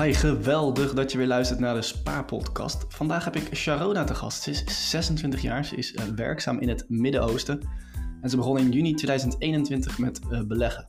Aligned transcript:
Hi, 0.00 0.12
geweldig 0.12 0.94
dat 0.94 1.12
je 1.12 1.18
weer 1.18 1.26
luistert 1.26 1.60
naar 1.60 1.74
de 1.74 1.82
Spaarpodcast. 1.82 2.84
Vandaag 2.88 3.24
heb 3.24 3.36
ik 3.36 3.54
Sharona 3.54 4.04
te 4.04 4.14
gast. 4.14 4.42
Ze 4.42 4.50
is 4.50 4.90
26 4.90 5.42
jaar, 5.42 5.64
ze 5.64 5.76
is 5.76 5.92
uh, 5.92 6.02
werkzaam 6.02 6.58
in 6.58 6.68
het 6.68 6.84
Midden-Oosten 6.88 7.60
en 8.20 8.30
ze 8.30 8.36
begon 8.36 8.58
in 8.58 8.70
juni 8.70 8.94
2021 8.94 9.98
met 9.98 10.20
uh, 10.30 10.42
beleggen. 10.42 10.86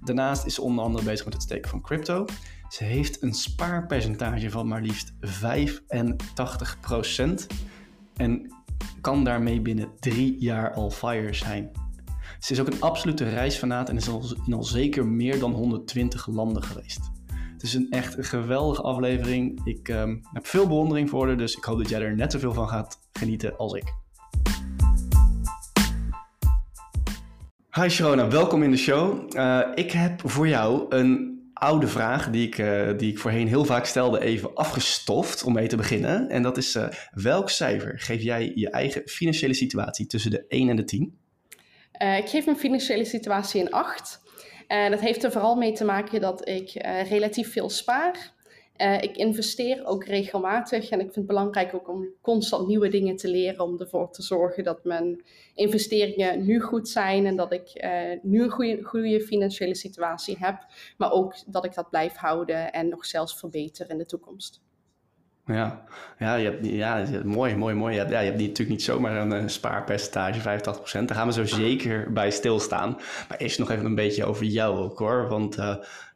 Daarnaast 0.00 0.46
is 0.46 0.54
ze 0.54 0.62
onder 0.62 0.84
andere 0.84 1.04
bezig 1.04 1.24
met 1.24 1.34
het 1.34 1.42
steken 1.42 1.70
van 1.70 1.80
crypto. 1.80 2.24
Ze 2.68 2.84
heeft 2.84 3.22
een 3.22 3.34
spaarpercentage 3.34 4.50
van 4.50 4.68
maar 4.68 4.82
liefst 4.82 5.12
85% 5.12 5.16
en 8.16 8.54
kan 9.00 9.24
daarmee 9.24 9.60
binnen 9.60 9.88
drie 9.98 10.40
jaar 10.40 10.74
al 10.74 10.90
fire 10.90 11.34
zijn. 11.34 11.70
Ze 12.38 12.52
is 12.52 12.60
ook 12.60 12.66
een 12.66 12.80
absolute 12.80 13.28
reisfanaat 13.28 13.88
en 13.88 13.96
is 13.96 14.08
al, 14.08 14.24
in 14.46 14.52
al 14.52 14.64
zeker 14.64 15.06
meer 15.06 15.38
dan 15.38 15.52
120 15.52 16.26
landen 16.26 16.62
geweest. 16.62 17.10
Het 17.62 17.70
is 17.70 17.76
een 17.76 17.90
echt 17.90 18.26
geweldige 18.26 18.82
aflevering. 18.82 19.60
Ik 19.64 19.88
um, 19.88 20.20
heb 20.32 20.46
veel 20.46 20.66
bewondering 20.66 21.10
voor 21.10 21.26
haar, 21.26 21.36
dus 21.36 21.54
ik 21.54 21.64
hoop 21.64 21.78
dat 21.78 21.88
jij 21.88 22.00
er 22.00 22.14
net 22.14 22.32
zoveel 22.32 22.52
van 22.52 22.68
gaat 22.68 22.98
genieten 23.12 23.56
als 23.56 23.72
ik. 23.72 23.94
Hi 27.70 27.88
Sharona, 27.88 28.28
welkom 28.28 28.62
in 28.62 28.70
de 28.70 28.76
show. 28.76 29.34
Uh, 29.36 29.60
ik 29.74 29.90
heb 29.90 30.20
voor 30.24 30.48
jou 30.48 30.96
een 30.96 31.40
oude 31.54 31.86
vraag 31.86 32.30
die 32.30 32.46
ik, 32.46 32.58
uh, 32.58 32.98
die 32.98 33.10
ik 33.10 33.18
voorheen 33.18 33.48
heel 33.48 33.64
vaak 33.64 33.84
stelde, 33.84 34.20
even 34.20 34.54
afgestoft 34.54 35.42
om 35.42 35.52
mee 35.52 35.68
te 35.68 35.76
beginnen. 35.76 36.28
En 36.28 36.42
dat 36.42 36.56
is: 36.56 36.76
uh, 36.76 36.88
welk 37.10 37.50
cijfer 37.50 38.00
geef 38.00 38.22
jij 38.22 38.52
je 38.54 38.70
eigen 38.70 39.02
financiële 39.08 39.54
situatie 39.54 40.06
tussen 40.06 40.30
de 40.30 40.44
1 40.48 40.68
en 40.68 40.76
de 40.76 40.84
10? 40.84 41.20
ik 41.92 42.28
geef 42.28 42.44
mijn 42.44 42.56
financiële 42.56 43.04
situatie 43.04 43.60
een 43.60 43.70
8. 43.70 44.21
En 44.72 44.90
dat 44.90 45.00
heeft 45.00 45.24
er 45.24 45.32
vooral 45.32 45.56
mee 45.56 45.72
te 45.72 45.84
maken 45.84 46.20
dat 46.20 46.48
ik 46.48 46.84
uh, 46.84 47.10
relatief 47.10 47.52
veel 47.52 47.70
spaar. 47.70 48.32
Uh, 48.76 49.02
ik 49.02 49.16
investeer 49.16 49.86
ook 49.86 50.04
regelmatig 50.04 50.90
en 50.90 50.98
ik 50.98 51.04
vind 51.04 51.14
het 51.14 51.26
belangrijk 51.26 51.74
ook 51.74 51.88
om 51.88 52.08
constant 52.20 52.68
nieuwe 52.68 52.88
dingen 52.88 53.16
te 53.16 53.28
leren 53.28 53.60
om 53.60 53.80
ervoor 53.80 54.10
te 54.10 54.22
zorgen 54.22 54.64
dat 54.64 54.84
mijn 54.84 55.24
investeringen 55.54 56.44
nu 56.44 56.60
goed 56.60 56.88
zijn 56.88 57.26
en 57.26 57.36
dat 57.36 57.52
ik 57.52 57.86
nu 58.22 58.42
een 58.42 58.50
goede, 58.50 58.82
goede 58.82 59.20
financiële 59.20 59.74
situatie 59.74 60.36
heb, 60.38 60.66
maar 60.96 61.12
ook 61.12 61.34
dat 61.46 61.64
ik 61.64 61.74
dat 61.74 61.90
blijf 61.90 62.14
houden 62.14 62.72
en 62.72 62.88
nog 62.88 63.06
zelfs 63.06 63.38
verbeteren 63.38 63.90
in 63.90 63.98
de 63.98 64.06
toekomst. 64.06 64.60
Ja, 65.46 65.84
ja, 66.18 66.34
je 66.34 66.44
hebt, 66.44 66.66
ja 66.66 67.06
mooi, 67.24 67.56
mooi, 67.56 67.74
mooi. 67.74 67.92
Je 67.92 67.98
hebt, 67.98 68.10
ja, 68.10 68.18
je 68.18 68.26
hebt 68.26 68.38
natuurlijk 68.38 68.68
niet 68.68 68.82
zomaar 68.82 69.16
een, 69.16 69.30
een 69.30 69.50
spaarpercentage, 69.50 70.40
85%. 70.40 71.04
Daar 71.04 71.16
gaan 71.16 71.26
we 71.26 71.32
zo 71.32 71.44
zeker 71.44 72.12
bij 72.12 72.30
stilstaan. 72.30 72.96
Maar 73.28 73.38
eerst 73.38 73.58
nog 73.58 73.70
even 73.70 73.84
een 73.84 73.94
beetje 73.94 74.24
over 74.24 74.44
jou 74.44 74.78
ook 74.78 74.98
hoor. 74.98 75.28
Want 75.28 75.58
uh, 75.58 75.64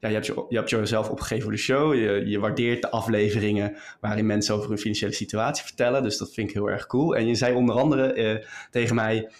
ja, 0.00 0.08
je, 0.08 0.14
hebt 0.14 0.26
je, 0.26 0.46
je 0.48 0.56
hebt 0.56 0.70
jezelf 0.70 1.10
opgegeven 1.10 1.42
voor 1.42 1.52
de 1.52 1.58
show. 1.58 1.94
Je, 1.94 2.22
je 2.26 2.38
waardeert 2.38 2.82
de 2.82 2.90
afleveringen 2.90 3.76
waarin 4.00 4.26
mensen 4.26 4.54
over 4.54 4.68
hun 4.68 4.78
financiële 4.78 5.12
situatie 5.12 5.64
vertellen. 5.64 6.02
Dus 6.02 6.18
dat 6.18 6.32
vind 6.32 6.48
ik 6.48 6.54
heel 6.54 6.70
erg 6.70 6.86
cool. 6.86 7.16
En 7.16 7.26
je 7.26 7.34
zei 7.34 7.54
onder 7.54 7.74
andere 7.74 8.16
uh, 8.16 8.44
tegen 8.70 8.94
mij... 8.94 9.30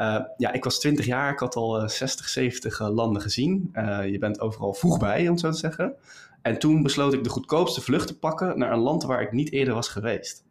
Uh, 0.00 0.20
ja, 0.36 0.52
ik 0.52 0.64
was 0.64 0.78
20 0.78 1.06
jaar, 1.06 1.32
ik 1.32 1.38
had 1.38 1.54
al 1.54 1.88
60, 1.88 2.28
70 2.28 2.78
landen 2.88 3.22
gezien. 3.22 3.70
je 4.10 4.16
bent 4.18 4.40
overal 4.40 4.74
vroeg 4.74 4.98
bij, 4.98 5.28
om 5.28 5.38
zo 5.38 5.50
te 5.50 5.56
zeggen. 5.56 5.94
En 6.46 6.58
toen 6.58 6.82
besloot 6.82 7.12
ik 7.12 7.24
de 7.24 7.30
goedkoopste 7.30 7.80
vlucht 7.80 8.06
te 8.06 8.18
pakken 8.18 8.58
naar 8.58 8.72
een 8.72 8.78
land 8.78 9.02
waar 9.02 9.22
ik 9.22 9.32
niet 9.32 9.52
eerder 9.52 9.74
was 9.74 9.88
geweest. 9.88 10.44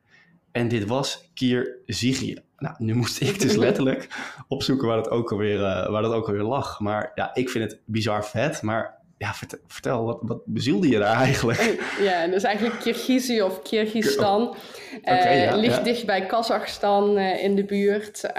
En 0.52 0.68
dit 0.68 0.86
was 0.86 1.32
Kirgizië. 1.34 2.38
Nou, 2.58 2.76
nu 2.78 2.94
moest 2.94 3.22
ik 3.22 3.40
dus 3.40 3.56
letterlijk 3.66 4.08
opzoeken 4.48 4.88
waar 4.88 4.98
dat 4.98 5.10
ook 5.10 5.32
alweer, 5.32 5.56
uh, 5.56 5.90
waar 5.90 6.02
dat 6.02 6.14
ook 6.14 6.28
alweer 6.28 6.44
lag. 6.44 6.80
Maar 6.80 7.12
ja, 7.16 7.34
ik 7.34 7.50
vind 7.50 7.72
het 7.72 7.82
bizar 7.86 8.26
vet. 8.26 8.62
Maar 8.62 9.02
ja, 9.18 9.34
vertel, 9.34 9.60
vertel 9.68 10.06
wat, 10.06 10.20
wat 10.22 10.42
bezielde 10.46 10.88
je 10.88 11.00
daar 11.00 11.16
eigenlijk? 11.16 11.96
Ja, 12.00 12.28
dus 12.28 12.44
eigenlijk 12.44 12.80
Kirgizië 12.80 13.42
of 13.42 13.62
Kyrgyzstan. 13.62 14.56
Okay, 15.02 15.38
uh, 15.38 15.44
ja, 15.44 15.56
ligt 15.56 15.78
ja. 15.78 15.84
dicht 15.84 16.06
bij 16.06 16.26
Kazachstan 16.26 17.18
uh, 17.18 17.44
in 17.44 17.56
de 17.56 17.66
buurt. 17.66 18.32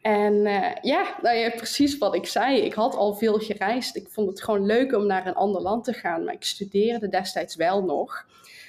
En 0.00 0.34
uh, 0.34 0.72
ja, 0.82 1.18
nou 1.22 1.36
ja, 1.36 1.50
precies 1.50 1.98
wat 1.98 2.14
ik 2.14 2.26
zei. 2.26 2.60
Ik 2.60 2.74
had 2.74 2.94
al 2.94 3.14
veel 3.14 3.38
gereisd. 3.38 3.96
Ik 3.96 4.08
vond 4.08 4.28
het 4.28 4.42
gewoon 4.42 4.66
leuk 4.66 4.94
om 4.94 5.06
naar 5.06 5.26
een 5.26 5.34
ander 5.34 5.62
land 5.62 5.84
te 5.84 5.92
gaan. 5.92 6.24
Maar 6.24 6.34
ik 6.34 6.44
studeerde 6.44 7.08
destijds 7.08 7.56
wel 7.56 7.84
nog. 7.84 8.26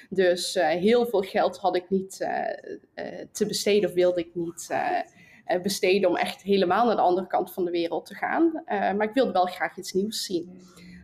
Dus 0.08 0.56
uh, 0.56 0.68
heel 0.68 1.06
veel 1.06 1.22
geld 1.22 1.58
had 1.58 1.76
ik 1.76 1.90
niet 1.90 2.18
uh, 2.20 3.04
te 3.32 3.46
besteden 3.46 3.88
of 3.88 3.94
wilde 3.94 4.20
ik 4.20 4.34
niet 4.34 4.68
besteden 5.62 6.08
om 6.08 6.16
echt 6.16 6.42
helemaal 6.42 6.86
naar 6.86 6.96
de 6.96 7.02
andere 7.02 7.26
kant 7.26 7.52
van 7.52 7.64
de 7.64 7.70
wereld 7.70 8.06
te 8.06 8.14
gaan. 8.14 8.62
maar 8.66 9.02
ik 9.02 9.14
wilde 9.14 9.32
wel 9.32 9.46
graag 9.46 9.76
iets 9.76 9.92
nieuws 9.92 10.24
zien. 10.24 10.60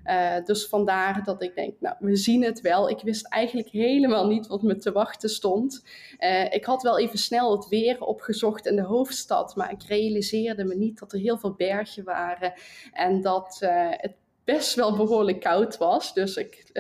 Uh, 0.08 0.44
dus 0.44 0.66
vandaar 0.66 1.24
dat 1.24 1.42
ik 1.42 1.54
denk, 1.54 1.74
nou, 1.80 1.96
we 1.98 2.16
zien 2.16 2.44
het 2.44 2.60
wel. 2.60 2.90
Ik 2.90 3.00
wist 3.00 3.28
eigenlijk 3.28 3.68
helemaal 3.68 4.26
niet 4.26 4.46
wat 4.46 4.62
me 4.62 4.76
te 4.76 4.92
wachten 4.92 5.28
stond. 5.28 5.84
Uh, 6.18 6.52
ik 6.52 6.64
had 6.64 6.82
wel 6.82 6.98
even 6.98 7.18
snel 7.18 7.56
het 7.56 7.68
weer 7.68 8.00
opgezocht 8.00 8.66
in 8.66 8.76
de 8.76 8.82
hoofdstad, 8.82 9.56
maar 9.56 9.72
ik 9.72 9.82
realiseerde 9.82 10.64
me 10.64 10.74
niet 10.74 10.98
dat 10.98 11.12
er 11.12 11.18
heel 11.18 11.38
veel 11.38 11.54
bergen 11.54 12.04
waren 12.04 12.52
en 12.92 13.20
dat 13.20 13.58
uh, 13.62 13.70
het 13.90 14.14
best 14.44 14.74
wel 14.74 14.96
behoorlijk 14.96 15.40
koud 15.40 15.76
was. 15.76 16.14
Dus 16.14 16.36
ik 16.36 16.70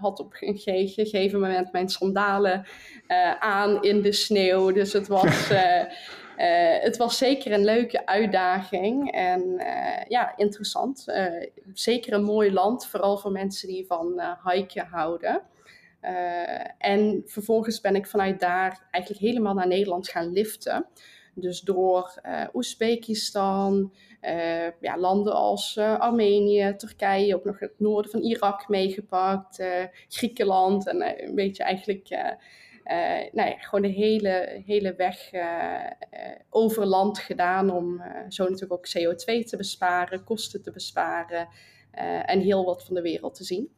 had 0.00 0.20
op 0.20 0.36
een 0.40 0.58
gegeven 0.58 1.40
moment 1.40 1.72
mijn 1.72 1.88
sandalen 1.88 2.66
aan 3.38 3.82
in 3.82 4.02
de 4.02 4.12
sneeuw. 4.12 4.72
Dus 4.72 4.92
het 4.92 5.08
was. 5.08 5.50
Uh, 5.50 5.82
het 6.80 6.96
was 6.96 7.18
zeker 7.18 7.52
een 7.52 7.64
leuke 7.64 8.06
uitdaging 8.06 9.12
en 9.12 9.42
uh, 9.42 10.04
ja, 10.08 10.36
interessant. 10.36 11.04
Uh, 11.06 11.46
zeker 11.72 12.12
een 12.12 12.22
mooi 12.22 12.52
land, 12.52 12.86
vooral 12.86 13.18
voor 13.18 13.32
mensen 13.32 13.68
die 13.68 13.86
van 13.86 14.20
hiken 14.44 14.86
houden. 14.86 15.42
en 16.78 17.22
vervolgens 17.26 17.80
ben 17.80 17.94
ik 17.94 18.06
vanuit 18.06 18.40
daar 18.40 18.88
eigenlijk 18.90 19.24
helemaal 19.24 19.54
naar 19.54 19.66
Nederland 19.66 20.08
gaan 20.08 20.32
liften. 20.32 20.86
Dus 21.34 21.60
door 21.60 22.20
Oezbekistan, 22.54 23.92
ja, 24.80 24.98
landen 24.98 25.34
als 25.34 25.78
Armenië, 25.78 26.74
Turkije, 26.76 27.34
ook 27.34 27.44
nog 27.44 27.58
het 27.58 27.74
noorden 27.76 28.10
van 28.10 28.20
Irak 28.20 28.68
meegepakt, 28.68 29.62
Griekenland 30.08 30.86
en 30.86 31.24
een 31.26 31.34
beetje 31.34 31.62
eigenlijk 31.62 32.10
uh, 32.10 32.30
nou 33.32 33.48
ja, 33.48 33.56
gewoon 33.58 33.82
de 33.82 33.96
hele, 33.96 34.62
hele 34.66 34.94
weg 34.94 35.32
uh, 35.32 35.42
over 36.50 36.86
land 36.86 37.18
gedaan 37.18 37.70
om 37.70 38.02
zo 38.28 38.42
natuurlijk 38.44 38.72
ook 38.72 38.88
CO2 38.88 39.44
te 39.44 39.56
besparen, 39.56 40.24
kosten 40.24 40.62
te 40.62 40.70
besparen 40.70 41.48
en 42.24 42.40
heel 42.40 42.64
wat 42.64 42.84
van 42.84 42.94
de 42.94 43.02
wereld 43.02 43.34
te 43.34 43.44
zien. 43.44 43.68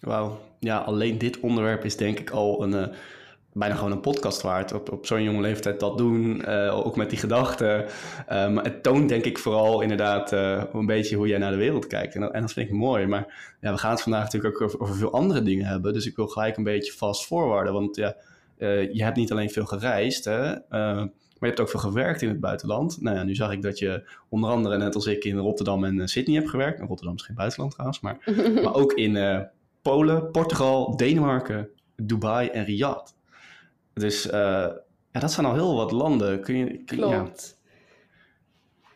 Wauw, 0.00 0.38
ja, 0.60 0.78
alleen 0.78 1.18
dit 1.18 1.40
onderwerp 1.40 1.84
is 1.84 1.96
denk 1.96 2.18
ik 2.18 2.30
al 2.30 2.62
een, 2.62 2.94
bijna 3.58 3.74
gewoon 3.74 3.92
een 3.92 4.00
podcast 4.00 4.42
waard. 4.42 4.72
Op, 4.72 4.92
op 4.92 5.06
zo'n 5.06 5.22
jonge 5.22 5.40
leeftijd 5.40 5.80
dat 5.80 5.98
doen, 5.98 6.42
uh, 6.48 6.86
ook 6.86 6.96
met 6.96 7.10
die 7.10 7.18
gedachten. 7.18 7.84
Uh, 7.84 8.48
maar 8.48 8.64
het 8.64 8.82
toont 8.82 9.08
denk 9.08 9.24
ik 9.24 9.38
vooral 9.38 9.80
inderdaad 9.80 10.32
uh, 10.32 10.62
een 10.72 10.86
beetje 10.86 11.16
hoe 11.16 11.28
jij 11.28 11.38
naar 11.38 11.50
de 11.50 11.56
wereld 11.56 11.86
kijkt. 11.86 12.14
En 12.14 12.20
dat, 12.20 12.32
en 12.32 12.40
dat 12.40 12.52
vind 12.52 12.68
ik 12.68 12.74
mooi. 12.74 13.06
Maar 13.06 13.56
ja, 13.60 13.72
we 13.72 13.78
gaan 13.78 13.90
het 13.90 14.02
vandaag 14.02 14.22
natuurlijk 14.22 14.54
ook 14.54 14.62
over, 14.62 14.80
over, 14.80 14.94
veel 14.94 15.12
andere 15.12 15.42
dingen 15.42 15.66
hebben. 15.66 15.92
Dus 15.92 16.06
ik 16.06 16.16
wil 16.16 16.26
gelijk 16.26 16.56
een 16.56 16.64
beetje 16.64 16.92
fast 16.92 17.26
forwarden. 17.26 17.72
Want 17.72 17.96
ja, 17.96 18.16
je 18.92 19.04
hebt 19.04 19.16
niet 19.16 19.30
alleen 19.30 19.50
veel 19.50 19.64
gereisd, 19.64 20.24
hè, 20.24 20.54
maar 21.38 21.48
je 21.50 21.56
hebt 21.56 21.60
ook 21.60 21.80
veel 21.80 21.90
gewerkt 21.90 22.22
in 22.22 22.28
het 22.28 22.40
buitenland. 22.40 23.00
Nou 23.00 23.16
ja, 23.16 23.22
nu 23.22 23.34
zag 23.34 23.52
ik 23.52 23.62
dat 23.62 23.78
je 23.78 24.10
onder 24.28 24.50
andere, 24.50 24.76
net 24.76 24.94
als 24.94 25.06
ik, 25.06 25.24
in 25.24 25.36
Rotterdam 25.36 25.84
en 25.84 26.08
Sydney 26.08 26.36
hebt 26.36 26.50
gewerkt. 26.50 26.80
En 26.80 26.86
Rotterdam 26.86 27.14
is 27.14 27.22
geen 27.22 27.36
buitenland 27.36 27.72
trouwens, 27.72 28.00
maar, 28.00 28.18
maar 28.64 28.74
ook 28.74 28.92
in 28.92 29.46
Polen, 29.82 30.30
Portugal, 30.30 30.96
Denemarken, 30.96 31.68
Dubai 31.96 32.48
en 32.48 32.64
Riyadh. 32.64 33.15
Dus 34.00 34.26
uh, 34.26 34.32
ja, 35.12 35.20
dat 35.20 35.32
zijn 35.32 35.46
al 35.46 35.54
heel 35.54 35.76
wat 35.76 35.92
landen. 35.92 36.40
Kun 36.40 36.56
je, 36.56 36.66
kun, 36.84 36.98
Klopt. 36.98 37.56
Ja. 37.58 37.70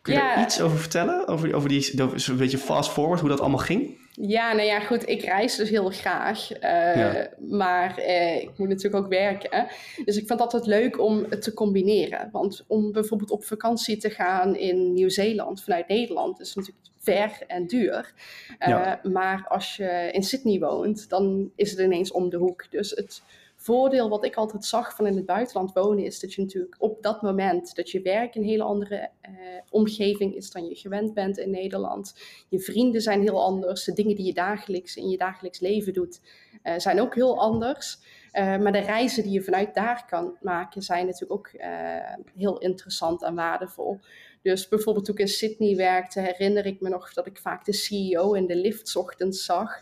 Kun 0.01 0.13
je 0.13 0.19
ja. 0.19 0.35
er 0.35 0.43
iets 0.43 0.61
over 0.61 0.77
vertellen? 0.77 1.27
Over, 1.27 1.55
over 1.55 1.69
die, 1.69 2.03
over, 2.03 2.29
een 2.29 2.37
beetje 2.37 2.57
fast 2.57 2.89
forward, 2.89 3.19
hoe 3.19 3.29
dat 3.29 3.39
allemaal 3.39 3.57
ging? 3.57 3.99
Ja, 4.11 4.53
nou 4.53 4.67
ja, 4.67 4.79
goed. 4.79 5.09
Ik 5.09 5.21
reis 5.21 5.55
dus 5.55 5.69
heel 5.69 5.89
graag. 5.89 6.51
Uh, 6.51 6.61
ja. 6.95 7.29
Maar 7.49 7.99
uh, 7.99 8.41
ik 8.41 8.57
moet 8.57 8.67
natuurlijk 8.67 9.03
ook 9.03 9.09
werken. 9.09 9.67
Dus 10.05 10.17
ik 10.17 10.27
vind 10.27 10.29
het 10.29 10.39
altijd 10.39 10.65
leuk 10.65 10.99
om 10.99 11.25
het 11.29 11.41
te 11.41 11.53
combineren. 11.53 12.29
Want 12.31 12.63
om 12.67 12.91
bijvoorbeeld 12.91 13.31
op 13.31 13.43
vakantie 13.43 13.97
te 13.97 14.09
gaan 14.09 14.55
in 14.55 14.93
Nieuw-Zeeland 14.93 15.63
vanuit 15.63 15.87
Nederland 15.87 16.39
is 16.39 16.55
natuurlijk 16.55 16.85
ver 16.99 17.43
en 17.47 17.67
duur. 17.67 18.13
Uh, 18.59 18.67
ja. 18.67 18.99
Maar 19.03 19.45
als 19.47 19.75
je 19.75 20.09
in 20.11 20.23
Sydney 20.23 20.59
woont, 20.59 21.09
dan 21.09 21.51
is 21.55 21.71
het 21.71 21.79
ineens 21.79 22.11
om 22.11 22.29
de 22.29 22.37
hoek. 22.37 22.65
Dus 22.69 22.89
het 22.89 23.21
voordeel 23.61 24.09
wat 24.09 24.25
ik 24.25 24.35
altijd 24.35 24.65
zag 24.65 24.95
van 24.95 25.07
in 25.07 25.15
het 25.15 25.25
buitenland 25.25 25.73
wonen 25.73 26.05
is 26.05 26.19
dat 26.19 26.33
je 26.33 26.41
natuurlijk 26.41 26.75
op 26.79 27.03
dat 27.03 27.21
moment 27.21 27.75
dat 27.75 27.89
je 27.89 28.01
werk 28.01 28.35
een 28.35 28.43
hele 28.43 28.63
andere 28.63 29.09
uh, 29.29 29.31
omgeving 29.69 30.35
is 30.35 30.51
dan 30.51 30.65
je 30.65 30.75
gewend 30.75 31.13
bent 31.13 31.37
in 31.37 31.49
Nederland. 31.49 32.15
Je 32.49 32.59
vrienden 32.59 33.01
zijn 33.01 33.21
heel 33.21 33.43
anders. 33.43 33.83
De 33.83 33.93
dingen 33.93 34.15
die 34.15 34.25
je 34.25 34.33
dagelijks 34.33 34.95
in 34.95 35.09
je 35.09 35.17
dagelijks 35.17 35.59
leven 35.59 35.93
doet 35.93 36.21
uh, 36.63 36.73
zijn 36.77 37.01
ook 37.01 37.15
heel 37.15 37.39
anders. 37.39 37.97
Uh, 38.33 38.57
maar 38.57 38.71
de 38.71 38.79
reizen 38.79 39.23
die 39.23 39.31
je 39.31 39.41
vanuit 39.41 39.73
daar 39.73 40.05
kan 40.09 40.37
maken 40.41 40.81
zijn 40.81 41.05
natuurlijk 41.05 41.31
ook 41.31 41.51
heel 42.35 42.57
interessant 42.57 43.23
en 43.23 43.35
waardevol. 43.35 43.99
Dus 44.41 44.67
bijvoorbeeld 44.67 45.05
toen 45.05 45.15
ik 45.15 45.21
in 45.21 45.27
Sydney 45.27 45.75
werkte, 45.75 46.19
herinner 46.19 46.65
ik 46.65 46.81
me 46.81 46.89
nog 46.89 47.13
dat 47.13 47.25
ik 47.25 47.37
vaak 47.37 47.65
de 47.65 47.73
CEO 47.73 48.33
in 48.33 48.47
de 48.47 48.55
lift 48.55 48.95
ochtends 48.95 49.45
zag. 49.45 49.81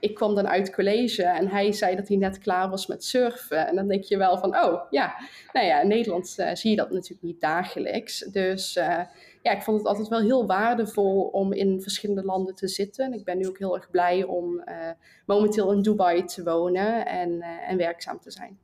Ik 0.00 0.14
kwam 0.14 0.34
dan 0.34 0.48
uit 0.48 0.74
college 0.74 1.22
en 1.22 1.48
hij 1.48 1.72
zei 1.72 1.96
dat 1.96 2.08
hij 2.08 2.16
net 2.16 2.38
klaar 2.38 2.70
was 2.70 2.86
met 2.86 3.04
surfen. 3.04 3.66
En 3.66 3.74
dan 3.74 3.88
denk 3.88 4.04
je 4.04 4.16
wel 4.16 4.38
van, 4.38 4.56
oh 4.56 4.90
ja, 4.90 5.14
nou 5.52 5.66
ja, 5.66 5.80
in 5.80 5.88
Nederland 5.88 6.28
zie 6.52 6.70
je 6.70 6.76
dat 6.76 6.90
natuurlijk 6.90 7.22
niet 7.22 7.40
dagelijks. 7.40 8.18
Dus 8.18 8.72
ja, 9.42 9.52
ik 9.52 9.62
vond 9.62 9.78
het 9.78 9.86
altijd 9.86 10.08
wel 10.08 10.20
heel 10.20 10.46
waardevol 10.46 11.22
om 11.22 11.52
in 11.52 11.82
verschillende 11.82 12.24
landen 12.24 12.54
te 12.54 12.68
zitten. 12.68 13.04
En 13.06 13.12
ik 13.12 13.24
ben 13.24 13.38
nu 13.38 13.48
ook 13.48 13.58
heel 13.58 13.76
erg 13.76 13.90
blij 13.90 14.24
om 14.24 14.64
momenteel 15.26 15.72
in 15.72 15.82
Dubai 15.82 16.24
te 16.24 16.42
wonen 16.42 17.06
en, 17.06 17.42
en 17.68 17.76
werkzaam 17.76 18.20
te 18.20 18.30
zijn. 18.30 18.58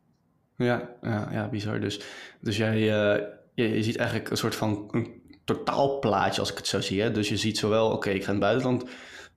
Ja, 0.56 0.88
ja, 1.02 1.28
ja 1.32 1.49
bizar. 1.49 1.81
Dus, 1.81 2.00
dus 2.40 2.56
jij, 2.56 2.78
je, 2.78 3.32
je, 3.55 3.82
ziet 3.82 3.96
eigenlijk 3.96 4.31
een 4.31 4.37
soort 4.37 4.55
van 4.55 4.88
een 4.90 5.22
totaalplaatje 5.44 6.40
als 6.40 6.50
ik 6.50 6.56
het 6.56 6.67
zo 6.67 6.81
zie. 6.81 7.02
Hè? 7.02 7.10
Dus 7.10 7.28
je 7.28 7.37
ziet 7.37 7.58
zowel, 7.58 7.90
oké, 7.90 8.10
ik 8.10 8.22
ga 8.22 8.32
in 8.32 8.34
het 8.34 8.44
buitenland 8.44 8.84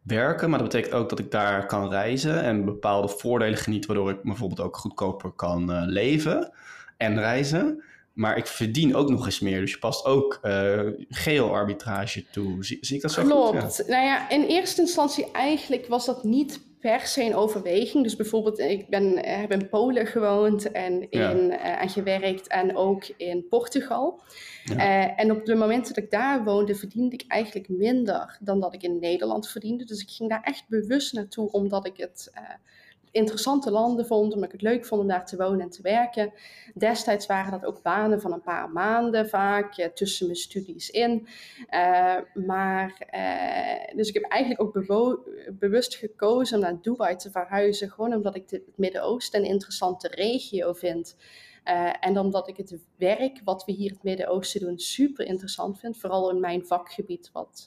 werken, 0.08 0.50
maar 0.50 0.60
dat 0.60 0.70
betekent 0.70 0.94
ook 0.94 1.10
dat 1.10 1.20
ik 1.20 1.32
daar 1.32 1.66
kan 1.66 1.90
reizen 1.90 2.44
en 2.44 2.66
bepaalde 2.66 3.08
voordelen 3.08 3.58
geniet, 3.58 3.86
waardoor 3.86 4.10
ik 4.10 4.24
bijvoorbeeld 4.24 4.60
ook 4.60 4.78
goedkoper 4.78 5.32
kan 5.32 5.72
uh, 5.72 5.82
leven 5.86 6.52
en 6.98 7.20
reizen. 7.20 7.84
Maar 8.14 8.38
ik 8.38 8.48
verdien 8.48 8.96
ook 8.96 9.10
nog 9.10 9.26
eens 9.26 9.40
meer. 9.40 9.60
Dus 9.60 9.72
je 9.72 9.78
past 9.78 10.06
ook 10.06 10.40
uh, 10.44 10.80
geo-arbitrage 11.10 12.26
toe. 12.32 12.66
Zie, 12.66 12.80
ik 12.96 13.02
dat 13.02 13.12
zo 13.12 13.24
Klopt. 13.24 13.60
goed? 13.62 13.88
Nou 13.88 14.06
ja, 14.06 14.30
in 14.30 14.44
eerste 14.44 14.82
instantie 14.82 15.32
eigenlijk 15.32 15.88
was 15.88 16.06
dat 16.06 16.24
niet 16.24 16.67
per 16.80 17.00
se 17.00 17.24
een 17.24 17.36
overweging. 17.36 18.04
Dus 18.04 18.16
bijvoorbeeld, 18.16 18.60
ik 18.60 18.90
ben, 18.90 19.24
eh, 19.24 19.40
heb 19.40 19.52
in 19.52 19.70
Polen 19.70 20.08
gewoond 20.08 20.72
en, 20.72 21.10
in, 21.10 21.52
uh, 21.52 21.82
en 21.82 21.90
gewerkt 21.90 22.48
en 22.48 22.76
ook 22.76 23.06
in 23.18 23.48
Portugal. 23.48 24.22
Uh, 24.72 25.20
en 25.20 25.32
op 25.32 25.46
de 25.46 25.56
momenten 25.56 25.94
dat 25.94 26.04
ik 26.04 26.12
daar 26.12 26.44
woonde, 26.44 26.76
verdiende 26.76 27.16
ik 27.16 27.24
eigenlijk 27.28 27.70
minder 27.70 28.38
dan 28.42 28.60
dat 28.60 28.74
ik 28.74 28.84
in 28.84 29.00
Nederland 29.00 29.50
verdiende. 29.50 29.84
Dus 29.84 30.02
ik 30.02 30.10
ging 30.10 30.30
daar 30.30 30.44
echt 30.44 30.64
bewust 30.68 31.14
naartoe, 31.14 31.52
omdat 31.52 31.86
ik 31.86 31.98
het 31.98 32.32
interessante 33.18 33.72
landen 33.72 34.06
vond, 34.06 34.34
omdat 34.34 34.46
ik 34.46 34.52
het 34.52 34.62
leuk 34.62 34.86
vond 34.86 35.02
om 35.02 35.08
daar 35.08 35.26
te 35.26 35.38
wonen 35.38 35.60
en 35.60 35.70
te 35.70 35.82
werken. 35.82 36.34
Destijds 36.74 37.26
waren 37.26 37.52
dat 37.52 37.66
ook 37.66 37.82
banen 37.82 38.22
van 38.22 38.34
een 38.34 38.42
paar 38.42 38.70
maanden 38.70 39.30
vaak, 39.30 39.78
eh, 39.78 39.88
tussen 39.88 40.26
mijn 40.26 40.38
studies 40.38 40.90
in. 40.90 41.28
Uh, 41.74 42.16
maar, 42.46 43.08
uh, 43.16 43.96
dus 43.96 44.08
ik 44.08 44.14
heb 44.14 44.24
eigenlijk 44.24 44.62
ook 44.62 44.74
bewust 45.60 45.96
gekozen 45.96 46.58
om 46.58 46.64
naar 46.64 46.82
Dubai 46.82 47.16
te 47.16 47.32
verhuizen, 47.32 47.90
gewoon 47.90 48.14
omdat 48.14 48.36
ik 48.36 48.50
het 48.50 48.64
Midden-Oosten 48.76 49.40
een 49.40 49.50
interessante 49.50 50.08
regio 50.08 50.74
vind. 50.74 51.16
Uh, 51.66 51.94
en 52.00 52.20
omdat 52.20 52.48
ik 52.48 52.58
het 52.58 52.78
werk 52.98 53.42
wat 53.44 53.66
we 53.66 53.72
hier 53.72 53.88
in 53.88 53.94
het 53.94 54.04
Midden-Oosten 54.04 54.60
doen 54.60 54.80
super 54.80 55.26
interessant 55.26 55.80
vind, 55.80 55.98
vooral 55.98 56.30
in 56.30 56.40
mijn 56.40 56.66
vakgebied 56.66 57.30
wat 57.34 57.66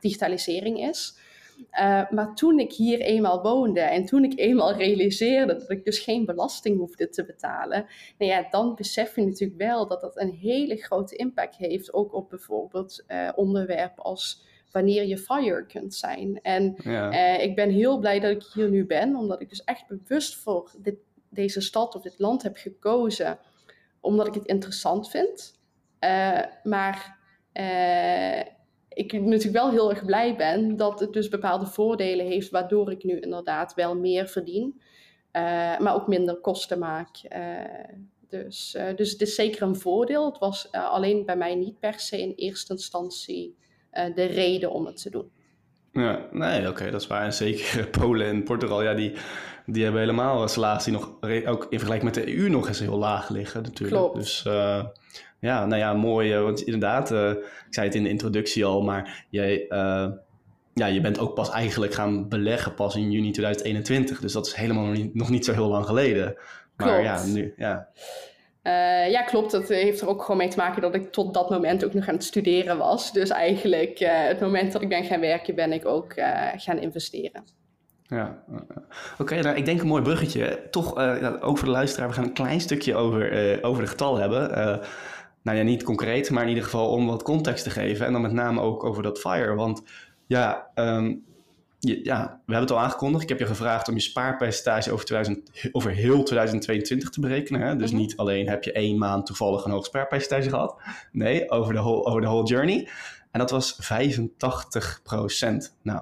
digitalisering 0.00 0.88
is. 0.88 1.18
Uh, 1.60 2.10
maar 2.10 2.34
toen 2.34 2.58
ik 2.58 2.72
hier 2.72 3.00
eenmaal 3.00 3.42
woonde 3.42 3.80
en 3.80 4.04
toen 4.04 4.24
ik 4.24 4.38
eenmaal 4.38 4.72
realiseerde 4.72 5.56
dat 5.56 5.70
ik 5.70 5.84
dus 5.84 5.98
geen 5.98 6.24
belasting 6.24 6.78
hoefde 6.78 7.08
te 7.08 7.24
betalen, 7.24 7.86
nou 8.18 8.30
ja, 8.30 8.46
dan 8.50 8.74
besef 8.74 9.16
je 9.16 9.26
natuurlijk 9.26 9.60
wel 9.60 9.86
dat 9.86 10.00
dat 10.00 10.20
een 10.20 10.30
hele 10.30 10.76
grote 10.76 11.16
impact 11.16 11.56
heeft, 11.56 11.92
ook 11.92 12.14
op 12.14 12.30
bijvoorbeeld 12.30 13.04
uh, 13.08 13.28
onderwerpen 13.34 14.02
als 14.02 14.44
wanneer 14.70 15.06
je 15.06 15.18
fire 15.18 15.66
kunt 15.66 15.94
zijn. 15.94 16.40
En 16.42 16.76
ja. 16.82 17.12
uh, 17.12 17.44
ik 17.44 17.54
ben 17.54 17.70
heel 17.70 17.98
blij 17.98 18.20
dat 18.20 18.30
ik 18.30 18.42
hier 18.42 18.70
nu 18.70 18.86
ben, 18.86 19.16
omdat 19.16 19.40
ik 19.40 19.48
dus 19.48 19.64
echt 19.64 19.86
bewust 19.86 20.36
voor 20.36 20.70
dit, 20.78 20.96
deze 21.28 21.60
stad 21.60 21.94
of 21.94 22.02
dit 22.02 22.18
land 22.18 22.42
heb 22.42 22.56
gekozen, 22.56 23.38
omdat 24.00 24.26
ik 24.26 24.34
het 24.34 24.46
interessant 24.46 25.10
vind. 25.10 25.58
maar 26.62 27.18
ik 28.94 29.12
natuurlijk 29.12 29.52
wel 29.52 29.70
heel 29.70 29.90
erg 29.90 30.04
blij 30.04 30.36
ben 30.36 30.76
dat 30.76 31.00
het 31.00 31.12
dus 31.12 31.28
bepaalde 31.28 31.66
voordelen 31.66 32.26
heeft, 32.26 32.50
waardoor 32.50 32.90
ik 32.90 33.04
nu 33.04 33.20
inderdaad 33.20 33.74
wel 33.74 33.96
meer 33.96 34.28
verdien, 34.28 34.80
uh, 35.32 35.42
maar 35.78 35.94
ook 35.94 36.06
minder 36.06 36.36
kosten 36.36 36.78
maak. 36.78 37.08
Uh, 37.36 37.38
dus, 38.28 38.74
uh, 38.78 38.96
dus 38.96 39.10
het 39.10 39.20
is 39.20 39.34
zeker 39.34 39.62
een 39.62 39.76
voordeel. 39.76 40.26
Het 40.26 40.38
was 40.38 40.72
alleen 40.72 41.24
bij 41.24 41.36
mij 41.36 41.54
niet 41.54 41.78
per 41.78 42.00
se 42.00 42.20
in 42.20 42.32
eerste 42.36 42.72
instantie 42.72 43.58
de 44.14 44.24
reden 44.24 44.70
om 44.70 44.86
het 44.86 45.02
te 45.02 45.10
doen. 45.10 45.30
Ja, 45.92 46.26
nee, 46.32 46.68
oké, 46.68 46.90
dat 46.90 47.00
is 47.00 47.06
waar. 47.06 47.24
En 47.24 47.32
zeker 47.32 47.88
Polen 47.98 48.26
en 48.26 48.42
Portugal, 48.42 48.82
ja, 48.82 48.94
die, 48.94 49.12
die 49.66 49.82
hebben 49.82 50.00
helemaal 50.00 50.48
salaris 50.48 50.84
die 50.84 50.92
nog, 50.92 51.16
ook 51.46 51.66
in 51.70 51.78
vergelijking 51.78 52.14
met 52.14 52.14
de 52.14 52.36
EU 52.36 52.48
nog 52.48 52.68
eens 52.68 52.80
heel 52.80 52.98
laag 52.98 53.28
liggen 53.28 53.62
natuurlijk. 53.62 54.00
Klopt. 54.00 54.16
Dus 54.16 54.46
ja, 55.40 55.66
nou 55.66 55.80
ja, 55.80 55.92
mooi. 55.92 56.32
Eh, 56.32 56.42
want 56.42 56.60
inderdaad, 56.60 57.12
uh, 57.12 57.30
ik 57.30 57.66
zei 57.70 57.86
het 57.86 57.94
in 57.94 58.02
de 58.02 58.08
introductie 58.08 58.64
al, 58.64 58.82
maar 58.82 59.24
jij, 59.30 59.66
uh, 59.68 60.06
ja, 60.74 60.86
je 60.86 61.00
bent 61.00 61.18
ook 61.18 61.34
pas 61.34 61.50
eigenlijk 61.50 61.94
gaan 61.94 62.28
beleggen 62.28 62.74
pas 62.74 62.96
in 62.96 63.10
juni 63.10 63.30
2021. 63.30 64.20
Dus 64.20 64.32
dat 64.32 64.46
is 64.46 64.54
helemaal 64.54 64.84
nog 64.84 64.96
niet, 64.96 65.14
nog 65.14 65.30
niet 65.30 65.44
zo 65.44 65.52
heel 65.52 65.68
lang 65.68 65.86
geleden. 65.86 66.36
Maar 66.76 66.86
klopt. 66.86 67.02
ja, 67.02 67.24
nu, 67.24 67.54
ja. 67.56 67.88
Uh, 68.62 69.10
ja, 69.10 69.22
klopt. 69.22 69.50
Dat 69.50 69.68
heeft 69.68 70.00
er 70.00 70.08
ook 70.08 70.22
gewoon 70.22 70.36
mee 70.36 70.48
te 70.48 70.56
maken 70.56 70.82
dat 70.82 70.94
ik 70.94 71.12
tot 71.12 71.34
dat 71.34 71.50
moment 71.50 71.84
ook 71.84 71.94
nog 71.94 72.08
aan 72.08 72.14
het 72.14 72.24
studeren 72.24 72.78
was. 72.78 73.12
Dus 73.12 73.30
eigenlijk 73.30 73.98
het 74.04 74.40
moment 74.40 74.72
dat 74.72 74.82
ik 74.82 74.88
ben 74.88 75.04
gaan 75.04 75.20
werken, 75.20 75.54
ben 75.54 75.72
ik 75.72 75.86
ook 75.86 76.12
gaan 76.56 76.78
investeren. 76.78 77.44
Ja, 78.06 78.42
oké. 79.18 79.40
nou, 79.40 79.56
ik 79.56 79.64
denk 79.64 79.80
een 79.80 79.86
mooi 79.86 80.02
bruggetje. 80.02 80.62
Toch, 80.70 80.96
ook 81.40 81.58
voor 81.58 81.68
de 81.68 81.74
luisteraar, 81.74 82.08
we 82.08 82.14
gaan 82.14 82.24
een 82.24 82.32
klein 82.32 82.60
stukje 82.60 82.94
over, 82.94 83.58
over 83.62 83.82
de 83.82 83.88
getallen 83.88 84.20
hebben 84.20 84.80
nou 85.42 85.58
ja, 85.58 85.62
niet 85.62 85.82
concreet, 85.82 86.30
maar 86.30 86.42
in 86.42 86.48
ieder 86.48 86.64
geval 86.64 86.90
om 86.90 87.06
wat 87.06 87.22
context 87.22 87.64
te 87.64 87.70
geven. 87.70 88.06
En 88.06 88.12
dan 88.12 88.22
met 88.22 88.32
name 88.32 88.60
ook 88.60 88.84
over 88.84 89.02
dat 89.02 89.18
FIRE. 89.18 89.54
Want 89.54 89.82
ja, 90.26 90.70
um, 90.74 91.24
ja, 91.80 92.40
we 92.46 92.52
hebben 92.52 92.60
het 92.60 92.70
al 92.70 92.80
aangekondigd. 92.80 93.22
Ik 93.22 93.28
heb 93.28 93.38
je 93.38 93.46
gevraagd 93.46 93.88
om 93.88 93.94
je 93.94 94.00
spaarpercentage 94.00 94.92
over, 94.92 95.04
2000, 95.04 95.50
over 95.72 95.90
heel 95.90 96.22
2022 96.22 97.10
te 97.10 97.20
berekenen. 97.20 97.60
Hè? 97.60 97.76
Dus 97.76 97.90
mhm. 97.90 98.00
niet 98.00 98.16
alleen 98.16 98.48
heb 98.48 98.64
je 98.64 98.72
één 98.72 98.98
maand 98.98 99.26
toevallig 99.26 99.64
een 99.64 99.70
hoog 99.70 99.84
spaarpercentage 99.84 100.48
gehad. 100.48 100.76
Nee, 101.12 101.50
over 101.50 101.72
de 101.72 101.78
whole, 101.78 102.04
over 102.04 102.20
de 102.20 102.26
whole 102.26 102.46
journey. 102.46 102.88
En 103.30 103.38
dat 103.38 103.50
was 103.50 103.78
85% 103.82 103.86
Nou, 105.82 106.00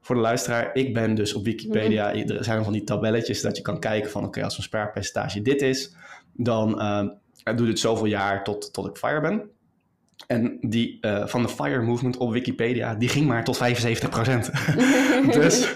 voor 0.00 0.14
de 0.14 0.20
luisteraar, 0.20 0.74
ik 0.74 0.94
ben 0.94 1.14
dus 1.14 1.34
op 1.34 1.44
Wikipedia. 1.44 2.08
Mhm. 2.08 2.30
Er 2.30 2.44
zijn 2.44 2.64
van 2.64 2.72
die 2.72 2.84
tabelletjes 2.84 3.40
dat 3.40 3.56
je 3.56 3.62
kan 3.62 3.80
kijken 3.80 4.10
van... 4.10 4.24
oké, 4.24 4.44
als 4.44 4.56
een 4.56 4.62
spaarpercentage 4.62 5.42
dit 5.42 5.62
is, 5.62 5.96
dan... 6.32 6.80
Uh, 6.80 7.08
ik 7.44 7.56
doe 7.56 7.66
dit 7.66 7.78
zoveel 7.78 8.06
jaar 8.06 8.44
tot, 8.44 8.72
tot 8.72 8.86
ik 8.86 8.96
fire 8.96 9.20
ben. 9.20 9.42
En 10.26 10.58
die 10.60 10.98
uh, 11.00 11.26
van 11.26 11.42
de 11.42 11.48
FIRE 11.48 11.82
movement 11.82 12.16
op 12.16 12.32
Wikipedia, 12.32 12.94
die 12.94 13.08
ging 13.08 13.26
maar 13.26 13.44
tot 13.44 13.58
75%. 13.58 13.60
dus 15.40 15.74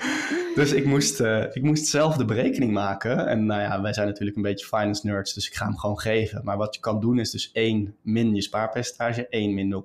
dus 0.58 0.72
ik, 0.72 0.84
moest, 0.84 1.20
uh, 1.20 1.44
ik 1.52 1.62
moest 1.62 1.86
zelf 1.86 2.16
de 2.16 2.24
berekening 2.24 2.72
maken. 2.72 3.26
En 3.26 3.46
nou 3.46 3.60
ja, 3.60 3.80
wij 3.82 3.92
zijn 3.92 4.06
natuurlijk 4.06 4.36
een 4.36 4.42
beetje 4.42 4.66
finance 4.66 5.06
nerds, 5.06 5.34
dus 5.34 5.46
ik 5.46 5.54
ga 5.54 5.64
hem 5.64 5.78
gewoon 5.78 5.98
geven. 5.98 6.44
Maar 6.44 6.56
wat 6.56 6.74
je 6.74 6.80
kan 6.80 7.00
doen 7.00 7.18
is 7.18 7.30
dus 7.30 7.52
1 7.52 7.96
min 8.02 8.34
je 8.34 8.42
spaarpercentage, 8.42 9.28
1 9.28 9.54
min 9.54 9.84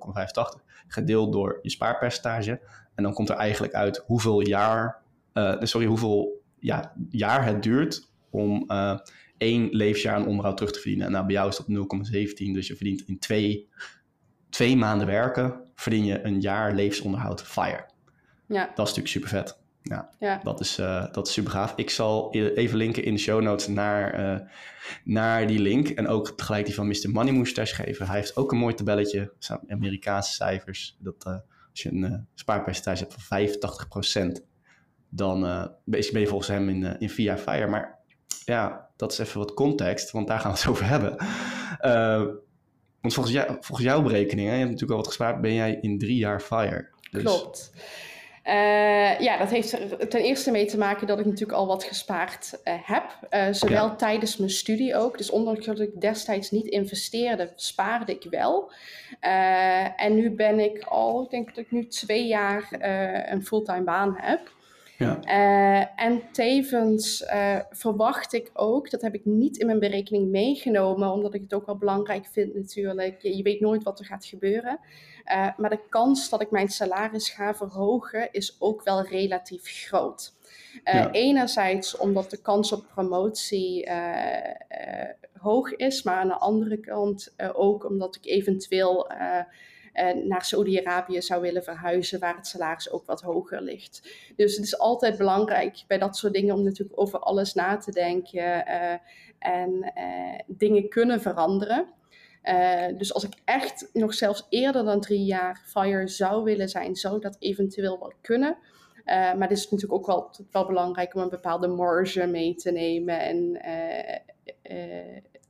0,85, 0.58 0.62
gedeeld 0.88 1.32
door 1.32 1.58
je 1.62 1.70
spaarpercentage. 1.70 2.60
En 2.94 3.02
dan 3.02 3.12
komt 3.12 3.28
er 3.28 3.36
eigenlijk 3.36 3.72
uit 3.72 4.02
hoeveel 4.06 4.40
jaar, 4.40 5.02
uh, 5.34 5.54
sorry, 5.60 5.86
hoeveel 5.86 6.42
ja, 6.58 6.92
jaar 7.10 7.44
het 7.44 7.62
duurt 7.62 8.08
om 8.30 8.64
uh, 8.68 8.98
één 9.38 9.68
levensjaar 9.70 10.14
aan 10.14 10.26
onderhoud 10.26 10.56
terug 10.56 10.72
te 10.72 10.78
verdienen. 10.78 11.06
En 11.06 11.12
nou, 11.12 11.26
bij 11.26 11.34
jou 11.34 11.48
is 11.48 11.56
dat 11.56 11.66
0,17, 11.68 12.52
dus 12.52 12.66
je 12.66 12.76
verdient 12.76 13.02
in 13.06 13.18
twee, 13.18 13.68
twee 14.50 14.76
maanden 14.76 15.06
werken, 15.06 15.60
verdien 15.74 16.04
je 16.04 16.24
een 16.24 16.40
jaar 16.40 16.74
levensonderhoud 16.74 17.42
FIRE. 17.42 17.92
Ja. 18.48 18.72
Dat 18.74 18.88
is 18.88 18.94
natuurlijk 18.94 19.08
super 19.08 19.28
vet. 19.28 19.62
Ja, 19.82 20.10
ja. 20.18 20.40
Dat, 20.42 20.60
is, 20.60 20.78
uh, 20.78 21.12
dat 21.12 21.26
is 21.26 21.32
super 21.32 21.50
gaaf. 21.50 21.72
Ik 21.76 21.90
zal 21.90 22.28
e-, 22.30 22.48
even 22.48 22.76
linken 22.76 23.04
in 23.04 23.14
de 23.14 23.20
show 23.20 23.42
notes 23.42 23.68
naar, 23.68 24.20
uh, 24.20 24.48
naar 25.04 25.46
die 25.46 25.58
link. 25.58 25.88
En 25.88 26.08
ook 26.08 26.30
tegelijk 26.30 26.64
die 26.66 26.74
van 26.74 26.86
Mr. 26.86 27.10
Money 27.12 27.32
Moustache 27.32 27.74
geven. 27.74 28.06
Hij 28.06 28.16
heeft 28.16 28.36
ook 28.36 28.52
een 28.52 28.58
mooi 28.58 28.74
tabelletje. 28.74 29.32
Amerikaanse 29.68 30.32
cijfers. 30.32 30.96
Dat 30.98 31.24
uh, 31.26 31.32
als 31.70 31.82
je 31.82 31.92
een 31.92 32.26
spaarpercentage 32.34 33.02
hebt 33.02 33.14
van 33.18 33.48
85%, 34.30 34.42
dan 35.08 35.40
ben 35.84 36.20
je 36.20 36.26
volgens 36.26 36.48
hem 36.48 36.68
in, 36.68 36.98
in 36.98 37.10
via 37.10 37.38
FIRE. 37.38 37.66
Maar 37.66 37.98
ja, 38.44 38.83
dat 38.96 39.12
is 39.12 39.18
even 39.18 39.38
wat 39.38 39.54
context, 39.54 40.10
want 40.10 40.26
daar 40.26 40.40
gaan 40.40 40.52
we 40.52 40.58
het 40.58 40.68
over 40.72 40.86
hebben. 40.86 41.16
Uh, 41.80 42.34
want 43.00 43.14
volgens, 43.14 43.34
jou, 43.34 43.56
volgens 43.60 43.86
jouw 43.86 44.02
berekeningen, 44.02 44.52
je 44.52 44.58
hebt 44.58 44.70
natuurlijk 44.70 44.98
al 44.98 45.04
wat 45.04 45.06
gespaard, 45.06 45.40
ben 45.40 45.54
jij 45.54 45.78
in 45.80 45.98
drie 45.98 46.16
jaar 46.16 46.40
FIRE. 46.40 46.88
Dus... 47.10 47.22
Klopt. 47.22 47.72
Uh, 48.46 49.20
ja, 49.20 49.36
dat 49.38 49.50
heeft 49.50 49.72
er 49.72 50.08
ten 50.08 50.20
eerste 50.20 50.50
mee 50.50 50.66
te 50.66 50.78
maken 50.78 51.06
dat 51.06 51.18
ik 51.18 51.24
natuurlijk 51.24 51.58
al 51.58 51.66
wat 51.66 51.84
gespaard 51.84 52.60
uh, 52.64 52.74
heb. 52.82 53.18
Uh, 53.30 53.46
zowel 53.50 53.86
ja. 53.86 53.94
tijdens 53.94 54.36
mijn 54.36 54.50
studie 54.50 54.96
ook. 54.96 55.18
Dus 55.18 55.30
ondanks 55.30 55.66
dat 55.66 55.80
ik 55.80 56.00
destijds 56.00 56.50
niet 56.50 56.66
investeerde, 56.66 57.52
spaarde 57.54 58.12
ik 58.12 58.26
wel. 58.30 58.72
en 59.96 60.14
nu 60.14 60.30
ben 60.30 60.60
ik 60.60 60.82
al, 60.82 61.22
ik 61.24 61.30
denk 61.30 61.48
dat 61.48 61.64
ik 61.64 61.70
nu 61.70 61.86
twee 61.86 62.26
jaar 62.26 62.68
een 63.30 63.44
fulltime 63.44 63.84
baan 63.84 64.14
heb. 64.16 64.52
Ja. 65.04 65.18
Uh, 65.24 66.04
en 66.04 66.22
tevens 66.32 67.22
uh, 67.22 67.58
verwacht 67.70 68.32
ik 68.32 68.50
ook, 68.52 68.90
dat 68.90 69.02
heb 69.02 69.14
ik 69.14 69.24
niet 69.24 69.56
in 69.56 69.66
mijn 69.66 69.78
berekening 69.78 70.30
meegenomen, 70.30 71.12
omdat 71.12 71.34
ik 71.34 71.40
het 71.40 71.54
ook 71.54 71.66
wel 71.66 71.76
belangrijk 71.76 72.26
vind 72.26 72.54
natuurlijk. 72.54 73.22
Je, 73.22 73.36
je 73.36 73.42
weet 73.42 73.60
nooit 73.60 73.82
wat 73.82 73.98
er 73.98 74.04
gaat 74.04 74.24
gebeuren. 74.24 74.78
Uh, 75.32 75.48
maar 75.56 75.70
de 75.70 75.88
kans 75.88 76.28
dat 76.28 76.40
ik 76.40 76.50
mijn 76.50 76.68
salaris 76.68 77.30
ga 77.30 77.54
verhogen 77.54 78.28
is 78.32 78.56
ook 78.58 78.82
wel 78.82 79.02
relatief 79.02 79.62
groot. 79.64 80.32
Ja. 80.84 81.10
Enerzijds 81.10 81.96
omdat 81.96 82.30
de 82.30 82.42
kans 82.42 82.72
op 82.72 82.84
promotie 82.94 83.88
hoog 85.38 85.76
is, 85.76 86.02
maar 86.02 86.16
aan 86.16 86.28
de 86.28 86.38
andere 86.38 86.76
kant 86.76 87.34
ook 87.52 87.84
omdat 87.84 88.16
ik 88.16 88.26
eventueel 88.26 89.10
naar 90.24 90.44
Saudi-Arabië 90.44 91.22
zou 91.22 91.40
willen 91.40 91.62
verhuizen, 91.62 92.20
waar 92.20 92.36
het 92.36 92.46
salaris 92.46 92.90
ook 92.90 93.06
wat 93.06 93.20
hoger 93.20 93.62
ligt. 93.62 94.08
Dus 94.36 94.56
het 94.56 94.64
is 94.64 94.78
altijd 94.78 95.16
belangrijk 95.16 95.84
bij 95.86 95.98
dat 95.98 96.16
soort 96.16 96.32
dingen 96.32 96.54
om 96.54 96.62
natuurlijk 96.62 97.00
over 97.00 97.18
alles 97.18 97.54
na 97.54 97.76
te 97.76 97.90
denken 97.90 98.64
uh, 98.68 98.92
en 99.38 99.92
uh, 99.96 100.38
dingen 100.46 100.88
kunnen 100.88 101.20
veranderen. 101.20 101.86
Uh, 102.44 102.86
dus 102.96 103.14
als 103.14 103.24
ik 103.24 103.32
echt 103.44 103.90
nog 103.92 104.14
zelfs 104.14 104.46
eerder 104.48 104.84
dan 104.84 105.00
drie 105.00 105.24
jaar 105.24 105.62
FIRE 105.66 106.08
zou 106.08 106.44
willen 106.44 106.68
zijn, 106.68 106.96
zou 106.96 107.20
dat 107.20 107.36
eventueel 107.38 107.98
wel 107.98 108.12
kunnen. 108.20 108.56
Maar 109.04 109.48
het 109.48 109.50
is 109.50 109.70
natuurlijk 109.70 109.92
ook 109.92 110.06
wel, 110.06 110.30
wel 110.50 110.66
belangrijk 110.66 111.14
om 111.14 111.22
een 111.22 111.28
bepaalde 111.28 111.68
marge 111.68 112.26
mee 112.26 112.54
te 112.54 112.70
nemen. 112.70 113.20
En 113.20 113.60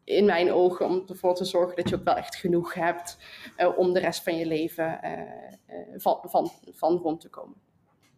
in 0.05 0.25
mijn 0.25 0.53
ogen 0.53 0.87
om 0.87 1.03
ervoor 1.09 1.35
te 1.35 1.45
zorgen 1.45 1.77
dat 1.77 1.89
je 1.89 1.95
ook 1.95 2.05
wel 2.05 2.17
echt 2.17 2.37
genoeg 2.37 2.75
hebt 2.75 3.19
uh, 3.57 3.79
om 3.79 3.93
de 3.93 4.01
rest 4.01 4.23
van 4.23 4.37
je 4.37 4.47
leven 4.47 5.01
uh, 5.05 5.11
uh, 5.11 5.85
van, 5.97 6.19
van, 6.23 6.51
van 6.73 6.97
rond 6.97 7.21
te 7.21 7.29
komen. 7.29 7.57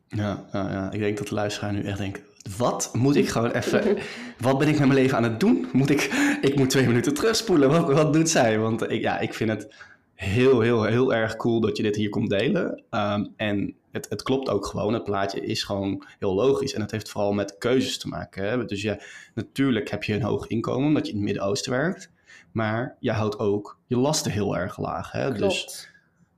Ja, 0.09 0.45
ja, 0.53 0.71
ja, 0.71 0.93
ik 0.93 1.01
denk 1.01 1.19
dat 1.19 1.29
de 1.29 1.35
luisteraar 1.35 1.73
nu 1.73 1.83
echt 1.83 1.99
denkt, 1.99 2.23
wat 2.57 2.91
moet 2.93 3.17
ik 3.17 3.29
gewoon 3.29 3.51
even, 3.51 3.99
wat 4.39 4.59
ben 4.59 4.69
ik 4.69 4.79
met 4.79 4.89
mijn 4.89 5.01
leven 5.01 5.17
aan 5.17 5.23
het 5.23 5.41
doen? 5.41 5.69
Moet 5.73 5.91
ik, 5.91 6.03
ik 6.41 6.57
moet 6.57 6.71
twee 6.71 6.87
minuten 6.87 7.15
terugspoelen, 7.15 7.71
wat, 7.71 7.93
wat 7.93 8.13
doet 8.13 8.29
zij? 8.29 8.59
Want 8.59 8.91
ik, 8.91 9.01
ja, 9.01 9.19
ik 9.19 9.35
vind 9.35 9.51
het 9.51 9.75
heel, 10.15 10.61
heel, 10.61 10.85
heel 10.85 11.15
erg 11.15 11.37
cool 11.37 11.61
dat 11.61 11.77
je 11.77 11.83
dit 11.83 11.97
hier 11.97 12.09
komt 12.09 12.31
delen. 12.31 12.83
Um, 12.91 13.33
en 13.37 13.75
het, 13.97 14.09
het, 14.09 14.23
klopt 14.23 14.49
ook 14.49 14.67
gewoon. 14.67 14.95
Het 14.95 15.05
plaatje 15.05 15.41
is 15.41 15.63
gewoon 15.63 16.07
heel 16.19 16.35
logisch. 16.35 16.75
En 16.75 16.81
het 16.81 16.91
heeft 16.91 17.09
vooral 17.09 17.33
met 17.33 17.59
keuzes 17.59 17.99
te 17.99 18.09
maken. 18.09 18.49
Hè? 18.49 18.65
Dus 18.65 18.83
ja, 18.83 18.99
natuurlijk 19.35 19.91
heb 19.91 20.05
je 20.05 20.15
een 20.15 20.23
hoog 20.23 20.47
inkomen 20.47 20.87
omdat 20.87 21.07
je 21.07 21.13
in 21.13 21.19
het 21.19 21.27
Midden-Oosten 21.27 21.73
werkt. 21.73 22.11
Maar 22.53 22.97
je 23.01 23.13
houdt 23.13 23.39
ook 23.39 23.79
je 23.87 23.97
lasten 23.97 24.33
heel 24.33 24.57
erg 24.57 24.79
laag. 24.79 25.13
Hè? 25.13 25.33
Klopt. 25.33 25.39
Dus 25.39 25.89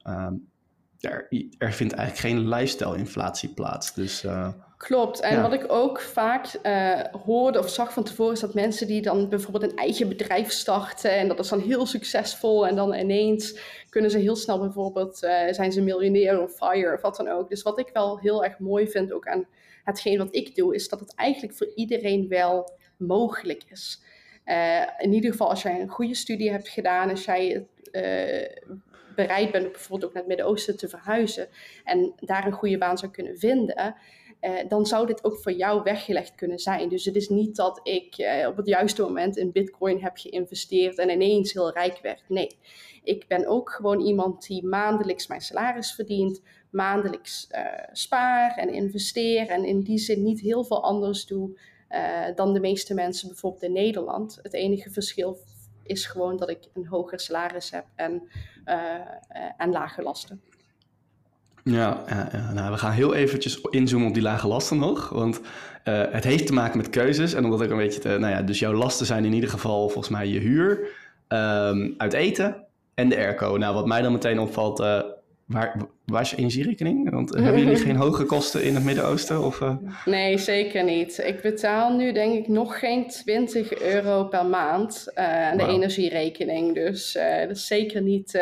um, 0.04 0.48
er, 1.00 1.28
er 1.58 1.72
vindt 1.72 1.92
eigenlijk 1.92 2.34
geen 2.34 2.48
lifestyle-inflatie 2.48 3.54
plaats. 3.54 3.94
Dus, 3.94 4.24
uh, 4.24 4.48
Klopt. 4.78 5.20
En 5.20 5.34
ja. 5.34 5.42
wat 5.42 5.52
ik 5.52 5.72
ook 5.72 6.00
vaak 6.00 6.46
uh, 6.62 7.00
hoorde 7.24 7.58
of 7.58 7.68
zag 7.68 7.92
van 7.92 8.04
tevoren 8.04 8.32
is 8.32 8.40
dat 8.40 8.54
mensen 8.54 8.86
die 8.86 9.02
dan 9.02 9.28
bijvoorbeeld 9.28 9.72
een 9.72 9.78
eigen 9.78 10.08
bedrijf 10.08 10.50
starten 10.50 11.10
en 11.10 11.28
dat 11.28 11.38
is 11.38 11.48
dan 11.48 11.60
heel 11.60 11.86
succesvol 11.86 12.66
en 12.66 12.76
dan 12.76 12.94
ineens 12.94 13.60
kunnen 13.90 14.10
ze 14.10 14.18
heel 14.18 14.36
snel 14.36 14.58
bijvoorbeeld, 14.58 15.22
uh, 15.22 15.52
zijn 15.52 15.72
ze 15.72 15.82
miljonair 15.82 16.42
of 16.42 16.52
fire 16.52 16.94
of 16.94 17.00
wat 17.00 17.16
dan 17.16 17.28
ook. 17.28 17.48
Dus 17.48 17.62
wat 17.62 17.78
ik 17.78 17.90
wel 17.92 18.18
heel 18.18 18.44
erg 18.44 18.58
mooi 18.58 18.88
vind 18.88 19.12
ook 19.12 19.26
aan 19.26 19.46
hetgeen 19.84 20.18
wat 20.18 20.34
ik 20.34 20.54
doe, 20.54 20.74
is 20.74 20.88
dat 20.88 21.00
het 21.00 21.14
eigenlijk 21.14 21.54
voor 21.56 21.72
iedereen 21.74 22.28
wel 22.28 22.70
mogelijk 22.96 23.62
is. 23.70 24.02
Uh, 24.44 24.82
in 24.98 25.12
ieder 25.12 25.30
geval 25.30 25.48
als 25.50 25.62
jij 25.62 25.80
een 25.80 25.88
goede 25.88 26.14
studie 26.14 26.50
hebt 26.50 26.68
gedaan, 26.68 27.10
als 27.10 27.24
jij 27.24 27.66
bereid 29.14 29.50
bent 29.50 29.72
bijvoorbeeld 29.72 30.04
ook 30.04 30.12
naar 30.12 30.22
het 30.22 30.28
Midden-Oosten 30.28 30.76
te 30.76 30.88
verhuizen 30.88 31.48
en 31.84 32.12
daar 32.20 32.46
een 32.46 32.52
goede 32.52 32.78
baan 32.78 32.98
zou 32.98 33.12
kunnen 33.12 33.38
vinden, 33.38 33.94
uh, 34.40 34.68
dan 34.68 34.86
zou 34.86 35.06
dit 35.06 35.24
ook 35.24 35.38
voor 35.38 35.52
jou 35.52 35.82
weggelegd 35.82 36.34
kunnen 36.34 36.58
zijn. 36.58 36.88
Dus 36.88 37.04
het 37.04 37.16
is 37.16 37.28
niet 37.28 37.56
dat 37.56 37.80
ik 37.82 38.18
uh, 38.18 38.48
op 38.48 38.56
het 38.56 38.66
juiste 38.66 39.02
moment 39.02 39.36
in 39.36 39.52
Bitcoin 39.52 40.02
heb 40.02 40.16
geïnvesteerd 40.16 40.98
en 40.98 41.10
ineens 41.10 41.52
heel 41.52 41.72
rijk 41.72 41.98
werd. 42.02 42.22
Nee, 42.28 42.58
ik 43.02 43.26
ben 43.28 43.46
ook 43.46 43.70
gewoon 43.70 44.00
iemand 44.00 44.46
die 44.46 44.66
maandelijks 44.66 45.26
mijn 45.26 45.40
salaris 45.40 45.92
verdient, 45.92 46.42
maandelijks 46.70 47.48
uh, 47.50 47.64
spaar 47.92 48.56
en 48.56 48.72
investeer 48.72 49.48
en 49.48 49.64
in 49.64 49.80
die 49.80 49.98
zin 49.98 50.22
niet 50.22 50.40
heel 50.40 50.64
veel 50.64 50.82
anders 50.82 51.26
doe 51.26 51.58
dan 52.34 52.52
de 52.52 52.60
meeste 52.60 52.94
mensen 52.94 53.28
bijvoorbeeld 53.28 53.62
in 53.62 53.72
Nederland. 53.72 54.38
Het 54.42 54.54
enige 54.54 54.90
verschil 54.90 55.38
is 55.82 56.06
gewoon 56.06 56.36
dat 56.36 56.50
ik 56.50 56.58
een 56.74 56.86
hoger 56.86 57.20
salaris 57.20 57.70
heb 57.70 57.84
en, 57.94 58.28
en 59.56 59.70
lage 59.70 60.02
lasten. 60.02 60.42
Ja, 61.70 62.04
ja, 62.32 62.52
nou, 62.52 62.70
we 62.70 62.78
gaan 62.78 62.92
heel 62.92 63.14
eventjes 63.14 63.60
inzoomen 63.70 64.08
op 64.08 64.14
die 64.14 64.22
lage 64.22 64.48
lasten 64.48 64.78
nog. 64.78 65.08
Want 65.08 65.40
uh, 65.84 66.02
het 66.10 66.24
heeft 66.24 66.46
te 66.46 66.52
maken 66.52 66.76
met 66.76 66.90
keuzes. 66.90 67.34
En 67.34 67.44
omdat 67.44 67.62
ik 67.62 67.70
een 67.70 67.76
beetje 67.76 68.00
te, 68.00 68.08
nou 68.08 68.32
ja, 68.32 68.42
dus 68.42 68.58
jouw 68.58 68.72
lasten 68.72 69.06
zijn 69.06 69.24
in 69.24 69.32
ieder 69.32 69.50
geval 69.50 69.88
volgens 69.88 70.08
mij 70.08 70.26
je 70.26 70.38
huur, 70.38 70.78
um, 71.28 71.94
uit 71.96 72.12
eten 72.12 72.64
en 72.94 73.08
de 73.08 73.16
airco. 73.16 73.56
Nou, 73.56 73.74
wat 73.74 73.86
mij 73.86 74.02
dan 74.02 74.12
meteen 74.12 74.38
opvalt, 74.38 74.80
uh, 74.80 75.00
waar, 75.44 75.76
waar 76.04 76.20
is 76.20 76.30
je 76.30 76.36
energierekening? 76.36 77.10
Want 77.10 77.34
hebben 77.34 77.58
jullie 77.58 77.76
geen 77.88 77.96
hoge 77.96 78.24
kosten 78.24 78.62
in 78.62 78.74
het 78.74 78.84
Midden-Oosten? 78.84 79.44
Of. 79.44 79.62
Nee, 80.04 80.38
zeker 80.38 80.84
niet. 80.84 81.18
Ik 81.24 81.40
betaal 81.42 81.96
nu 81.96 82.12
denk 82.12 82.34
ik 82.34 82.48
nog 82.48 82.78
geen 82.78 83.08
20 83.08 83.80
euro 83.80 84.24
per 84.24 84.46
maand 84.46 85.10
aan 85.14 85.56
de 85.56 85.64
wow. 85.64 85.74
energierekening. 85.74 86.74
Dus 86.74 87.12
dat 87.46 87.56
is 87.56 87.66
zeker 87.66 88.02
niet 88.02 88.38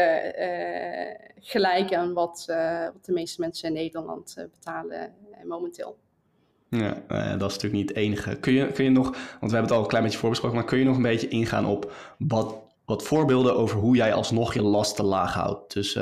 gelijk 1.48 1.94
aan 1.94 2.12
wat, 2.12 2.46
uh, 2.50 2.84
wat 2.84 3.04
de 3.04 3.12
meeste 3.12 3.40
mensen 3.40 3.68
in 3.68 3.74
Nederland 3.74 4.34
uh, 4.38 4.44
betalen 4.44 5.14
uh, 5.30 5.48
momenteel. 5.48 5.98
Ja, 6.68 7.02
dat 7.08 7.50
is 7.50 7.54
natuurlijk 7.54 7.72
niet 7.72 7.88
het 7.88 7.96
enige. 7.96 8.36
Kun 8.36 8.52
je, 8.52 8.72
kun 8.72 8.84
je 8.84 8.90
nog, 8.90 9.10
want 9.10 9.20
we 9.20 9.38
hebben 9.40 9.62
het 9.62 9.70
al 9.70 9.80
een 9.80 9.86
klein 9.86 10.04
beetje 10.04 10.18
voorbesproken, 10.18 10.58
maar 10.58 10.66
kun 10.66 10.78
je 10.78 10.84
nog 10.84 10.96
een 10.96 11.02
beetje 11.02 11.28
ingaan 11.28 11.66
op 11.66 11.92
wat, 12.18 12.54
wat 12.84 13.02
voorbeelden 13.02 13.56
over 13.56 13.78
hoe 13.78 13.96
jij 13.96 14.14
alsnog 14.14 14.54
je 14.54 14.62
lasten 14.62 15.04
laag 15.04 15.34
houdt? 15.34 15.72
Dus 15.72 15.98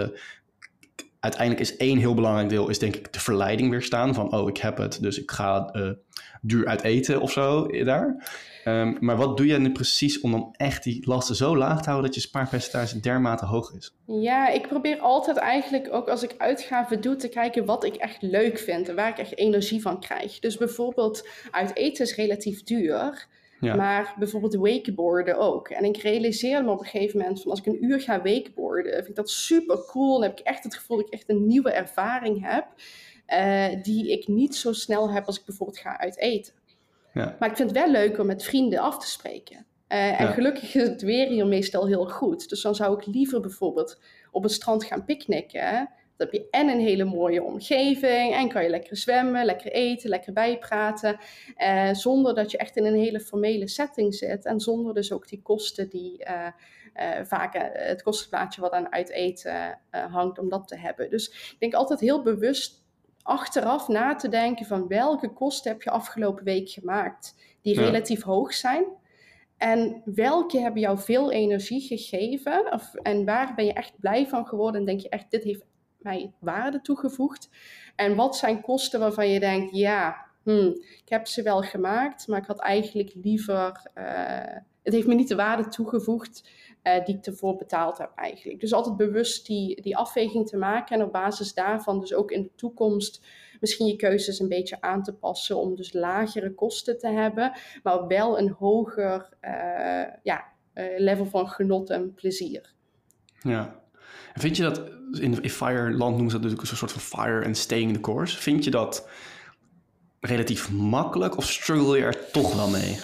uiteindelijk 1.24 1.60
is 1.60 1.76
één 1.76 1.98
heel 1.98 2.14
belangrijk 2.14 2.48
deel, 2.48 2.68
is 2.68 2.78
denk 2.78 2.96
ik 2.96 3.12
de 3.12 3.20
verleiding 3.20 3.70
weerstaan 3.70 4.14
van, 4.14 4.32
oh 4.32 4.48
ik 4.48 4.56
heb 4.56 4.76
het, 4.76 5.02
dus 5.02 5.18
ik 5.18 5.30
ga 5.30 5.74
duur 6.40 6.66
uit 6.66 6.82
eten 6.82 7.20
of 7.20 7.32
zo 7.32 7.66
daar. 7.84 8.28
Um, 8.64 8.96
maar 9.00 9.16
wat 9.16 9.36
doe 9.36 9.46
jij 9.46 9.58
nu 9.58 9.72
precies 9.72 10.20
om 10.20 10.30
dan 10.30 10.54
echt 10.56 10.82
die 10.82 11.08
lasten 11.08 11.34
zo 11.34 11.56
laag 11.56 11.82
te 11.82 11.88
houden 11.88 12.10
dat 12.10 12.14
je 12.14 12.28
spaarpercentage 12.28 13.00
dermate 13.00 13.44
hoog 13.44 13.72
is? 13.72 13.94
Ja, 14.06 14.48
ik 14.48 14.68
probeer 14.68 14.98
altijd 14.98 15.36
eigenlijk 15.36 15.88
ook 15.92 16.08
als 16.08 16.22
ik 16.22 16.34
uitgaven 16.38 17.00
doe 17.00 17.16
te 17.16 17.28
kijken 17.28 17.64
wat 17.64 17.84
ik 17.84 17.94
echt 17.94 18.22
leuk 18.22 18.58
vind 18.58 18.88
en 18.88 18.94
waar 18.94 19.08
ik 19.08 19.18
echt 19.18 19.38
energie 19.38 19.82
van 19.82 20.00
krijg. 20.00 20.38
Dus 20.38 20.56
bijvoorbeeld 20.56 21.28
uit 21.50 21.76
eten 21.76 22.04
is 22.04 22.14
relatief 22.14 22.62
duur. 22.62 23.26
Ja. 23.60 23.74
Maar 23.74 24.14
bijvoorbeeld 24.18 24.54
wakeboarden 24.54 25.38
ook. 25.38 25.68
En 25.68 25.84
ik 25.84 25.96
realiseer 25.96 26.64
me 26.64 26.70
op 26.70 26.80
een 26.80 26.86
gegeven 26.86 27.18
moment 27.18 27.42
van 27.42 27.50
als 27.50 27.60
ik 27.60 27.66
een 27.66 27.84
uur 27.84 28.00
ga 28.00 28.22
wakeboarden, 28.22 28.92
vind 28.92 29.08
ik 29.08 29.14
dat 29.14 29.30
super 29.30 29.84
cool. 29.86 30.12
Dan 30.12 30.28
heb 30.28 30.38
ik 30.38 30.46
echt 30.46 30.64
het 30.64 30.74
gevoel 30.74 30.96
dat 30.96 31.06
ik 31.06 31.12
echt 31.12 31.28
een 31.28 31.46
nieuwe 31.46 31.70
ervaring 31.70 32.46
heb. 32.50 32.66
Uh, 33.28 33.82
die 33.82 34.12
ik 34.12 34.28
niet 34.28 34.56
zo 34.56 34.72
snel 34.72 35.10
heb 35.10 35.26
als 35.26 35.38
ik 35.38 35.44
bijvoorbeeld 35.44 35.78
ga 35.78 35.98
uit 35.98 36.18
eten. 36.18 36.52
Ja. 37.12 37.36
Maar 37.38 37.50
ik 37.50 37.56
vind 37.56 37.70
het 37.70 37.78
wel 37.78 37.90
leuk 37.90 38.18
om 38.18 38.26
met 38.26 38.44
vrienden 38.44 38.78
af 38.78 38.98
te 38.98 39.06
spreken. 39.10 39.66
Uh, 39.88 40.20
en 40.20 40.26
ja. 40.26 40.32
gelukkig 40.32 40.74
is 40.74 40.88
het 40.88 41.02
weer 41.02 41.28
hier 41.28 41.46
meestal 41.46 41.86
heel 41.86 42.08
goed. 42.08 42.48
Dus 42.48 42.62
dan 42.62 42.74
zou 42.74 42.98
ik 42.98 43.06
liever 43.06 43.40
bijvoorbeeld 43.40 44.00
op 44.30 44.42
het 44.42 44.52
strand 44.52 44.84
gaan 44.84 45.04
picknicken. 45.04 45.90
Dan 46.16 46.26
heb 46.26 46.32
je 46.32 46.48
en 46.50 46.68
een 46.68 46.80
hele 46.80 47.04
mooie 47.04 47.42
omgeving. 47.42 48.34
En 48.34 48.48
kan 48.48 48.62
je 48.62 48.68
lekker 48.68 48.96
zwemmen, 48.96 49.44
lekker 49.44 49.72
eten, 49.72 50.08
lekker 50.08 50.32
bijpraten. 50.32 51.18
Uh, 51.58 51.92
zonder 51.92 52.34
dat 52.34 52.50
je 52.50 52.58
echt 52.58 52.76
in 52.76 52.84
een 52.84 52.98
hele 52.98 53.20
formele 53.20 53.68
setting 53.68 54.14
zit. 54.14 54.44
En 54.44 54.60
zonder 54.60 54.94
dus 54.94 55.12
ook 55.12 55.28
die 55.28 55.42
kosten 55.42 55.88
die 55.88 56.26
uh, 56.28 56.46
vaak 57.22 57.54
het 57.72 58.02
kostenplaatje 58.02 58.60
wat 58.60 58.72
aan 58.72 58.92
uit 58.92 59.10
eten 59.10 59.78
hangt, 59.90 60.38
om 60.38 60.48
dat 60.48 60.68
te 60.68 60.76
hebben. 60.76 61.10
Dus 61.10 61.28
ik 61.28 61.56
denk 61.58 61.74
altijd 61.74 62.00
heel 62.00 62.22
bewust 62.22 62.82
achteraf 63.22 63.88
na 63.88 64.14
te 64.14 64.28
denken 64.28 64.66
van 64.66 64.88
welke 64.88 65.32
kosten 65.32 65.72
heb 65.72 65.82
je 65.82 65.90
afgelopen 65.90 66.44
week 66.44 66.68
gemaakt 66.68 67.34
die 67.62 67.74
ja. 67.74 67.84
relatief 67.84 68.22
hoog 68.22 68.54
zijn. 68.54 68.84
En 69.56 70.02
welke 70.04 70.58
hebben 70.58 70.80
jou 70.80 70.98
veel 70.98 71.32
energie 71.32 71.80
gegeven? 71.80 72.72
Of, 72.72 72.94
en 72.94 73.24
waar 73.24 73.54
ben 73.54 73.64
je 73.64 73.72
echt 73.72 73.98
blij 74.00 74.26
van 74.26 74.46
geworden? 74.46 74.80
En 74.80 74.86
denk 74.86 75.00
je 75.00 75.08
echt, 75.08 75.30
dit 75.30 75.44
heeft 75.44 75.64
mij 76.04 76.32
waarde 76.38 76.80
toegevoegd? 76.80 77.48
En 77.96 78.16
wat 78.16 78.36
zijn 78.36 78.60
kosten 78.60 79.00
waarvan 79.00 79.28
je 79.28 79.40
denkt, 79.40 79.76
ja, 79.76 80.26
hmm, 80.42 80.68
ik 81.02 81.08
heb 81.08 81.26
ze 81.26 81.42
wel 81.42 81.62
gemaakt, 81.62 82.28
maar 82.28 82.38
ik 82.38 82.46
had 82.46 82.60
eigenlijk 82.60 83.14
liever, 83.14 83.90
uh, 83.98 84.56
het 84.82 84.92
heeft 84.92 85.06
me 85.06 85.14
niet 85.14 85.28
de 85.28 85.34
waarde 85.34 85.68
toegevoegd 85.68 86.48
uh, 86.82 87.04
die 87.04 87.16
ik 87.16 87.26
ervoor 87.26 87.56
betaald 87.56 87.98
heb 87.98 88.12
eigenlijk. 88.14 88.60
Dus 88.60 88.72
altijd 88.72 88.96
bewust 88.96 89.46
die, 89.46 89.82
die 89.82 89.96
afweging 89.96 90.48
te 90.48 90.56
maken 90.56 90.96
en 90.96 91.04
op 91.04 91.12
basis 91.12 91.54
daarvan 91.54 92.00
dus 92.00 92.14
ook 92.14 92.30
in 92.30 92.42
de 92.42 92.54
toekomst 92.54 93.26
misschien 93.60 93.86
je 93.86 93.96
keuzes 93.96 94.38
een 94.38 94.48
beetje 94.48 94.80
aan 94.80 95.02
te 95.02 95.14
passen 95.14 95.56
om 95.56 95.76
dus 95.76 95.92
lagere 95.92 96.54
kosten 96.54 96.98
te 96.98 97.08
hebben, 97.08 97.52
maar 97.82 98.06
wel 98.06 98.38
een 98.38 98.50
hoger 98.50 99.28
uh, 99.40 100.04
ja, 100.22 100.44
level 100.96 101.26
van 101.26 101.48
genot 101.48 101.90
en 101.90 102.14
plezier. 102.14 102.72
Ja. 103.40 103.83
En 104.34 104.40
vind 104.40 104.56
je 104.56 104.62
dat, 104.62 104.80
in, 105.20 105.42
in 105.42 105.50
Fireland 105.50 105.98
noemen 105.98 106.30
ze 106.30 106.40
dat 106.40 106.42
natuurlijk 106.42 106.70
een 106.70 106.76
soort 106.76 106.92
van 106.92 107.00
fire 107.00 107.44
and 107.44 107.56
staying 107.56 107.92
the 107.92 108.00
course. 108.00 108.38
Vind 108.38 108.64
je 108.64 108.70
dat 108.70 109.08
relatief 110.20 110.70
makkelijk 110.70 111.36
of 111.36 111.50
struggle 111.50 111.98
je 111.98 112.04
er 112.04 112.30
toch 112.30 112.54
wel 112.54 112.68
mee? 112.68 112.98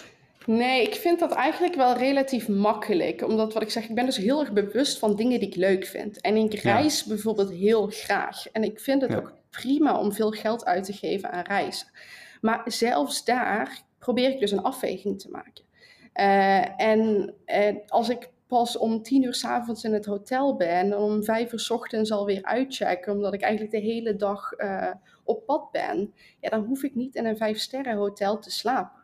Nee, 0.46 0.82
ik 0.82 0.94
vind 0.94 1.18
dat 1.18 1.32
eigenlijk 1.32 1.74
wel 1.74 1.96
relatief 1.96 2.48
makkelijk. 2.48 3.22
Omdat 3.28 3.52
wat 3.52 3.62
ik 3.62 3.70
zeg, 3.70 3.88
ik 3.88 3.94
ben 3.94 4.04
dus 4.04 4.16
heel 4.16 4.40
erg 4.40 4.52
bewust 4.52 4.98
van 4.98 5.16
dingen 5.16 5.40
die 5.40 5.48
ik 5.48 5.56
leuk 5.56 5.86
vind. 5.86 6.20
En 6.20 6.36
ik 6.36 6.54
reis 6.54 7.04
bijvoorbeeld 7.04 7.50
heel 7.50 7.86
graag. 7.86 8.48
En 8.48 8.64
ik 8.64 8.80
vind 8.80 9.02
het 9.02 9.14
ook 9.14 9.32
prima 9.50 9.98
om 9.98 10.12
veel 10.12 10.30
geld 10.30 10.64
uit 10.64 10.84
te 10.84 10.92
geven 10.92 11.30
aan 11.30 11.44
reizen. 11.44 11.86
Maar 12.40 12.62
zelfs 12.64 13.24
daar 13.24 13.82
probeer 13.98 14.30
ik 14.30 14.40
dus 14.40 14.50
een 14.50 14.62
afweging 14.62 15.20
te 15.20 15.30
maken. 15.30 15.64
Uh, 16.14 16.80
en 16.80 17.32
uh, 17.46 17.76
als 17.86 18.08
ik 18.08 18.28
pas 18.50 18.78
om 18.78 19.02
tien 19.02 19.22
uur 19.22 19.34
s 19.34 19.44
avonds 19.44 19.84
in 19.84 19.92
het 19.92 20.04
hotel 20.04 20.56
ben 20.56 20.68
en 20.68 20.96
om 20.96 21.24
vijf 21.24 21.52
uur 21.52 21.60
s 21.60 21.70
ochtends 21.70 22.12
alweer 22.12 22.42
uitchecken, 22.42 23.12
omdat 23.12 23.34
ik 23.34 23.40
eigenlijk 23.40 23.72
de 23.72 23.90
hele 23.92 24.16
dag 24.16 24.52
uh, 24.58 24.92
op 25.24 25.46
pad 25.46 25.70
ben, 25.70 26.14
ja, 26.40 26.48
dan 26.48 26.64
hoef 26.64 26.82
ik 26.82 26.94
niet 26.94 27.14
in 27.14 27.26
een 27.26 27.36
vijf 27.36 27.58
sterren 27.58 27.96
hotel 27.96 28.38
te 28.38 28.50
slapen. 28.50 29.00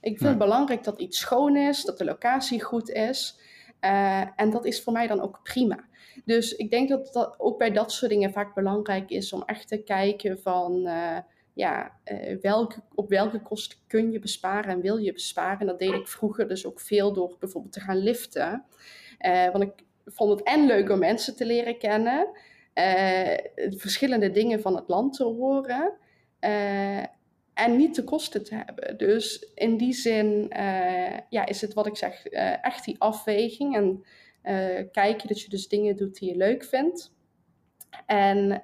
Ik 0.00 0.18
vind 0.18 0.28
het 0.28 0.38
belangrijk 0.38 0.84
dat 0.84 1.00
iets 1.00 1.18
schoon 1.18 1.56
is, 1.56 1.84
dat 1.84 1.98
de 1.98 2.04
locatie 2.04 2.62
goed 2.62 2.90
is. 2.90 3.38
Uh, 3.80 4.40
en 4.40 4.50
dat 4.50 4.64
is 4.64 4.82
voor 4.82 4.92
mij 4.92 5.06
dan 5.06 5.20
ook 5.20 5.40
prima. 5.42 5.84
Dus 6.24 6.56
ik 6.56 6.70
denk 6.70 6.88
dat 6.88 7.12
dat 7.12 7.34
ook 7.38 7.58
bij 7.58 7.70
dat 7.70 7.92
soort 7.92 8.10
dingen 8.10 8.32
vaak 8.32 8.54
belangrijk 8.54 9.10
is 9.10 9.32
om 9.32 9.42
echt 9.46 9.68
te 9.68 9.82
kijken 9.82 10.38
van 10.38 10.86
uh, 10.86 11.16
ja, 11.54 11.98
uh, 12.04 12.40
welke, 12.40 12.80
op 12.94 13.08
welke 13.08 13.42
kosten 13.42 13.78
kun 13.86 14.12
je 14.12 14.18
besparen 14.18 14.70
en 14.70 14.80
wil 14.80 14.96
je 14.96 15.12
besparen. 15.12 15.60
En 15.60 15.66
dat 15.66 15.78
deed 15.78 15.92
ik 15.92 16.08
vroeger 16.08 16.48
dus 16.48 16.66
ook 16.66 16.80
veel 16.80 17.12
door 17.12 17.36
bijvoorbeeld 17.38 17.72
te 17.72 17.80
gaan 17.80 17.96
liften. 17.96 18.64
want 19.52 19.62
ik 19.62 19.72
vond 20.04 20.38
het 20.38 20.48
en 20.48 20.66
leuk 20.66 20.90
om 20.90 20.98
mensen 20.98 21.36
te 21.36 21.46
leren 21.46 21.78
kennen, 21.78 22.28
verschillende 23.76 24.30
dingen 24.30 24.60
van 24.60 24.76
het 24.76 24.88
land 24.88 25.16
te 25.16 25.24
horen 25.24 25.92
en 27.54 27.76
niet 27.76 27.94
de 27.94 28.04
kosten 28.04 28.44
te 28.44 28.54
hebben. 28.54 28.98
Dus 28.98 29.52
in 29.54 29.76
die 29.76 29.92
zin 29.92 30.46
ja, 31.28 31.46
is 31.46 31.60
het 31.60 31.74
wat 31.74 31.86
ik 31.86 31.96
zeg, 31.96 32.26
echt 32.62 32.84
die 32.84 32.96
afweging 32.98 33.76
en 33.76 34.04
uh, 34.42 34.84
kijken 34.92 35.28
dat 35.28 35.40
je 35.40 35.48
dus 35.48 35.68
dingen 35.68 35.96
doet 35.96 36.18
die 36.18 36.30
je 36.30 36.36
leuk 36.36 36.64
vindt. 36.64 37.12
En, 38.06 38.60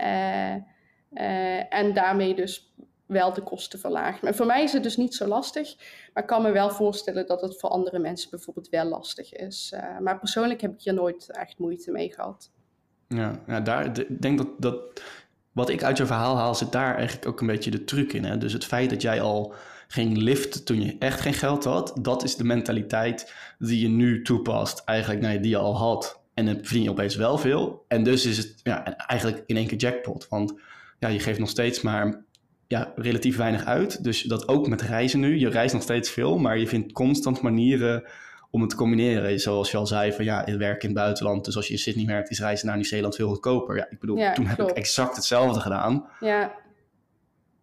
en 1.69 1.95
daarmee 1.95 2.35
dus 2.35 2.75
wel 3.07 3.33
de 3.33 3.43
kosten 3.43 3.79
verlaagt. 3.79 4.23
Maar 4.23 4.35
voor 4.35 4.47
mij 4.47 4.63
is 4.63 4.73
het 4.73 4.83
dus 4.83 4.97
niet 4.97 5.15
zo 5.15 5.27
lastig. 5.27 5.77
Maar 6.15 6.23
ik 6.23 6.29
kan 6.29 6.43
me 6.43 6.51
wel 6.51 6.71
voorstellen 6.71 7.27
dat 7.27 7.41
het 7.41 7.61
voor 7.61 7.71
andere 7.71 7.99
mensen 7.99 8.31
bijvoorbeeld 8.31 8.69
wel 8.69 8.85
lastig 8.85 9.33
is. 9.33 9.75
maar 10.01 10.19
persoonlijk 10.19 10.61
heb 10.61 10.73
ik 10.73 10.83
hier 10.83 10.95
nooit 10.95 11.31
echt 11.31 11.59
moeite 11.59 11.91
mee 11.91 12.13
gehad. 12.13 12.51
Ja, 13.09 13.41
ja 13.47 13.61
daar, 13.61 13.99
ik 13.99 14.23
denk 14.23 14.39
dat, 14.39 14.49
dat 14.59 15.03
wat 15.57 15.69
ik 15.69 15.83
uit 15.83 15.97
je 15.97 16.07
verhaal 16.07 16.37
haal, 16.37 16.55
zit 16.55 16.73
daar 16.73 16.95
eigenlijk 16.97 17.29
ook 17.29 17.41
een 17.41 17.47
beetje 17.47 17.71
de 17.71 17.85
truc 17.85 18.13
in. 18.13 18.25
Hè? 18.25 18.39
Dus 18.39 18.53
het 18.53 18.65
feit 18.65 18.91
dat 18.91 19.03
jij 19.03 19.21
al 19.21 19.55
ging 19.89 20.17
liften 20.17 20.65
toen 20.65 20.83
je 20.83 20.97
echt 20.99 21.21
geen 21.21 21.35
geld 21.35 21.65
had, 21.65 21.97
dat 22.01 22.25
is 22.25 22.37
de 22.37 22.45
mentaliteit 22.45 23.35
die 23.59 23.81
je 23.81 23.89
nu 23.89 24.23
toepast, 24.23 24.83
eigenlijk 24.85 25.43
die 25.43 25.51
je 25.51 25.57
al 25.57 25.77
had. 25.77 26.21
En 26.35 26.47
dan 26.47 26.55
verdien 26.55 26.83
je 26.83 26.91
opeens 26.91 27.17
wel 27.17 27.39
veel. 27.39 27.85
En 27.89 28.03
dus 28.03 28.27
is 28.27 28.37
het 28.37 28.61
ja, 28.63 28.97
eigenlijk 28.97 29.43
in 29.47 29.57
één 29.57 29.67
keer 29.67 29.79
jackpot. 29.79 30.29
Want 30.29 30.55
ja, 31.07 31.13
je 31.13 31.21
geeft 31.21 31.39
nog 31.39 31.49
steeds 31.49 31.81
maar 31.81 32.25
ja, 32.67 32.93
relatief 32.97 33.37
weinig 33.37 33.65
uit. 33.65 34.05
Dus 34.05 34.23
dat 34.23 34.49
ook 34.49 34.69
met 34.69 34.83
reizen 34.83 35.21
nu. 35.21 35.39
Je 35.39 35.49
reist 35.49 35.75
nog 35.75 35.83
steeds 35.83 36.11
veel, 36.11 36.39
maar 36.39 36.59
je 36.59 36.69
vindt 36.69 36.93
constant 36.93 37.41
manieren 37.41 38.05
om 38.51 38.61
het 38.61 38.71
te 38.71 38.77
combineren. 38.77 39.41
Zoals 39.41 39.71
je 39.71 39.77
al 39.77 39.87
zei, 39.87 40.13
van 40.13 40.25
ja, 40.25 40.47
ik 40.47 40.59
werk 40.59 40.83
in 40.83 40.89
het 40.89 40.99
buitenland. 40.99 41.45
Dus 41.45 41.57
als 41.57 41.67
je 41.67 41.73
in 41.73 41.79
Sydney 41.79 42.07
werkt, 42.07 42.31
is 42.31 42.39
reizen 42.39 42.67
naar 42.67 42.77
Nieuw-Zeeland 42.77 43.15
veel 43.15 43.29
goedkoper. 43.29 43.77
Ja, 43.77 43.87
ik 43.91 44.01
bedoel, 44.01 44.33
toen 44.35 44.47
heb 44.47 44.61
ik 44.61 44.71
exact 44.71 45.17
hetzelfde 45.17 45.61
gedaan. 45.61 46.07
Ja. 46.21 46.55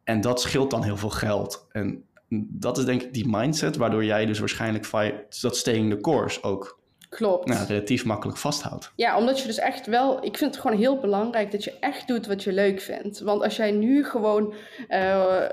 En 0.03 0.21
dat 0.21 0.41
scheelt 0.41 0.71
dan 0.71 0.83
heel 0.83 0.97
veel 0.97 1.09
geld. 1.09 1.67
En 1.71 2.03
dat 2.50 2.77
is 2.77 2.85
denk 2.85 3.01
ik 3.01 3.13
die 3.13 3.27
mindset 3.27 3.75
waardoor 3.75 4.05
jij 4.05 4.25
dus 4.25 4.39
waarschijnlijk 4.39 4.89
dat 5.41 5.57
staying 5.57 5.93
the 5.93 6.01
course 6.01 6.43
ook 6.43 6.81
Klopt. 7.15 7.48
Nou, 7.48 7.67
relatief 7.67 8.05
makkelijk 8.05 8.38
vasthoudt. 8.38 8.91
Ja, 8.96 9.17
omdat 9.17 9.39
je 9.39 9.48
dus 9.48 9.58
echt 9.58 9.86
wel... 9.86 10.25
Ik 10.25 10.38
vind 10.38 10.53
het 10.53 10.62
gewoon 10.62 10.77
heel 10.77 11.00
belangrijk 11.00 11.51
dat 11.51 11.63
je 11.63 11.79
echt 11.79 12.08
doet 12.08 12.27
wat 12.27 12.43
je 12.43 12.53
leuk 12.53 12.82
vindt. 12.82 13.20
Want 13.20 13.41
als 13.41 13.55
jij 13.55 13.72
nu 13.72 14.05
gewoon... 14.05 14.53
Uh, 14.89 15.43
eh, 15.43 15.50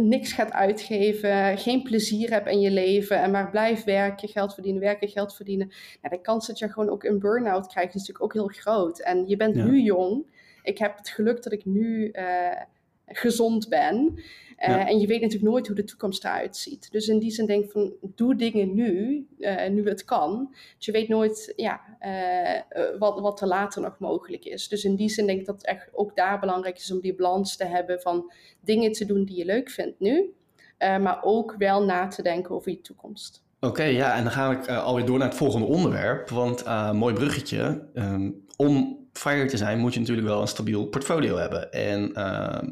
niks 0.00 0.32
gaat 0.32 0.52
uitgeven, 0.52 1.58
geen 1.58 1.82
plezier 1.82 2.30
hebt 2.30 2.48
in 2.48 2.60
je 2.60 2.70
leven 2.70 3.20
en 3.20 3.30
maar 3.30 3.50
blijft 3.50 3.84
werken, 3.84 4.28
geld 4.28 4.54
verdienen, 4.54 4.80
werken, 4.80 5.08
geld 5.08 5.34
verdienen. 5.34 5.72
Nou, 6.02 6.14
de 6.14 6.20
kans 6.20 6.46
dat 6.46 6.58
je 6.58 6.68
gewoon 6.68 6.90
ook 6.90 7.04
een 7.04 7.18
burn-out 7.18 7.66
krijgt 7.66 7.94
is 7.94 8.00
natuurlijk 8.00 8.24
ook 8.24 8.32
heel 8.32 8.60
groot. 8.60 9.00
En 9.00 9.26
je 9.26 9.36
bent 9.36 9.54
nu 9.54 9.80
jong. 9.80 10.26
Ik 10.62 10.78
heb 10.78 10.96
het 10.96 11.08
geluk 11.08 11.42
dat 11.42 11.52
ik 11.52 11.64
nu 11.64 12.10
uh, 12.12 12.60
gezond 13.06 13.68
ben. 13.68 14.22
Uh, 14.68 14.88
En 14.88 15.00
je 15.00 15.06
weet 15.06 15.20
natuurlijk 15.20 15.50
nooit 15.50 15.66
hoe 15.66 15.76
de 15.76 15.84
toekomst 15.84 16.24
eruit 16.24 16.56
ziet. 16.56 16.90
Dus 16.90 17.08
in 17.08 17.18
die 17.18 17.30
zin 17.30 17.46
denk 17.46 17.64
ik 17.64 17.70
van, 17.70 17.92
doe 18.00 18.36
dingen 18.36 18.74
nu, 18.74 19.26
uh, 19.38 19.68
nu 19.68 19.88
het 19.88 20.04
kan. 20.04 20.54
Dus 20.76 20.86
je 20.86 20.92
weet 20.92 21.08
nooit 21.08 21.52
ja, 21.56 21.80
uh, 22.00 22.98
wat, 22.98 23.20
wat 23.20 23.40
er 23.40 23.46
later 23.46 23.82
nog 23.82 23.98
mogelijk 23.98 24.44
is. 24.44 24.68
Dus 24.68 24.84
in 24.84 24.96
die 24.96 25.08
zin 25.08 25.26
denk 25.26 25.40
ik 25.40 25.46
dat 25.46 25.54
het 25.54 25.66
echt 25.66 25.88
ook 25.92 26.16
daar 26.16 26.40
belangrijk 26.40 26.76
is 26.76 26.92
om 26.92 27.00
die 27.00 27.14
balans 27.14 27.56
te 27.56 27.64
hebben 27.64 28.00
van 28.00 28.32
dingen 28.60 28.92
te 28.92 29.04
doen 29.04 29.24
die 29.24 29.36
je 29.36 29.44
leuk 29.44 29.70
vindt 29.70 30.00
nu. 30.00 30.34
maar 30.78 31.18
ook 31.22 31.54
wel 31.58 31.84
na 31.84 32.06
te 32.06 32.22
denken 32.22 32.54
over 32.54 32.70
je 32.70 32.80
toekomst. 32.80 33.42
Oké, 33.60 33.84
ja, 33.84 34.16
en 34.16 34.22
dan 34.22 34.32
ga 34.32 34.50
ik 34.50 34.68
alweer 34.68 35.06
door 35.06 35.18
naar 35.18 35.28
het 35.28 35.36
volgende 35.36 35.66
onderwerp. 35.66 36.28
Want 36.28 36.64
mooi 36.92 37.14
bruggetje. 37.14 37.88
Um, 37.94 38.44
om 38.56 38.98
fire 39.12 39.46
te 39.46 39.56
zijn 39.56 39.78
moet 39.78 39.94
je 39.94 40.00
natuurlijk 40.00 40.28
wel 40.28 40.40
een 40.40 40.48
stabiel 40.48 40.86
portfolio 40.86 41.36
hebben. 41.36 41.72
En 41.72 42.14
ehm, 42.14 42.70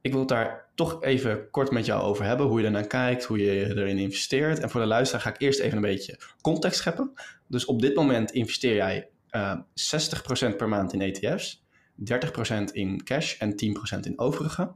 ik 0.00 0.10
wil 0.10 0.20
het 0.20 0.28
daar 0.28 0.65
toch 0.76 1.02
even 1.02 1.50
kort 1.50 1.70
met 1.70 1.86
jou 1.86 2.02
over 2.02 2.24
hebben. 2.24 2.46
Hoe 2.46 2.60
je 2.60 2.66
ernaar 2.66 2.86
kijkt, 2.86 3.24
hoe 3.24 3.38
je 3.38 3.76
erin 3.76 3.98
investeert. 3.98 4.58
En 4.58 4.70
voor 4.70 4.80
de 4.80 4.86
luisteraar 4.86 5.22
ga 5.22 5.30
ik 5.30 5.40
eerst 5.40 5.60
even 5.60 5.76
een 5.76 5.82
beetje 5.82 6.18
context 6.40 6.78
scheppen. 6.78 7.12
Dus 7.48 7.64
op 7.64 7.80
dit 7.80 7.94
moment 7.94 8.30
investeer 8.30 8.74
jij 8.74 9.08
uh, 9.30 9.50
eh, 9.50 10.52
60% 10.52 10.56
per 10.56 10.68
maand 10.68 10.92
in 10.92 11.00
ETF's, 11.00 11.64
30% 12.12 12.72
in 12.72 13.04
cash 13.04 13.38
en 13.38 13.50
10% 13.96 14.00
in 14.00 14.18
overige. 14.18 14.72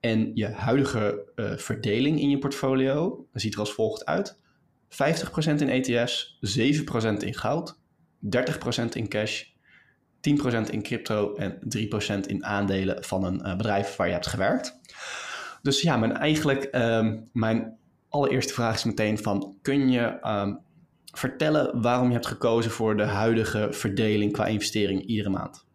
En 0.00 0.30
je 0.34 0.46
huidige 0.46 1.32
uh, 1.36 1.56
verdeling 1.56 2.20
in 2.20 2.30
je 2.30 2.38
portfolio 2.38 3.26
ziet 3.32 3.54
er 3.54 3.60
als 3.60 3.72
volgt 3.72 4.04
uit. 4.04 4.38
50% 4.88 4.96
in 5.46 5.68
ETF's, 5.68 6.38
7% 6.58 7.16
in 7.18 7.34
goud, 7.34 7.78
30% 8.36 8.88
in 8.92 9.08
cash 9.08 9.44
10% 10.30 10.70
in 10.70 10.82
crypto 10.82 11.34
en 11.34 11.58
3% 12.22 12.26
in 12.26 12.44
aandelen 12.44 13.04
van 13.04 13.24
een 13.24 13.40
uh, 13.44 13.56
bedrijf 13.56 13.96
waar 13.96 14.06
je 14.06 14.12
hebt 14.12 14.26
gewerkt. 14.26 14.78
Dus 15.62 15.82
ja, 15.82 15.96
mijn, 15.96 16.16
eigenlijk 16.16 16.68
um, 16.72 17.28
mijn 17.32 17.76
allereerste 18.08 18.52
vraag 18.52 18.74
is 18.74 18.84
meteen 18.84 19.18
van, 19.18 19.56
kun 19.62 19.90
je 19.90 20.18
um, 20.26 20.58
vertellen 21.12 21.82
waarom 21.82 22.06
je 22.06 22.12
hebt 22.12 22.26
gekozen 22.26 22.70
voor 22.70 22.96
de 22.96 23.04
huidige 23.04 23.68
verdeling 23.70 24.32
qua 24.32 24.46
investering 24.46 25.02
iedere 25.06 25.30
maand? 25.30 25.65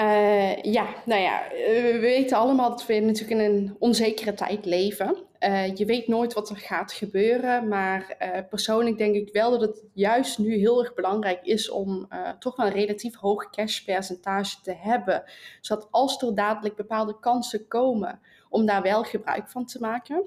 Uh, 0.00 0.62
ja, 0.62 0.86
nou 1.04 1.20
ja, 1.20 1.42
we 1.50 1.98
weten 2.00 2.36
allemaal 2.36 2.68
dat 2.68 2.86
we 2.86 3.00
natuurlijk 3.00 3.40
in 3.40 3.54
een 3.54 3.76
onzekere 3.78 4.34
tijd 4.34 4.64
leven. 4.64 5.16
Uh, 5.40 5.76
je 5.76 5.84
weet 5.84 6.08
nooit 6.08 6.32
wat 6.32 6.50
er 6.50 6.56
gaat 6.56 6.92
gebeuren, 6.92 7.68
maar 7.68 8.16
persoonlijk 8.50 8.98
denk 8.98 9.14
ik 9.14 9.32
wel 9.32 9.50
dat 9.50 9.60
het 9.60 9.84
juist 9.92 10.38
nu 10.38 10.56
heel 10.56 10.80
erg 10.80 10.94
belangrijk 10.94 11.40
is 11.42 11.70
om 11.70 12.08
toch 12.38 12.56
wel 12.56 12.66
een 12.66 12.72
relatief 12.72 13.16
hoog 13.16 13.50
cashpercentage 13.50 14.60
te 14.62 14.74
hebben. 14.78 15.24
Zodat 15.60 15.88
als 15.90 16.22
er 16.22 16.34
dadelijk 16.34 16.76
bepaalde 16.76 17.18
kansen 17.20 17.68
komen, 17.68 18.20
om 18.48 18.66
daar 18.66 18.82
wel 18.82 19.02
gebruik 19.02 19.48
van 19.48 19.66
te 19.66 19.80
maken. 19.80 20.22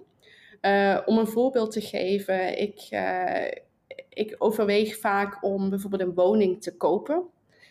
om 1.05 1.17
een 1.17 1.27
voorbeeld 1.27 1.71
te 1.71 1.82
geven, 1.82 2.60
ik, 2.60 2.89
ik 4.10 4.36
overweeg 4.38 4.99
vaak 4.99 5.43
om 5.43 5.69
bijvoorbeeld 5.69 6.01
een 6.01 6.13
woning 6.13 6.62
te 6.62 6.77
kopen. 6.77 7.23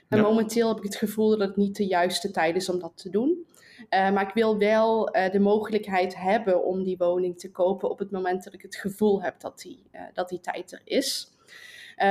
En 0.09 0.21
momenteel 0.21 0.69
heb 0.69 0.77
ik 0.77 0.83
het 0.83 0.97
gevoel 0.97 1.29
dat 1.29 1.41
het 1.41 1.57
niet 1.57 1.77
de 1.77 1.87
juiste 1.87 2.31
tijd 2.31 2.57
is 2.57 2.69
om 2.69 2.79
dat 2.79 2.93
te 2.95 3.11
doen. 3.11 3.47
Uh, 3.79 4.11
maar 4.11 4.29
ik 4.29 4.35
wil 4.35 4.59
wel 4.59 5.17
uh, 5.17 5.31
de 5.31 5.39
mogelijkheid 5.39 6.17
hebben 6.17 6.65
om 6.65 6.83
die 6.83 6.97
woning 6.97 7.39
te 7.39 7.51
kopen 7.51 7.91
op 7.91 7.99
het 7.99 8.11
moment 8.11 8.45
dat 8.45 8.55
ik 8.55 8.63
het 8.63 8.77
gevoel 8.77 9.23
heb 9.23 9.41
dat 9.41 9.61
die, 9.61 9.83
uh, 9.93 10.01
dat 10.13 10.29
die 10.29 10.41
tijd 10.41 10.73
er 10.73 10.81
is. 10.85 11.33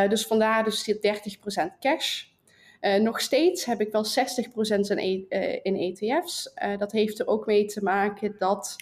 dus 0.09 0.25
vandaar 0.25 0.63
dus 0.63 0.83
die 0.83 0.95
30% 0.95 0.99
cash. 1.79 2.23
nog 3.01 3.21
steeds 3.21 3.65
heb 3.65 3.81
ik 3.81 3.91
wel 3.91 4.05
60% 4.05 4.09
in, 4.79 5.25
e 5.29 5.59
in 5.63 5.75
ETF's. 5.75 6.53
dat 6.77 6.91
heeft 6.91 7.19
er 7.19 7.27
ook 7.27 7.45
mee 7.45 7.65
te 7.65 7.83
maken 7.83 8.35
dat, 8.37 8.75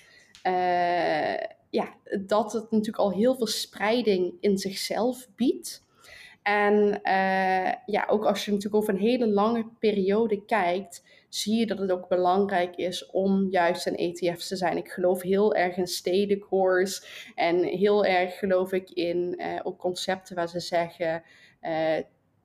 ja, 1.70 1.94
dat 2.26 2.54
het 2.54 2.72
natuurlijk 2.72 2.98
al 2.98 3.12
heel 3.12 3.36
veel 3.36 3.48
spreiding 3.48 4.34
in 4.40 4.58
zichzelf 4.58 5.28
biedt. 5.36 5.85
En 6.46 7.00
ja, 7.86 8.06
ook 8.08 8.26
als 8.26 8.46
je 8.46 8.52
natuurlijk 8.52 8.82
over 8.82 8.94
een 8.94 9.00
hele 9.00 9.28
lange 9.28 9.66
periode 9.80 10.46
kijkt, 10.46 11.04
zie 11.30 11.60
je 11.60 11.66
dat 11.66 11.78
het 11.78 11.92
ook 11.92 12.08
belangrijk 12.08 12.76
is 12.76 13.06
om 13.06 13.50
juist 13.50 13.88
een 13.88 13.96
ETF 13.96 14.44
te 14.44 14.56
zijn. 14.56 14.78
Ik 14.78 14.90
geloof 14.90 15.22
heel 15.22 15.56
erg 15.56 15.78
in 15.78 15.88
stedenkoers 15.88 17.06
en 17.36 17.64
heel 17.64 18.06
erg 18.06 18.38
geloof 18.38 18.72
ik 18.72 18.90
in 18.90 19.42
uh, 19.42 19.76
concepten 19.78 20.36
waar 20.36 20.50
ze 20.50 20.60
zeggen. 20.60 21.24
Uh, 21.62 21.98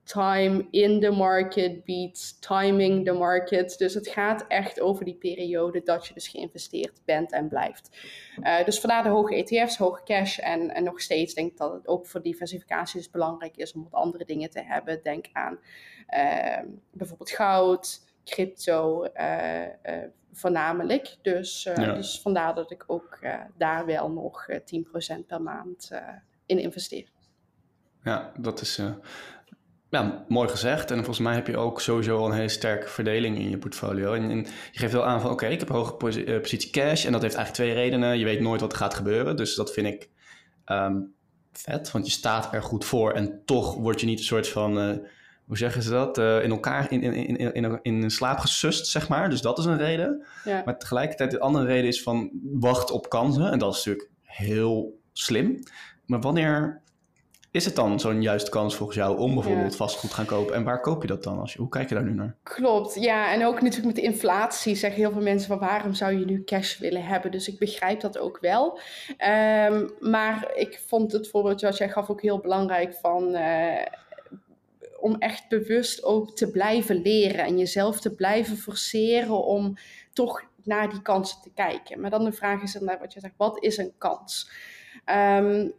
time 0.04 0.66
in 0.70 1.00
the 1.00 1.10
market 1.10 1.84
beats 1.84 2.38
timing 2.38 3.04
the 3.04 3.12
market. 3.12 3.78
Dus 3.78 3.94
het 3.94 4.08
gaat 4.08 4.44
echt 4.46 4.80
over 4.80 5.04
die 5.04 5.14
periode 5.14 5.82
dat 5.84 6.06
je 6.06 6.14
dus 6.14 6.28
geïnvesteerd 6.28 7.00
bent 7.04 7.32
en 7.32 7.48
blijft. 7.48 7.96
Uh, 8.42 8.64
dus 8.64 8.80
vandaar 8.80 9.02
de 9.02 9.08
hoge 9.08 9.34
ETF's, 9.34 9.76
hoge 9.76 10.02
cash. 10.04 10.38
En, 10.38 10.74
en 10.74 10.84
nog 10.84 11.00
steeds 11.00 11.34
denk 11.34 11.50
ik 11.50 11.56
dat 11.56 11.72
het 11.72 11.88
ook 11.88 12.06
voor 12.06 12.22
diversificatie 12.22 13.00
dus 13.00 13.10
belangrijk 13.10 13.56
is 13.56 13.72
om 13.72 13.82
wat 13.82 14.00
andere 14.00 14.24
dingen 14.24 14.50
te 14.50 14.62
hebben. 14.62 15.02
Denk 15.02 15.26
aan 15.32 15.58
uh, 16.08 16.72
bijvoorbeeld 16.92 17.30
goud, 17.30 18.00
crypto, 18.24 19.06
uh, 19.14 19.66
voornamelijk. 20.32 21.16
Dus, 21.22 21.68
dus 21.74 22.20
vandaar 22.20 22.54
dat 22.54 22.70
ik 22.70 22.84
ook 22.86 23.18
daar 23.56 23.86
wel 23.86 24.10
nog 24.10 24.46
10% 24.50 25.26
per 25.26 25.42
maand 25.42 25.90
in 26.46 26.58
investeer. 26.58 27.08
Ja, 28.02 28.32
dat 28.38 28.60
is 28.60 28.82
ja, 29.90 30.24
mooi 30.28 30.48
gezegd. 30.48 30.90
En 30.90 30.96
volgens 30.96 31.18
mij 31.18 31.34
heb 31.34 31.46
je 31.46 31.56
ook 31.56 31.80
sowieso 31.80 32.18
al 32.18 32.26
een 32.26 32.32
hele 32.32 32.48
sterke 32.48 32.88
verdeling 32.88 33.38
in 33.38 33.50
je 33.50 33.58
portfolio. 33.58 34.12
En, 34.12 34.38
je 34.72 34.78
geeft 34.78 34.92
wel 34.92 35.04
aan 35.04 35.20
van 35.20 35.30
oké, 35.30 35.46
ik 35.46 35.60
heb 35.60 35.68
een 35.68 35.74
hoge 35.74 36.24
eh, 36.24 36.40
positie 36.40 36.70
cash. 36.70 37.04
En 37.04 37.12
dat 37.12 37.22
heeft 37.22 37.34
eigenlijk 37.34 37.70
twee 37.70 37.84
redenen. 37.84 38.18
Je 38.18 38.24
weet 38.24 38.40
nooit 38.40 38.60
wat 38.60 38.72
er 38.72 38.78
gaat 38.78 38.94
gebeuren. 38.94 39.36
Dus 39.36 39.54
dat 39.54 39.72
vind 39.72 39.86
ik 39.86 40.08
ehm, 40.64 40.96
vet. 41.52 41.90
Want 41.90 42.06
je 42.06 42.12
staat 42.12 42.54
er 42.54 42.62
goed 42.62 42.84
voor. 42.84 43.12
En 43.12 43.42
toch 43.44 43.74
word 43.74 44.00
je 44.00 44.06
niet 44.06 44.18
een 44.18 44.24
soort 44.24 44.48
van, 44.48 44.78
uh, 44.78 44.96
hoe 45.46 45.58
zeggen 45.58 45.82
ze 45.82 45.90
dat? 45.90 46.18
Uh, 46.18 46.44
in 46.44 46.50
elkaar 46.50 46.92
in, 46.92 47.02
in, 47.02 47.36
in, 47.36 47.52
in, 47.52 47.78
in 47.82 48.10
slaap 48.10 48.38
gesust, 48.38 48.86
zeg 48.86 49.08
maar. 49.08 49.30
Dus 49.30 49.40
dat 49.40 49.58
is 49.58 49.64
een 49.64 49.78
reden. 49.78 50.26
Ja. 50.44 50.62
Maar 50.64 50.78
tegelijkertijd 50.78 51.30
de 51.30 51.40
andere 51.40 51.66
reden 51.66 51.88
is 51.88 52.02
van 52.02 52.30
wacht 52.42 52.90
op 52.90 53.08
kansen. 53.08 53.50
En 53.50 53.58
dat 53.58 53.74
is 53.74 53.84
natuurlijk 53.84 54.10
heel 54.22 54.98
slim. 55.12 55.62
Maar 56.06 56.20
wanneer 56.20 56.80
is 57.50 57.64
het 57.64 57.76
dan 57.76 58.00
zo'n 58.00 58.22
juiste 58.22 58.50
kans 58.50 58.76
volgens 58.76 58.98
jou 58.98 59.18
om 59.18 59.34
bijvoorbeeld 59.34 59.76
vastgoed 59.76 60.10
te 60.10 60.16
gaan 60.16 60.26
kopen? 60.26 60.54
En 60.54 60.64
waar 60.64 60.80
koop 60.80 61.02
je 61.02 61.08
dat 61.08 61.22
dan? 61.22 61.38
Als 61.38 61.52
je, 61.52 61.58
hoe 61.58 61.68
kijk 61.68 61.88
je 61.88 61.94
daar 61.94 62.04
nu 62.04 62.14
naar? 62.14 62.36
Klopt, 62.42 62.94
ja. 62.94 63.32
En 63.32 63.46
ook 63.46 63.60
natuurlijk 63.60 63.86
met 63.86 63.94
de 63.94 64.02
inflatie 64.02 64.74
zeggen 64.74 65.00
heel 65.00 65.12
veel 65.12 65.22
mensen 65.22 65.48
van 65.48 65.58
waarom 65.58 65.94
zou 65.94 66.18
je 66.18 66.24
nu 66.24 66.44
cash 66.44 66.78
willen 66.78 67.04
hebben? 67.04 67.30
Dus 67.30 67.48
ik 67.48 67.58
begrijp 67.58 68.00
dat 68.00 68.18
ook 68.18 68.38
wel. 68.40 68.78
Ehm, 69.16 69.88
maar 70.00 70.50
ik 70.54 70.82
vond 70.86 71.12
het 71.12 71.28
voorbeeld 71.28 71.60
wat 71.60 71.76
jij 71.76 71.88
gaf 71.88 72.10
ook 72.10 72.22
heel 72.22 72.38
belangrijk 72.38 72.94
van... 72.94 73.34
Uh, 73.34 73.84
om 75.00 75.16
echt 75.18 75.48
bewust 75.48 76.04
ook 76.04 76.36
te 76.36 76.50
blijven 76.50 77.02
leren 77.02 77.44
en 77.44 77.58
jezelf 77.58 78.00
te 78.00 78.14
blijven 78.14 78.56
forceren 78.56 79.44
om 79.44 79.76
toch 80.12 80.42
naar 80.62 80.90
die 80.90 81.02
kansen 81.02 81.40
te 81.42 81.50
kijken. 81.54 82.00
Maar 82.00 82.10
dan 82.10 82.24
de 82.24 82.32
vraag 82.32 82.62
is 82.62 82.74
inderdaad 82.74 83.00
wat 83.00 83.12
je 83.12 83.20
zegt, 83.20 83.34
wat 83.36 83.62
is 83.62 83.76
een 83.76 83.92
kans? 83.98 84.50
Um, 85.06 85.72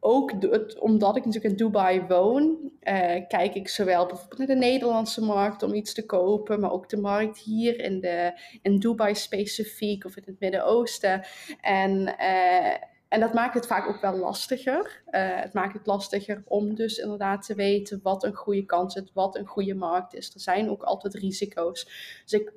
ook 0.00 0.32
omdat 0.78 1.16
ik 1.16 1.24
natuurlijk 1.24 1.52
in 1.52 1.66
Dubai 1.66 2.02
woon, 2.08 2.70
eh, 2.80 3.26
kijk 3.28 3.54
ik 3.54 3.68
zowel 3.68 4.06
bijvoorbeeld 4.06 4.38
naar 4.38 4.46
de 4.46 4.54
Nederlandse 4.54 5.24
markt 5.24 5.62
om 5.62 5.74
iets 5.74 5.94
te 5.94 6.06
kopen, 6.06 6.60
maar 6.60 6.72
ook 6.72 6.88
de 6.88 6.96
markt 6.96 7.38
hier 7.38 7.80
in, 7.80 8.00
de, 8.00 8.40
in 8.62 8.78
Dubai 8.78 9.14
specifiek 9.14 10.04
of 10.04 10.16
in 10.16 10.22
het 10.26 10.40
Midden-Oosten. 10.40 11.24
En, 11.60 12.00
uh, 12.00 12.72
en 13.08 13.20
dat 13.20 13.34
maakt 13.34 13.54
het 13.54 13.66
vaak 13.66 13.88
ook 13.88 14.00
wel 14.00 14.16
lastiger. 14.16 15.02
Uh, 15.10 15.40
het 15.40 15.52
maakt 15.52 15.74
het 15.74 15.86
lastiger 15.86 16.42
om 16.46 16.74
dus 16.74 16.98
inderdaad 16.98 17.46
te 17.46 17.54
weten 17.54 18.00
wat 18.02 18.24
een 18.24 18.34
goede 18.34 18.64
kans 18.64 18.94
is, 18.94 19.10
wat 19.14 19.36
een 19.36 19.46
goede 19.46 19.74
markt 19.74 20.14
is. 20.14 20.34
Er 20.34 20.40
zijn 20.40 20.70
ook 20.70 20.82
altijd 20.82 21.14
risico's. 21.14 21.84
Dus 22.22 22.40
ik, 22.40 22.52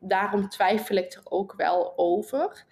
daarom 0.00 0.48
twijfel 0.48 0.96
ik 0.96 1.12
er 1.12 1.22
ook 1.24 1.54
wel 1.56 1.92
over. 1.96 2.66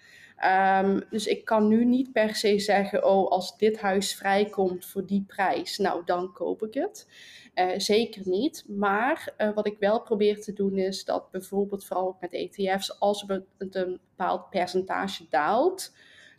Um, 0.45 1.03
dus 1.09 1.27
ik 1.27 1.45
kan 1.45 1.67
nu 1.67 1.85
niet 1.85 2.11
per 2.11 2.35
se 2.35 2.59
zeggen, 2.59 3.05
oh, 3.05 3.31
als 3.31 3.57
dit 3.57 3.79
huis 3.79 4.15
vrijkomt 4.15 4.85
voor 4.85 5.05
die 5.05 5.23
prijs, 5.27 5.77
nou 5.77 6.01
dan 6.05 6.33
koop 6.33 6.63
ik 6.63 6.73
het. 6.73 7.07
Uh, 7.55 7.71
zeker 7.77 8.21
niet. 8.25 8.65
Maar 8.67 9.33
uh, 9.37 9.53
wat 9.53 9.67
ik 9.67 9.75
wel 9.79 10.01
probeer 10.01 10.41
te 10.41 10.53
doen 10.53 10.77
is 10.77 11.05
dat 11.05 11.31
bijvoorbeeld 11.31 11.85
vooral 11.85 12.17
met 12.19 12.33
ETF's, 12.33 12.99
als 12.99 13.23
een, 13.27 13.45
een 13.57 13.99
bepaald 14.15 14.49
percentage 14.49 15.25
daalt, 15.29 15.93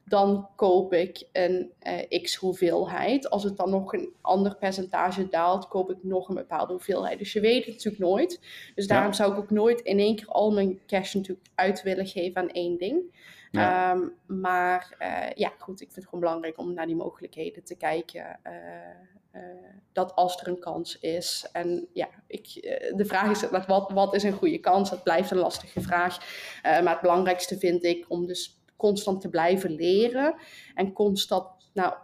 dan 0.04 0.48
koop 0.56 0.92
ik 0.92 1.28
een 1.32 1.72
uh, 2.10 2.22
x 2.22 2.34
hoeveelheid. 2.34 3.30
Als 3.30 3.44
het 3.44 3.56
dan 3.56 3.70
nog 3.70 3.92
een 3.92 4.12
ander 4.20 4.56
percentage 4.56 5.28
daalt, 5.28 5.68
koop 5.68 5.90
ik 5.90 5.96
nog 6.02 6.28
een 6.28 6.34
bepaalde 6.34 6.72
hoeveelheid. 6.72 7.18
Dus 7.18 7.32
je 7.32 7.40
weet 7.40 7.64
het 7.64 7.74
natuurlijk 7.74 8.02
nooit. 8.02 8.40
Dus 8.74 8.86
daarom 8.86 9.12
zou 9.12 9.32
ik 9.32 9.38
ook 9.38 9.50
nooit 9.50 9.80
in 9.80 9.98
één 9.98 10.16
keer 10.16 10.28
al 10.28 10.52
mijn 10.52 10.80
cash 10.86 11.14
natuurlijk 11.14 11.48
uit 11.54 11.82
willen 11.82 12.06
geven 12.06 12.40
aan 12.40 12.50
één 12.50 12.78
ding. 12.78 13.02
Ehm, 13.52 14.00
maar 14.26 14.96
uh, 14.98 15.30
ja, 15.34 15.52
goed, 15.58 15.80
ik 15.80 15.86
vind 15.86 15.94
het 15.94 16.04
gewoon 16.04 16.20
belangrijk 16.20 16.58
om 16.58 16.74
naar 16.74 16.86
die 16.86 16.96
mogelijkheden 16.96 17.64
te 17.64 17.76
kijken. 17.76 18.40
Uh, 18.46 18.52
uh, 19.34 19.42
dat 19.92 20.14
als 20.14 20.40
er 20.40 20.48
een 20.48 20.58
kans 20.58 20.98
is. 20.98 21.48
En 21.52 21.88
ja, 21.92 22.08
ik, 22.26 22.54
de 22.96 23.04
vraag 23.04 23.30
is 23.30 23.66
wat, 23.66 23.92
wat 23.92 24.14
is 24.14 24.22
een 24.22 24.32
goede 24.32 24.58
kans? 24.58 24.90
Dat 24.90 25.02
blijft 25.02 25.30
een 25.30 25.38
lastige 25.38 25.80
vraag. 25.80 26.18
maar 26.62 26.92
het 26.92 27.00
belangrijkste 27.00 27.58
vind 27.58 27.84
ik 27.84 28.04
om 28.08 28.26
dus 28.26 28.62
constant 28.76 29.20
te 29.20 29.28
blijven 29.28 29.70
leren. 29.70 30.34
En 30.74 30.92
constant 30.92 31.46
nou, 31.72 31.94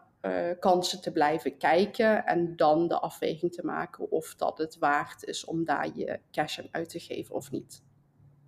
kansen 0.58 1.00
te 1.00 1.12
blijven 1.12 1.56
kijken. 1.56 2.26
En 2.26 2.56
dan 2.56 2.88
de 2.88 2.98
afweging 3.00 3.52
te 3.52 3.64
maken 3.64 4.10
of 4.10 4.34
dat 4.34 4.58
het 4.58 4.78
waard 4.78 5.24
is 5.24 5.44
om 5.44 5.64
daar 5.64 5.88
je 5.94 6.20
cash 6.30 6.58
aan 6.58 6.68
uit 6.70 6.88
te 6.88 7.00
geven 7.00 7.34
of 7.34 7.50
niet. 7.50 7.82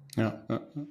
Ja, 0.06 0.44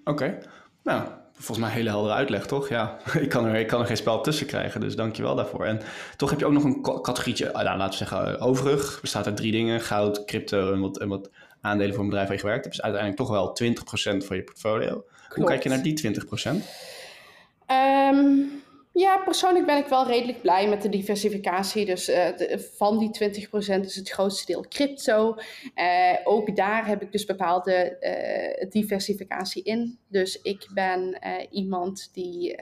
oké. 0.04 0.38
Nou, 0.84 1.10
volgens 1.36 1.58
mij 1.58 1.70
een 1.70 1.76
hele 1.76 1.90
heldere 1.90 2.14
uitleg, 2.14 2.46
toch? 2.46 2.70
Ja, 2.70 2.98
ik 3.20 3.30
kan, 3.30 3.46
er, 3.46 3.56
ik 3.56 3.68
kan 3.68 3.80
er 3.80 3.88
geen 3.88 3.98
spel 3.98 4.22
tussen 4.22 4.48
krijgen, 4.48 4.82
dus 4.82 4.96
dank 4.96 5.16
je 5.16 5.24
wel 5.24 5.36
daarvoor. 5.36 5.66
En 5.66 5.82
toch 6.18 6.30
heb 6.30 6.40
je 6.40 6.46
ook 6.46 6.54
nog 6.54 6.64
een 6.64 6.82
categorietje, 6.82 7.54
ah, 7.54 7.64
nou, 7.64 7.78
laten 7.78 8.00
we 8.00 8.06
zeggen, 8.06 8.38
eh, 8.38 8.46
overig. 8.46 8.98
Bestaat 9.02 9.26
uit 9.26 9.38
drie 9.38 9.52
dingen, 9.52 9.82
goud, 9.82 10.26
crypto 10.26 10.74
en 10.74 10.80
wat, 10.80 10.98
en 10.98 11.08
wat 11.08 11.30
aandelen 11.62 11.94
voor 11.94 12.04
een 12.04 12.10
bedrijf 12.10 12.28
waar 12.28 12.38
je 12.38 12.44
gewerkt 12.44 12.64
hebt. 12.64 12.76
Dus 12.76 12.86
uiteindelijk 12.86 13.22
toch 13.22 13.32
wel 13.32 13.54
20% 13.54 14.26
van 14.26 14.36
je 14.36 14.44
portfolio. 14.44 15.06
Hoe 15.30 15.46
kijk 15.46 15.64
je 15.64 15.70
naar 15.70 15.84
die 15.84 15.94
20%? 15.94 16.52
Um, 16.52 16.64
ehm, 17.66 18.24
ja, 18.96 19.18
persoonlijk 19.18 19.66
ben 19.66 19.78
ik 19.78 19.88
wel 19.88 20.08
redelijk 20.08 20.42
blij 20.42 20.70
met 20.70 20.82
de 20.82 20.90
diversificatie. 20.90 21.86
Dus 21.86 22.10
uh, 22.10 22.28
van 22.58 22.98
die 22.98 23.48
20% 23.48 23.50
is 23.80 23.96
het 23.96 24.10
grootste 24.10 24.46
deel 24.46 24.66
crypto. 24.70 25.36
Uh, 25.76 26.16
ook 26.24 26.56
daar 26.56 26.88
heb 26.88 27.02
ik 27.02 27.12
dus 27.12 27.26
bepaalde 27.26 27.98
uh, 28.00 28.70
diversificatie 28.70 29.64
in. 29.64 30.00
Dus 30.08 30.42
ik 30.42 30.68
ben 30.74 31.20
iemand 31.50 32.10
die 32.14 32.60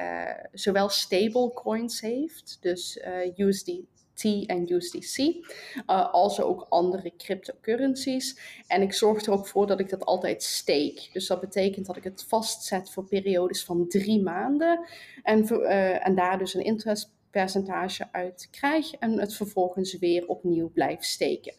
zowel 0.51 0.89
stablecoins 0.89 2.01
heeft, 2.01 2.57
dus 2.61 2.99
USD, 3.35 3.71
T 4.13 4.23
en 4.45 4.73
USDC, 4.73 5.17
uh, 5.17 6.13
als 6.13 6.41
ook 6.41 6.65
andere 6.69 7.13
cryptocurrencies. 7.17 8.39
En 8.67 8.81
ik 8.81 8.93
zorg 8.93 9.25
er 9.25 9.31
ook 9.31 9.47
voor 9.47 9.67
dat 9.67 9.79
ik 9.79 9.89
dat 9.89 10.05
altijd 10.05 10.43
stake. 10.43 11.07
Dus 11.13 11.27
dat 11.27 11.39
betekent 11.39 11.85
dat 11.85 11.97
ik 11.97 12.03
het 12.03 12.25
vastzet 12.27 12.89
voor 12.89 13.03
periodes 13.03 13.63
van 13.63 13.87
drie 13.87 14.21
maanden 14.21 14.85
en, 15.23 15.47
uh, 15.49 16.07
en 16.07 16.15
daar 16.15 16.37
dus 16.37 16.53
een 16.53 16.63
interest 16.63 17.11
percentage 17.33 18.07
uit 18.11 18.47
krijg 18.51 18.93
en 18.93 19.19
het 19.19 19.35
vervolgens 19.35 19.97
weer 19.99 20.27
opnieuw 20.27 20.69
blijf 20.69 21.03
steken. 21.03 21.53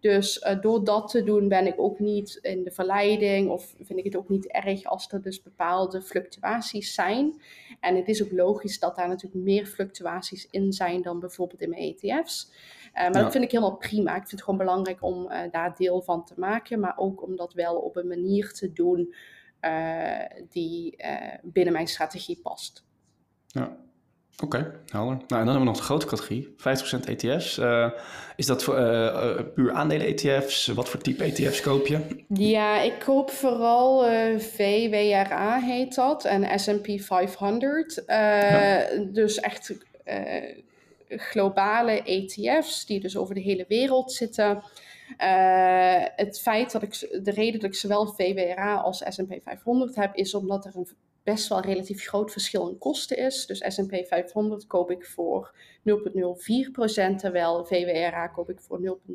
Dus 0.00 0.42
uh, 0.42 0.60
door 0.60 0.84
dat 0.84 1.10
te 1.10 1.24
doen 1.24 1.48
ben 1.48 1.66
ik 1.66 1.74
ook 1.76 1.98
niet 1.98 2.38
in 2.42 2.64
de 2.64 2.70
verleiding 2.70 3.50
of 3.50 3.74
vind 3.80 3.98
ik 3.98 4.04
het 4.04 4.16
ook 4.16 4.28
niet 4.28 4.46
erg 4.46 4.84
als 4.84 5.12
er 5.12 5.22
dus 5.22 5.42
bepaalde 5.42 6.02
fluctuaties 6.02 6.94
zijn. 6.94 7.42
En 7.80 7.96
het 7.96 8.08
is 8.08 8.22
ook 8.22 8.32
logisch 8.32 8.78
dat 8.78 8.96
daar 8.96 9.08
natuurlijk 9.08 9.44
meer 9.44 9.66
fluctuaties 9.66 10.48
in 10.50 10.72
zijn 10.72 11.02
dan 11.02 11.20
bijvoorbeeld 11.20 11.60
in 11.60 11.70
mijn 11.70 11.82
ETF's. 11.82 12.52
Uh, 12.94 12.94
maar 12.94 13.12
dat 13.12 13.32
vind 13.32 13.44
ik 13.44 13.50
helemaal 13.50 13.76
prima. 13.76 14.10
Ik 14.10 14.16
vind 14.16 14.30
het 14.30 14.42
gewoon 14.42 14.58
belangrijk 14.58 15.02
om 15.02 15.30
uh, 15.30 15.40
daar 15.50 15.76
deel 15.76 16.02
van 16.02 16.24
te 16.24 16.34
maken, 16.36 16.80
maar 16.80 16.94
ook 16.96 17.22
om 17.22 17.36
dat 17.36 17.52
wel 17.52 17.76
op 17.76 17.96
een 17.96 18.08
manier 18.08 18.52
te 18.52 18.72
doen 18.72 19.14
die 20.48 20.96
binnen 21.42 21.72
mijn 21.72 21.86
strategie 21.86 22.40
past. 22.42 22.84
Ja, 23.46 23.76
Oké, 24.42 24.80
helder. 24.86 25.14
Nou, 25.14 25.16
en 25.16 25.26
dan 25.28 25.38
hebben 25.38 25.58
we 25.58 25.64
nog 25.64 25.76
de 25.76 25.82
grote 25.82 26.06
categorie, 26.06 26.54
50% 26.56 26.60
ETF's. 27.04 27.58
Uh, 27.58 27.90
is 28.36 28.46
dat 28.46 28.62
voor, 28.62 28.78
uh, 28.78 29.38
puur 29.54 29.72
aandelen 29.72 30.06
ETF's? 30.06 30.66
Wat 30.66 30.88
voor 30.88 31.00
type 31.00 31.24
ETF's 31.24 31.60
koop 31.60 31.86
je? 31.86 32.24
Ja, 32.28 32.80
ik 32.80 32.98
koop 32.98 33.30
vooral 33.30 34.04
VWRA 34.38 35.58
heet 35.58 35.94
dat 35.94 36.24
en 36.24 36.58
S&P 36.60 37.00
500. 37.00 38.02
Ja. 38.06 38.86
Dus 39.12 39.40
echt 39.40 39.74
globale 41.08 42.02
ETF's 42.02 42.86
die 42.86 43.00
dus 43.00 43.16
over 43.16 43.34
de 43.34 43.40
hele 43.40 43.64
wereld 43.68 44.12
zitten. 44.12 44.62
het 46.16 46.40
feit 46.40 46.72
dat 46.72 46.82
ik, 46.82 47.20
de 47.24 47.30
reden 47.30 47.60
dat 47.60 47.70
ik 47.70 47.76
zowel 47.76 48.06
VWRA 48.06 48.74
als 48.74 49.02
S&P 49.08 49.40
500 49.44 49.94
heb, 49.94 50.14
is 50.14 50.34
omdat 50.34 50.64
er 50.64 50.72
een 50.76 50.88
best 51.22 51.48
wel 51.48 51.60
relatief 51.60 52.06
groot 52.06 52.32
verschil 52.32 52.68
in 52.68 52.78
kosten 52.78 53.16
is. 53.16 53.46
Dus 53.46 53.64
S&P 53.68 54.06
500 54.06 54.66
koop 54.66 54.90
ik 54.90 55.06
voor 55.06 55.54
0,04%, 55.78 57.16
terwijl 57.16 57.64
VWRA 57.64 58.26
koop 58.28 58.50
ik 58.50 58.60
voor 58.60 58.98
0,22%. 58.98 59.10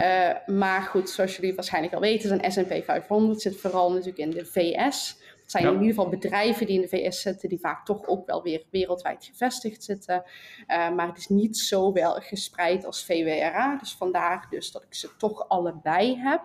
Uh, 0.00 0.30
maar 0.46 0.82
goed, 0.82 1.10
zoals 1.10 1.36
jullie 1.36 1.54
waarschijnlijk 1.54 1.94
al 1.94 2.00
weten, 2.00 2.44
een 2.44 2.52
S&P 2.52 2.84
500 2.84 3.40
zit 3.40 3.56
vooral 3.56 3.90
natuurlijk 3.90 4.18
in 4.18 4.30
de 4.30 4.44
VS. 4.44 5.22
Het 5.42 5.52
zijn 5.52 5.64
in 5.64 5.72
ieder 5.72 5.88
geval 5.88 6.08
bedrijven 6.08 6.66
die 6.66 6.74
in 6.74 6.80
de 6.80 6.88
VS 6.88 7.20
zitten, 7.20 7.48
die 7.48 7.60
vaak 7.60 7.84
toch 7.84 8.06
ook 8.06 8.26
wel 8.26 8.42
weer 8.42 8.64
wereldwijd 8.70 9.24
gevestigd 9.24 9.84
zitten. 9.84 10.22
maar 10.66 11.06
het 11.06 11.18
is 11.18 11.28
niet 11.28 11.58
zo 11.58 11.92
wel 11.92 12.12
gespreid 12.12 12.84
als 12.84 13.04
VWRA. 13.04 13.76
Dus 13.78 13.92
vandaar 13.92 14.46
dus 14.50 14.72
dat 14.72 14.82
ik 14.82 14.94
ze 14.94 15.10
toch 15.18 15.48
allebei 15.48 16.16
heb. 16.18 16.42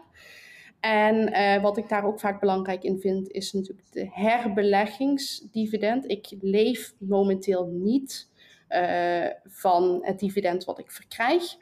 En 0.79 1.33
uh, 1.33 1.61
wat 1.61 1.77
ik 1.77 1.89
daar 1.89 2.05
ook 2.05 2.19
vaak 2.19 2.39
belangrijk 2.39 2.83
in 2.83 2.99
vind, 2.99 3.31
is 3.31 3.53
natuurlijk 3.53 3.91
de 3.91 4.09
herbeleggingsdividend. 4.11 6.09
Ik 6.09 6.35
leef 6.41 6.93
momenteel 6.97 7.65
niet 7.65 8.29
uh, 8.69 9.27
van 9.45 9.99
het 10.01 10.19
dividend 10.19 10.65
wat 10.65 10.79
ik 10.79 10.91
verkrijg. 10.91 11.57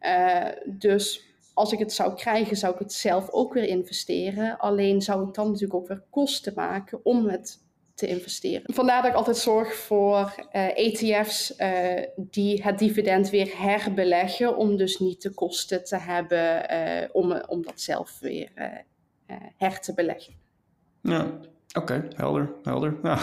Uh, 0.00 0.46
dus 0.66 1.24
als 1.54 1.72
ik 1.72 1.78
het 1.78 1.92
zou 1.92 2.14
krijgen, 2.14 2.56
zou 2.56 2.72
ik 2.72 2.78
het 2.78 2.92
zelf 2.92 3.30
ook 3.30 3.52
weer 3.52 3.68
investeren. 3.68 4.58
Alleen 4.58 5.02
zou 5.02 5.28
ik 5.28 5.34
dan 5.34 5.46
natuurlijk 5.46 5.74
ook 5.74 5.88
weer 5.88 6.02
kosten 6.10 6.52
maken 6.54 7.00
om 7.04 7.28
het 7.28 7.64
te 7.96 8.06
investeren. 8.06 8.74
Vandaar 8.74 9.02
dat 9.02 9.10
ik 9.10 9.16
altijd 9.16 9.36
zorg 9.36 9.74
voor 9.74 10.34
ETF's 10.74 11.54
uh, 11.58 11.98
e 11.98 12.08
die 12.16 12.62
het 12.62 12.78
dividend 12.78 13.30
weer 13.30 13.52
herbeleggen, 13.56 14.56
om 14.56 14.76
dus 14.76 14.98
niet 14.98 15.22
de 15.22 15.30
kosten 15.30 15.84
te 15.84 15.96
hebben 15.96 16.72
uh, 16.72 17.08
om, 17.12 17.42
om 17.48 17.62
dat 17.62 17.80
zelf 17.80 18.18
weer 18.20 18.48
uh, 18.56 19.36
her 19.56 19.80
te 19.80 19.94
beleggen. 19.94 20.34
Ja, 21.02 21.38
Oké, 21.76 22.08
helder, 22.14 22.52
helder. 22.62 22.94
Nou, 23.02 23.18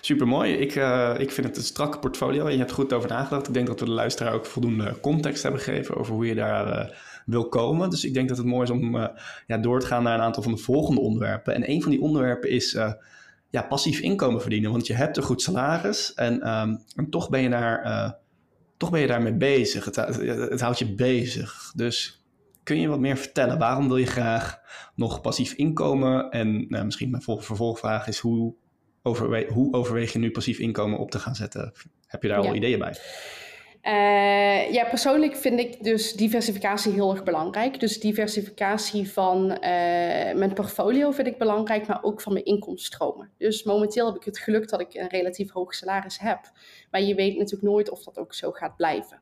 super 0.00 0.28
mooi. 0.28 0.52
Ik, 0.52 0.74
uh, 0.74 1.14
ik 1.18 1.30
vind 1.30 1.46
het 1.46 1.56
een 1.56 1.62
strakke 1.62 1.98
portfolio 1.98 2.46
en 2.46 2.52
je 2.52 2.58
hebt 2.58 2.72
goed 2.72 2.92
over 2.92 3.08
nagedacht. 3.08 3.48
Ik 3.48 3.54
denk 3.54 3.66
dat 3.66 3.80
we 3.80 3.86
de 3.86 3.90
luisteraar 3.90 4.32
ook 4.32 4.46
voldoende 4.46 5.00
context 5.00 5.42
hebben 5.42 5.60
gegeven 5.60 5.96
over 5.96 6.14
hoe 6.14 6.26
je 6.26 6.34
daar 6.34 6.66
uh, 6.68 6.94
wil 7.26 7.48
komen. 7.48 7.90
Dus 7.90 8.04
ik 8.04 8.14
denk 8.14 8.28
dat 8.28 8.36
het 8.36 8.46
mooi 8.46 8.62
is 8.62 8.70
om 8.70 8.94
uh, 8.94 9.06
ja, 9.46 9.58
door 9.58 9.80
te 9.80 9.86
gaan 9.86 10.02
naar 10.02 10.14
een 10.14 10.24
aantal 10.24 10.42
van 10.42 10.52
de 10.52 10.58
volgende 10.58 11.00
onderwerpen. 11.00 11.54
En 11.54 11.70
een 11.70 11.82
van 11.82 11.90
die 11.90 12.00
onderwerpen 12.00 12.50
is 12.50 12.78
ja, 13.50 13.62
passief 13.62 14.00
inkomen 14.00 14.40
verdienen. 14.40 14.70
Want 14.70 14.86
je 14.86 14.94
hebt 14.94 15.16
een 15.16 15.22
goed 15.22 15.42
salaris 15.42 16.14
en, 16.14 16.48
um, 16.48 16.82
en 16.94 17.10
toch, 17.10 17.30
ben 17.30 17.40
je 17.40 17.48
daar, 17.48 18.16
toch 18.76 18.90
ben 18.90 19.00
je 19.00 19.06
daarmee 19.06 19.34
bezig. 19.34 19.84
Het, 19.84 19.96
het 20.50 20.60
houdt 20.60 20.78
je 20.78 20.94
bezig. 20.94 21.72
Dus 21.76 22.22
kun 22.62 22.80
je 22.80 22.88
wat 22.88 23.00
meer 23.00 23.16
vertellen? 23.16 23.58
Waarom 23.58 23.88
wil 23.88 23.96
je 23.96 24.06
graag 24.06 24.58
nog 24.94 25.20
passief 25.20 25.52
inkomen? 25.52 26.30
En 26.30 26.66
nou, 26.68 26.84
misschien 26.84 27.10
mijn 27.10 27.22
vervolgvraag 27.22 28.08
is 28.08 28.18
hoe, 28.18 28.54
overwe 29.02 29.46
hoe 29.52 29.74
overweeg 29.74 30.12
je 30.12 30.18
nu 30.18 30.30
passief 30.30 30.58
inkomen 30.58 30.98
op 30.98 31.10
te 31.10 31.18
gaan 31.18 31.34
zetten? 31.34 31.72
Heb 32.06 32.22
je 32.22 32.28
daar 32.28 32.38
al 32.38 32.54
ideeën 32.54 32.78
bij? 32.78 32.96
Uh, 33.82 34.72
ja, 34.72 34.84
persoonlijk 34.84 35.36
vind 35.36 35.60
ik 35.60 35.84
dus 35.84 36.12
diversificatie 36.12 36.92
heel 36.92 37.10
erg 37.10 37.22
belangrijk. 37.22 37.80
Dus 37.80 38.00
diversificatie 38.00 39.10
van 39.10 39.50
uh, 39.50 39.58
mijn 40.34 40.52
portfolio 40.52 41.10
vind 41.10 41.26
ik 41.26 41.38
belangrijk, 41.38 41.86
maar 41.86 42.02
ook 42.02 42.20
van 42.20 42.32
mijn 42.32 42.44
inkomstenstromen. 42.44 43.30
Dus 43.38 43.62
momenteel 43.62 44.06
heb 44.06 44.16
ik 44.16 44.24
het 44.24 44.38
geluk 44.38 44.68
dat 44.68 44.80
ik 44.80 44.94
een 44.94 45.08
relatief 45.08 45.50
hoog 45.50 45.74
salaris 45.74 46.18
heb. 46.18 46.40
Maar 46.90 47.02
je 47.02 47.14
weet 47.14 47.36
natuurlijk 47.36 47.70
nooit 47.70 47.90
of 47.90 48.02
dat 48.02 48.18
ook 48.18 48.34
zo 48.34 48.50
gaat 48.50 48.76
blijven. 48.76 49.20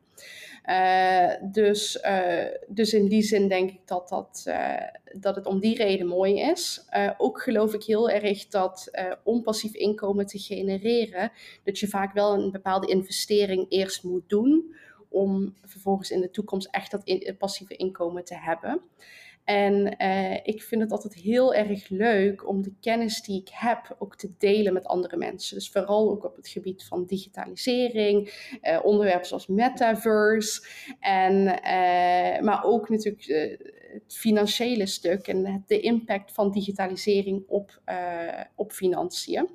Uh, 0.67 1.33
dus, 1.43 1.99
uh, 2.05 2.45
dus 2.69 2.93
in 2.93 3.09
die 3.09 3.23
zin 3.23 3.49
denk 3.49 3.71
ik 3.71 3.81
dat, 3.85 4.09
dat, 4.09 4.45
uh, 4.49 4.83
dat 5.13 5.37
het 5.37 5.47
om 5.47 5.61
die 5.61 5.77
reden 5.77 6.07
mooi 6.07 6.41
is. 6.41 6.85
ook 7.19 7.43
geloof 7.43 7.75
ik 7.75 7.83
heel 7.83 8.11
erg 8.11 8.49
dat 8.49 8.91
om 9.23 9.43
passief 9.43 9.75
inkomen 9.75 10.27
te 10.27 10.39
genereren, 10.39 11.33
dat 11.65 11.79
je 11.79 11.89
vaak 11.89 12.13
wel 12.13 12.35
een 12.35 12.51
bepaalde 12.51 12.87
investering 12.87 13.67
eerst 13.69 14.03
moet 14.03 14.29
doen 14.29 14.75
om 15.09 15.55
vervolgens 15.65 16.11
in 16.11 16.21
de 16.21 16.31
toekomst 16.31 16.69
echt 16.71 16.91
dat 16.91 17.37
passieve 17.39 17.77
inkomen 17.77 18.25
te 18.25 18.37
hebben. 18.37 18.81
En 19.47 19.95
uh, 20.03 20.35
ik 20.43 20.63
vind 20.63 20.83
het 20.83 20.91
altijd 20.91 21.15
heel 21.15 21.55
erg 21.55 21.89
leuk 21.89 22.49
om 22.49 22.63
de 22.63 22.73
kennis 22.81 23.23
die 23.23 23.41
ik 23.41 23.49
heb 23.53 23.97
ook 23.99 24.17
te 24.17 24.31
delen 24.39 24.73
met 24.73 24.87
andere 24.87 25.17
mensen. 25.17 25.57
Dus 25.57 25.71
vooral 25.71 26.11
ook 26.11 26.25
op 26.25 26.37
het 26.37 26.49
gebied 26.49 26.85
van 26.85 27.05
digitalisering, 27.05 28.49
uh, 28.63 28.79
onderwerpen 28.83 29.27
zoals 29.27 29.47
metaverse. 29.47 30.67
En, 31.01 31.35
uh, 31.47 32.45
maar 32.45 32.61
ook 32.65 32.89
natuurlijk 32.89 33.27
het 34.05 34.17
financiële 34.17 34.87
stuk 34.87 35.27
en 35.27 35.65
de 35.67 35.81
impact 35.81 36.33
van 36.33 36.51
digitalisering 36.51 37.45
op, 37.47 37.83
op 38.55 38.73
financiën. 38.73 39.49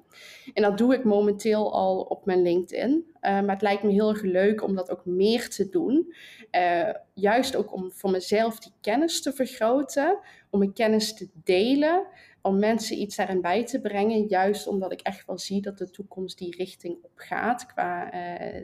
En 0.53 0.63
dat 0.63 0.77
doe 0.77 0.93
ik 0.93 1.03
momenteel 1.03 1.73
al 1.73 2.01
op 2.01 2.25
mijn 2.25 2.41
LinkedIn. 2.41 3.05
maar 3.21 3.49
het 3.49 3.61
lijkt 3.61 3.83
me 3.83 3.91
heel 3.91 4.09
erg 4.09 4.21
leuk 4.21 4.63
om 4.63 4.75
dat 4.75 4.91
ook 4.91 5.05
meer 5.05 5.49
te 5.49 5.69
doen. 5.69 6.13
Uh, 6.51 6.89
juist 7.13 7.55
ook 7.55 7.73
om 7.73 7.91
voor 7.91 8.11
mezelf 8.11 8.59
die 8.59 8.71
kennis 8.81 9.21
te 9.21 9.33
vergroten, 9.33 10.19
om 10.49 10.59
mijn 10.59 10.73
kennis 10.73 11.13
te 11.13 11.29
delen, 11.43 12.07
om 12.41 12.59
mensen 12.59 13.01
iets 13.01 13.15
daarin 13.15 13.41
bij 13.41 13.65
te 13.65 13.81
brengen. 13.81 14.27
Juist 14.27 14.67
omdat 14.67 14.91
ik 14.91 15.01
echt 15.01 15.25
wel 15.25 15.37
zie 15.37 15.61
dat 15.61 15.77
de 15.77 15.89
toekomst 15.89 16.37
die 16.37 16.55
richting 16.55 16.97
op 17.01 17.11
gaat 17.15 17.65
qua 17.65 18.11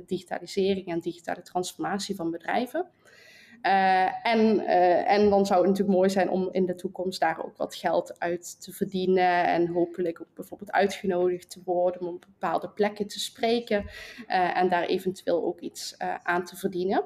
digitalisering 0.05 0.87
en 0.87 0.99
digitale 0.99 1.41
transformatie 1.41 2.15
van 2.15 2.31
bedrijven. 2.31 2.89
Uh, 3.61 4.27
en, 4.27 4.59
uh, 4.59 5.11
en 5.11 5.29
dan 5.29 5.45
zou 5.45 5.59
het 5.59 5.69
natuurlijk 5.69 5.97
mooi 5.97 6.09
zijn 6.09 6.29
om 6.29 6.49
in 6.51 6.65
de 6.65 6.75
toekomst 6.75 7.19
daar 7.19 7.45
ook 7.45 7.57
wat 7.57 7.75
geld 7.75 8.19
uit 8.19 8.61
te 8.61 8.71
verdienen. 8.71 9.45
En 9.45 9.67
hopelijk 9.67 10.21
ook 10.21 10.33
bijvoorbeeld 10.35 10.71
uitgenodigd 10.71 11.49
te 11.49 11.61
worden 11.65 12.01
om 12.01 12.07
op 12.07 12.25
bepaalde 12.39 12.69
plekken 12.69 13.07
te 13.07 13.19
spreken. 13.19 13.83
Uh, 14.27 14.57
en 14.57 14.69
daar 14.69 14.83
eventueel 14.83 15.45
ook 15.45 15.59
iets 15.59 15.95
aan 16.23 16.45
te 16.45 16.55
verdienen. 16.55 17.03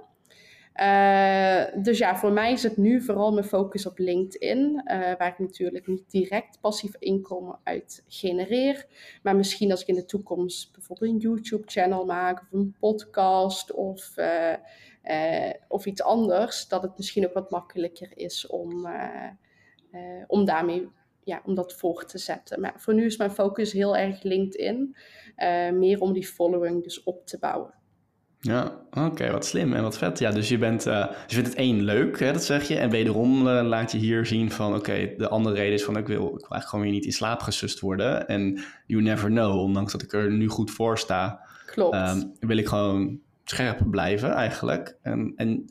Dus 1.83 1.97
ja, 1.97 2.15
voor 2.15 2.31
mij 2.31 2.51
is 2.51 2.63
het 2.63 2.77
nu 2.77 3.01
vooral 3.01 3.33
mijn 3.33 3.45
focus 3.45 3.85
op 3.85 3.97
LinkedIn, 3.97 4.81
waar 5.17 5.27
ik 5.27 5.39
natuurlijk 5.39 5.87
niet 5.87 6.11
direct 6.11 6.59
passief 6.61 6.95
inkomen 6.99 7.59
uit 7.63 8.03
genereer. 8.07 8.85
Maar 9.23 9.35
misschien 9.35 9.71
als 9.71 9.81
ik 9.81 9.87
in 9.87 9.95
de 9.95 10.05
toekomst 10.05 10.73
bijvoorbeeld 10.73 11.11
een 11.11 11.17
YouTube-channel 11.17 12.05
maak 12.05 12.41
of 12.41 12.51
een 12.51 12.75
podcast 12.79 13.71
of, 13.71 14.13
uh, 15.03 15.49
of 15.67 15.85
iets 15.85 16.03
anders, 16.03 16.67
dat 16.67 16.81
het 16.81 16.97
misschien 16.97 17.27
ook 17.27 17.33
wat 17.33 17.51
makkelijker 17.51 18.11
is 18.15 18.47
om, 18.47 18.87
om 20.27 20.45
daarmee 20.45 20.89
ja, 21.23 21.41
om 21.45 21.55
dat 21.55 21.73
voor 21.73 22.05
te 22.05 22.17
zetten. 22.17 22.61
Maar 22.61 22.73
voor 22.77 22.93
nu 22.93 23.05
is 23.05 23.17
mijn 23.17 23.31
focus 23.31 23.71
heel 23.71 23.97
erg 23.97 24.23
LinkedIn, 24.23 24.95
meer 25.73 25.99
om 25.99 26.13
die 26.13 26.27
following 26.27 26.83
dus 26.83 27.03
op 27.03 27.25
te 27.25 27.39
bouwen. 27.39 27.73
Ja, 28.43 28.85
oké, 28.91 29.31
wat 29.31 29.45
slim 29.45 29.73
en 29.73 29.83
wat 29.83 29.97
vet. 29.97 30.19
Ja, 30.19 30.31
dus 30.31 30.49
je, 30.49 30.57
bent, 30.57 30.85
uh, 30.87 31.05
je 31.27 31.33
vindt 31.35 31.49
het 31.49 31.57
één 31.57 31.81
leuk, 31.81 32.19
hè, 32.19 32.31
dat 32.31 32.43
zeg 32.43 32.67
je. 32.67 32.77
En 32.77 32.89
wederom 32.89 33.47
uh, 33.47 33.61
laat 33.63 33.91
je 33.91 33.97
hier 33.97 34.25
zien 34.25 34.51
van, 34.51 34.75
oké, 34.75 35.13
de 35.17 35.27
andere 35.27 35.55
reden 35.55 35.73
is 35.73 35.83
van, 35.83 35.97
ik 35.97 36.07
wil, 36.07 36.15
ik 36.15 36.21
wil 36.21 36.31
eigenlijk 36.31 36.67
gewoon 36.67 36.85
weer 36.85 36.93
niet 36.93 37.05
in 37.05 37.11
slaap 37.11 37.41
gesust 37.41 37.79
worden. 37.79 38.27
En 38.27 38.63
you 38.85 39.01
never 39.01 39.29
know, 39.29 39.59
ondanks 39.59 39.91
dat 39.91 40.01
ik 40.01 40.13
er 40.13 40.31
nu 40.31 40.47
goed 40.47 40.71
voor 40.71 40.97
sta. 40.97 41.47
Klopt. 41.65 41.95
Um, 41.95 42.31
wil 42.39 42.57
ik 42.57 42.67
gewoon 42.67 43.19
scherp 43.51 43.89
blijven 43.89 44.31
eigenlijk. 44.31 44.97
En, 45.01 45.33
en, 45.35 45.65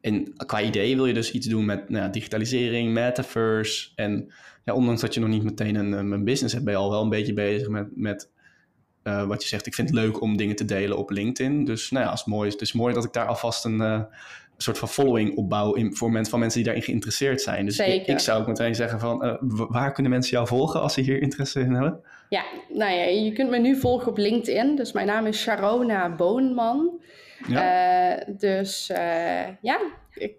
en 0.00 0.32
qua 0.46 0.60
idee 0.62 0.96
wil 0.96 1.06
je 1.06 1.14
dus 1.14 1.32
iets 1.32 1.46
doen 1.46 1.64
met 1.64 1.88
nou, 1.88 2.10
digitalisering, 2.10 2.92
metaverse. 2.92 3.90
En 3.94 4.32
ja, 4.64 4.74
ondanks 4.74 5.00
dat 5.00 5.14
je 5.14 5.20
nog 5.20 5.28
niet 5.28 5.42
meteen 5.42 5.74
een, 5.74 5.92
een 5.92 6.24
business 6.24 6.52
hebt, 6.52 6.64
ben 6.64 6.74
je 6.74 6.80
al 6.80 6.90
wel 6.90 7.02
een 7.02 7.08
beetje 7.08 7.32
bezig 7.32 7.68
met... 7.68 7.96
met 7.96 8.30
uh, 9.04 9.26
wat 9.26 9.42
je 9.42 9.48
zegt, 9.48 9.66
ik 9.66 9.74
vind 9.74 9.88
het 9.88 9.98
leuk 9.98 10.20
om 10.20 10.36
dingen 10.36 10.56
te 10.56 10.64
delen 10.64 10.98
op 10.98 11.10
LinkedIn. 11.10 11.64
Dus 11.64 11.90
nou 11.90 12.04
ja, 12.04 12.10
als 12.10 12.24
mooi 12.24 12.48
is. 12.48 12.56
Dus 12.56 12.72
mooi 12.72 12.94
dat 12.94 13.04
ik 13.04 13.12
daar 13.12 13.26
alvast 13.26 13.64
een, 13.64 13.80
een 13.80 14.06
soort 14.62 14.78
van 14.78 14.88
following 14.88 15.36
opbouw 15.36 15.72
in, 15.72 15.94
voor 15.94 16.10
mensen, 16.10 16.30
van 16.30 16.40
mensen 16.40 16.58
die 16.58 16.66
daarin 16.66 16.84
geïnteresseerd 16.84 17.40
zijn. 17.40 17.64
Dus 17.64 17.78
ik, 17.78 18.06
ik, 18.06 18.18
zou 18.18 18.40
ook 18.40 18.46
meteen 18.46 18.74
zeggen 18.74 19.00
van, 19.00 19.26
uh, 19.26 19.34
waar 19.68 19.92
kunnen 19.92 20.12
mensen 20.12 20.32
jou 20.32 20.46
volgen 20.46 20.80
als 20.80 20.94
ze 20.94 21.00
hier 21.00 21.22
interesse 21.22 21.60
in 21.60 21.72
hebben? 21.72 22.00
Ja, 22.28 22.44
nou 22.68 22.92
ja, 22.92 23.04
je 23.04 23.32
kunt 23.32 23.50
me 23.50 23.58
nu 23.58 23.76
volgen 23.76 24.10
op 24.10 24.16
LinkedIn. 24.16 24.76
Dus 24.76 24.92
mijn 24.92 25.06
naam 25.06 25.26
is 25.26 25.40
Sharona 25.40 26.14
Boonman. 26.14 27.00
Ja. 27.48 28.24
dus 28.26 28.86
ja, 29.60 29.80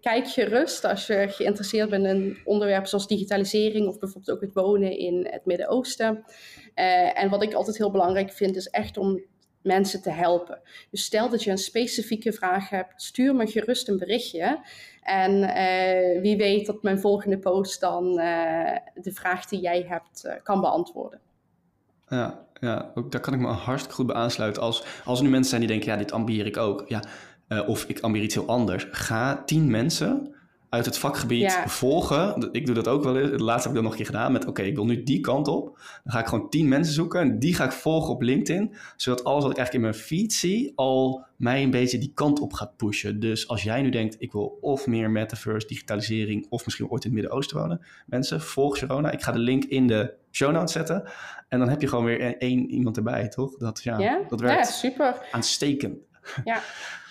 kijk 0.02 0.28
gerust 0.28 0.86
als 0.86 1.08
je 1.08 1.26
geïnteresseerd 1.30 1.90
bent 1.90 2.06
in 2.06 2.38
onderwerpen 2.44 2.90
zoals 2.90 3.08
digitalisering 3.08 3.88
of 3.88 4.00
bijvoorbeeld 4.00 4.36
ook 4.38 4.42
het 4.42 4.54
wonen 4.54 4.98
in 4.98 5.28
het 5.30 5.46
Midden-Oosten. 5.46 6.24
En 7.14 7.30
wat 7.30 7.44
ik 7.44 7.54
altijd 7.54 7.78
heel 7.78 7.92
belangrijk 7.92 8.32
vind, 8.32 8.56
is 8.56 8.68
echt 8.68 8.98
om 8.98 9.22
mensen 9.62 10.02
te 10.02 10.10
helpen. 10.10 10.60
Dus 10.90 11.04
stel 11.04 11.30
dat 11.30 11.44
je 11.44 11.52
een 11.52 11.58
specifieke 11.58 12.34
vraag 12.34 12.70
hebt, 12.70 13.02
stuur 13.02 13.36
me 13.36 13.48
gerust 13.48 13.88
een 13.88 13.98
berichtje. 13.98 14.60
En 15.02 15.32
uh, 15.32 16.22
wie 16.22 16.38
weet 16.38 16.66
dat 16.66 16.84
mijn 16.84 17.00
volgende 17.00 17.38
post 17.38 17.80
dan 17.80 18.06
uh, 18.06 18.78
de 18.96 19.12
vraag 19.12 19.46
die 19.46 19.60
jij 19.60 19.86
hebt 19.88 20.40
kan 20.44 20.62
beantwoorden. 20.62 21.20
Ja, 22.08 22.46
ja 22.60 22.92
ook 22.96 23.12
daar 23.12 23.22
kan 23.22 23.34
ik 23.34 23.40
me 23.40 23.48
hartstikke 23.48 23.96
goed 23.96 24.08
bij 24.08 24.16
aansluiten. 24.16 24.62
Als, 24.62 24.84
als 25.06 25.18
er 25.18 25.24
nu 25.26 25.32
mensen 25.32 25.50
zijn 25.50 25.62
die 25.62 25.70
denken, 25.70 25.92
ja, 25.92 25.98
dit 25.98 26.12
ambieer 26.12 26.46
ik 26.46 26.58
ook. 26.58 26.84
Ja, 26.88 27.04
of 27.68 27.86
ik 27.86 28.00
ambieer 28.00 28.24
iets 28.24 28.36
heel 28.36 28.48
anders. 28.48 28.88
Ga 28.92 29.44
tien 29.46 29.72
mensen 29.72 30.36
uit 30.72 30.86
het 30.86 30.98
vakgebied 30.98 31.64
volgen. 31.66 32.50
Ik 32.52 32.66
doe 32.66 32.76
dat 32.76 32.88
ook 32.88 33.04
wel 33.04 33.18
eens. 33.18 33.42
Laatst 33.42 33.64
heb 33.64 33.76
ik 33.76 33.82
dat 33.82 33.84
nog 33.84 33.92
een 33.92 33.98
keer 33.98 34.06
gedaan 34.06 34.32
met... 34.32 34.46
oké, 34.46 34.62
ik 34.62 34.76
wil 34.76 34.86
nu 34.86 35.04
die 35.04 35.20
kant 35.20 35.48
op. 35.48 35.66
Dan 36.04 36.14
ga 36.14 36.20
ik 36.20 36.28
gewoon 36.28 36.50
tien 36.50 36.68
mensen 36.68 36.94
zoeken 36.94 37.20
en 37.20 37.40
die 37.40 37.56
ga 37.56 37.64
ik 37.64 37.72
volgen 37.72 38.14
op 38.14 38.22
LinkedIn. 38.22 38.76
Zodat 38.96 39.24
alles 39.24 39.44
wat 39.44 39.52
ik 39.52 39.58
eigenlijk 39.58 39.86
in 39.86 39.92
mijn 39.92 40.06
feed 40.06 40.34
zie... 40.34 40.72
al 40.76 41.26
mij 41.38 41.64
een 41.64 41.72
beetje 41.72 41.98
die 41.98 42.12
kant 42.14 42.40
op 42.40 42.54
gaat 42.54 42.76
pushen. 42.76 43.20
Dus 43.20 43.48
als 43.48 43.64
jij 43.64 43.82
nu 43.82 43.90
denkt... 43.90 44.16
ik 44.20 44.32
wil 44.32 44.58
of 44.62 44.88
meer 44.88 45.10
metaverse, 45.10 45.68
digitalisering... 45.68 46.46
of 46.50 46.66
misschien 46.66 46.90
ooit 46.90 47.04
in 47.04 47.12
het 47.12 47.20
Midden-Oosten 47.20 47.58
wonen. 47.58 47.86
Mensen, 48.06 48.42
volg 48.42 48.78
Sharona. 48.78 49.12
Ik 49.12 49.24
ga 49.24 49.32
de 49.32 49.40
link 49.40 49.64
in 49.64 49.88
de 49.88 50.14
show 50.32 50.52
notes 50.52 50.72
zetten. 50.72 51.10
En 51.48 51.60
dan 51.60 51.70
heb 51.70 51.82
je 51.82 51.88
gewoon 51.88 52.06
weer 52.06 52.38
één 52.38 52.70
iemand 52.70 52.98
erbij, 52.98 53.28
toch? 53.28 53.58
Dat, 53.58 53.84
ja, 53.84 54.22
dat 54.28 54.42
werkt 54.42 54.68
ja, 54.68 54.74
super. 54.74 55.16
aanstekend. 55.32 55.98
Ja. 56.44 56.60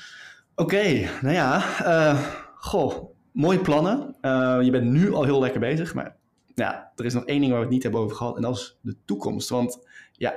Oké, 0.54 1.08
nou 1.22 1.34
ja... 1.34 1.62
Uh, 1.82 2.26
goh, 2.54 3.18
mooie 3.40 3.60
plannen. 3.60 4.16
Uh, 4.22 4.58
je 4.62 4.70
bent 4.70 4.90
nu 4.90 5.12
al 5.12 5.24
heel 5.24 5.40
lekker 5.40 5.60
bezig, 5.60 5.94
maar 5.94 6.16
ja, 6.54 6.92
er 6.96 7.04
is 7.04 7.14
nog 7.14 7.24
één 7.24 7.40
ding 7.40 7.50
waar 7.50 7.60
we 7.60 7.66
het 7.66 7.74
niet 7.74 7.82
hebben 7.82 8.00
over 8.00 8.16
gehad 8.16 8.36
en 8.36 8.42
dat 8.42 8.56
is 8.56 8.78
de 8.80 8.96
toekomst. 9.04 9.48
Want 9.48 9.86
ja, 10.12 10.34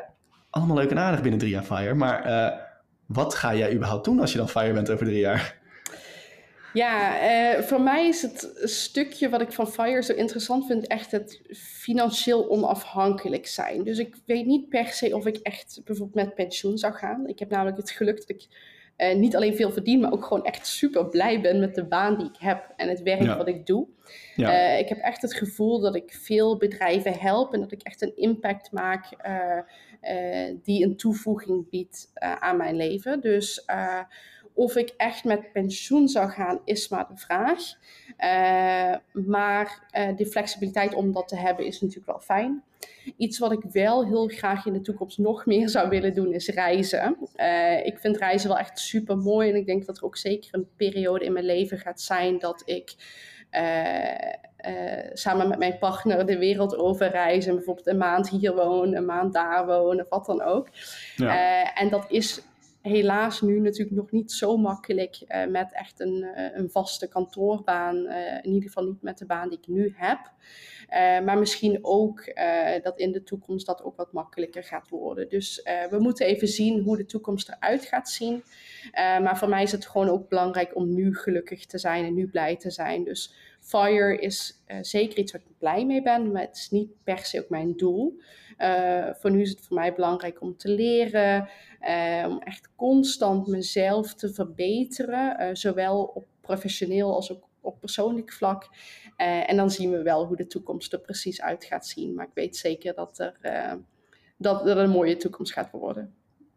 allemaal 0.50 0.78
leuk 0.78 0.92
en 0.92 1.00
aardig 1.00 1.22
binnen 1.22 1.40
drie 1.40 1.52
jaar 1.52 1.64
FIRE, 1.64 1.94
maar 1.94 2.28
uh, 2.28 2.60
wat 3.06 3.36
ga 3.36 3.56
jij 3.56 3.74
überhaupt 3.74 4.06
doen 4.06 4.20
als 4.20 4.32
je 4.32 4.38
dan 4.38 4.50
FIRE 4.50 4.74
bent 4.74 4.90
over 4.90 5.06
drie 5.06 5.20
jaar? 5.20 5.62
Ja, 6.74 7.22
uh, 7.56 7.62
voor 7.62 7.82
mij 7.82 8.08
is 8.08 8.22
het 8.22 8.52
stukje 8.64 9.30
wat 9.30 9.42
ik 9.42 9.52
van 9.52 9.68
FIRE 9.68 10.04
zo 10.04 10.14
interessant 10.14 10.66
vind, 10.66 10.88
echt 10.88 11.12
het 11.12 11.42
financieel 11.56 12.50
onafhankelijk 12.50 13.48
zijn. 13.48 13.84
Dus 13.84 13.98
ik 13.98 14.16
weet 14.26 14.46
niet 14.46 14.70
per 14.70 14.88
se 14.88 15.16
of 15.16 15.26
ik 15.26 15.38
echt 15.38 15.82
bijvoorbeeld 15.84 16.26
met 16.26 16.36
pensioen 16.36 16.78
zou 16.78 16.94
gaan. 16.94 17.28
Ik 17.28 17.40
heb 17.40 17.50
namelijk 17.50 17.78
het 17.78 17.92
geluk 17.92 18.18
dat 18.18 18.30
ik 18.30 18.48
uh, 18.98 19.16
niet 19.16 19.36
alleen 19.36 19.56
veel 19.56 19.72
verdien, 19.72 20.00
maar 20.00 20.12
ook 20.12 20.26
gewoon 20.26 20.46
echt 20.46 20.68
super 20.68 21.08
blij 21.08 21.42
ben 21.42 21.60
met 21.60 21.76
de 21.76 21.86
baan 21.86 22.18
die 22.18 22.28
ik 22.28 22.38
heb 22.38 22.74
en 22.76 22.90
het 22.90 23.02
werk 23.02 23.38
wat 23.38 23.48
ik 23.48 23.66
doe. 23.66 23.88
Ja. 24.36 24.74
Uh, 24.74 24.80
ik 24.80 24.90
heb 24.90 24.98
echt 24.98 25.22
het 25.22 25.34
gevoel 25.34 25.80
dat 25.80 25.96
ik 25.96 26.14
veel 26.14 26.58
bedrijven 26.58 27.14
help 27.14 27.54
en 27.54 27.60
dat 27.60 27.72
ik 27.72 27.82
echt 27.82 28.02
een 28.02 28.16
impact 28.16 28.72
maak 28.72 29.06
uh, 29.26 29.60
die 30.64 30.86
een 30.86 30.98
toevoeging 30.98 31.70
biedt 31.70 32.12
aan 32.14 32.58
mijn 32.58 32.76
leven. 32.76 33.22
Dus 33.22 33.66
of 34.54 34.76
ik 34.76 34.94
echt 34.98 35.24
met 35.24 35.52
pensioen 35.52 36.08
zou 36.08 36.30
gaan, 36.30 36.60
is 36.66 36.90
maar 36.90 37.08
de 37.08 37.18
vraag. 37.18 37.62
maar 39.12 39.88
de 40.16 40.26
flexibiliteit 40.26 40.94
om 40.94 41.12
dat 41.12 41.28
te 41.28 41.38
hebben 41.38 41.66
is 41.66 41.82
natuurlijk 41.82 42.08
wel 42.08 42.20
fijn. 42.20 42.64
Iets 43.18 43.40
wat 43.40 43.52
ik 43.52 43.64
wel 43.72 44.06
heel 44.06 44.28
graag 44.28 44.66
in 44.66 44.74
de 44.74 44.82
toekomst 44.82 45.18
nog 45.18 45.46
meer 45.46 45.70
zou 45.70 45.90
willen 45.90 46.14
doen, 46.14 46.34
is 46.34 46.48
reizen. 46.48 47.18
Uh, 47.36 47.86
ik 47.86 47.98
vind 48.00 48.18
reizen 48.18 48.50
wel 48.50 48.58
echt 48.58 48.80
super 48.80 49.18
mooi. 49.18 49.50
En 49.50 49.56
ik 49.56 49.66
denk 49.66 49.86
dat 49.86 49.98
er 49.98 50.04
ook 50.04 50.18
zeker 50.18 50.50
een 50.52 50.68
periode 50.76 51.26
in 51.26 51.34
mijn 51.34 51.46
leven 51.46 51.78
gaat 51.78 52.02
zijn 52.02 52.40
dat 52.40 52.62
ik. 52.66 52.96
Uh, 53.52 54.32
uh, 54.68 55.10
samen 55.14 55.48
met 55.48 55.60
mijn 55.60 55.78
partner 55.78 56.26
de 56.26 56.38
wereld 56.38 56.78
over 56.78 57.08
reizen. 57.08 57.56
Bijvoorbeeld 57.56 57.88
een 57.88 57.98
maand 57.98 58.30
hier 58.30 58.56
wonen, 58.56 58.96
een 58.96 59.06
maand 59.06 59.34
daar 59.34 59.66
wonen, 59.66 60.06
wat 60.10 60.26
dan 60.26 60.42
ook. 60.42 60.68
Ja. 61.16 61.74
en 61.74 61.90
dat 61.90 62.06
is 62.10 62.42
helaas 62.84 63.42
nu 63.42 63.60
natuurlijk 63.60 63.98
nog 63.98 64.12
niet 64.12 64.32
zo 64.32 64.58
makkelijk 64.58 65.22
uh, 65.28 65.46
met 65.46 65.74
echt 65.74 66.00
een, 66.00 66.26
een 66.54 66.70
vaste 66.70 67.08
kantoorbaan. 67.08 67.96
in 68.42 68.52
ieder 68.54 68.64
geval 68.64 68.86
niet 68.86 69.02
met 69.02 69.18
de 69.18 69.26
baan 69.26 69.50
die 69.50 69.58
ik 69.58 69.68
nu 69.68 69.94
heb. 69.96 70.32
Maar 71.26 71.38
misschien 71.38 71.80
ook 71.82 72.34
dat 72.84 73.00
in 73.00 73.12
de 73.12 73.24
toekomst 73.24 73.66
dat 73.66 73.84
ook 73.84 73.96
wat 73.96 74.14
makkelijker 74.14 74.64
gaat 74.64 74.90
worden. 74.90 75.30
Dus 75.30 75.62
we 75.90 75.98
moeten 76.00 76.26
even 76.26 76.48
zien 76.48 76.82
hoe 76.82 76.98
de 76.98 77.06
toekomst 77.06 77.50
eruit 77.50 77.86
gaat 77.86 78.10
zien. 78.10 78.44
maar 78.94 79.38
voor 79.38 79.50
mij 79.50 79.64
is 79.64 79.72
het 79.72 79.86
gewoon 79.86 80.10
ook 80.10 80.30
belangrijk 80.30 80.76
om 80.76 80.94
nu 80.94 81.16
gelukkig 81.16 81.66
te 81.66 81.78
zijn 81.78 82.06
en 82.06 82.14
nu 82.14 82.28
blij 82.28 82.58
te 82.58 82.72
zijn. 82.72 83.04
Dus 83.04 83.34
FIRE 83.60 84.20
is 84.20 84.64
zeker 84.82 85.18
iets 85.18 85.32
waar 85.32 85.42
ik 85.42 85.58
blij 85.58 85.86
mee 85.86 86.02
ben, 86.02 86.32
maar 86.32 86.42
het 86.42 86.58
is 86.58 86.70
niet 86.70 87.04
per 87.04 87.18
se 87.18 87.40
ook 87.40 87.50
mijn 87.50 87.74
doel. 87.78 88.20
Voor 89.20 89.32
nu 89.32 89.42
is 89.42 89.50
het 89.50 89.62
voor 89.62 89.76
mij 89.76 89.94
belangrijk 89.94 90.42
om 90.42 90.58
te 90.58 90.70
leren, 90.70 91.50
om 92.26 92.40
echt 92.40 92.70
constant 92.76 93.48
mezelf 93.48 94.14
te 94.14 94.34
verbeteren, 94.34 95.58
zowel 95.58 96.04
op 96.04 96.26
professioneel 96.42 97.16
als 97.16 97.32
ook 97.32 97.44
op 97.64 97.80
persoonlijk 97.80 98.34
vlak. 98.34 98.70
En 99.16 99.56
dan 99.56 99.72
zien 99.72 99.92
we 99.92 100.02
wel 100.02 100.26
hoe 100.26 100.36
de 100.36 100.48
toekomst 100.48 100.94
er 100.94 101.00
precies 101.00 101.42
uit 101.42 101.66
gaat 101.66 101.86
zien. 101.86 102.14
Maar 102.14 102.26
ik 102.26 102.34
weet 102.34 102.58
zeker 102.58 102.94
dat 102.94 103.20
er, 103.20 103.38
uh, 103.42 103.74
dat 104.38 104.68
er 104.68 104.78
een 104.78 104.90
mooie 104.90 105.18
toekomst 105.18 105.54
gaat 105.54 105.72
worden. 105.72 106.14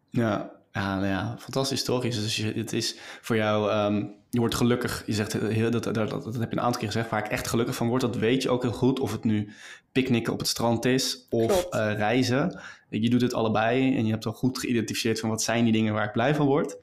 Ja, 0.09 0.51
ja, 0.77 0.95
nou 0.95 1.07
ja 1.07 1.35
fantastisch 1.37 1.83
toch? 1.83 2.01
Dus 2.01 2.35
je, 2.35 2.53
het 2.53 2.73
is 2.73 2.97
voor 3.21 3.35
jou, 3.35 3.71
um, 3.71 4.15
je 4.29 4.39
wordt 4.39 4.55
gelukkig, 4.55 5.03
je 5.05 5.13
zegt, 5.13 5.33
heel, 5.33 5.71
dat, 5.71 5.83
dat, 5.83 5.95
dat, 5.95 6.09
dat, 6.09 6.35
heb 6.35 6.51
je 6.51 6.57
een 6.57 6.63
aantal 6.63 6.79
keer 6.79 6.91
gezegd, 6.91 7.09
waar 7.09 7.25
ik 7.25 7.31
echt 7.31 7.47
gelukkig 7.47 7.75
van 7.75 7.87
word, 7.87 8.01
dat 8.01 8.15
weet 8.15 8.43
je 8.43 8.49
ook 8.49 8.61
heel 8.61 8.71
goed. 8.71 8.99
Of 8.99 9.11
het 9.11 9.23
nu 9.23 9.53
picknicken 9.91 10.33
op 10.33 10.39
het 10.39 10.47
strand 10.47 10.85
is 10.85 11.27
of 11.29 11.67
uh, 11.71 11.93
reizen. 11.93 12.59
Je 12.89 13.09
doet 13.09 13.21
het 13.21 13.33
allebei 13.33 13.97
en 13.97 14.05
je 14.05 14.11
hebt 14.11 14.25
al 14.25 14.33
goed 14.33 14.57
geïdentificeerd 14.57 15.19
van 15.19 15.29
wat 15.29 15.43
zijn 15.43 15.63
die 15.63 15.73
dingen 15.73 15.93
waar 15.93 16.05
ik 16.05 16.11
blij 16.11 16.35
van 16.35 16.45
word. 16.45 16.77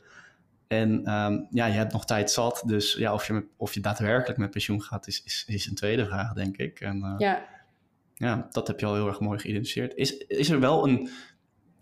En 0.66 1.12
um, 1.12 1.46
ja, 1.50 1.66
je 1.66 1.72
hebt 1.72 1.92
nog 1.92 2.04
tijd 2.04 2.30
zat. 2.30 2.62
Dus 2.66 2.94
ja, 2.94 3.12
of 3.12 3.26
je, 3.26 3.46
of 3.57 3.74
je 3.74 3.80
daadwerkelijk 3.80 4.38
met 4.38 4.50
pensioen 4.50 4.83
gaat, 4.83 5.07
is, 5.07 5.22
is, 5.24 5.44
is 5.46 5.66
een 5.66 5.74
tweede 5.74 6.07
vraag, 6.07 6.33
denk 6.33 6.57
ik. 6.57 6.80
En, 6.80 6.96
uh, 6.96 7.14
ja. 7.18 7.46
ja, 8.14 8.48
dat 8.50 8.66
heb 8.66 8.80
je 8.80 8.87
al 8.87 8.94
heel 8.94 9.07
erg 9.07 9.20
mooi 9.20 9.38
geïdentificeerd. 9.38 9.94
Is, 9.94 10.16
is 10.16 10.50
er 10.50 10.61
wel 10.61 10.88
een, 10.88 11.09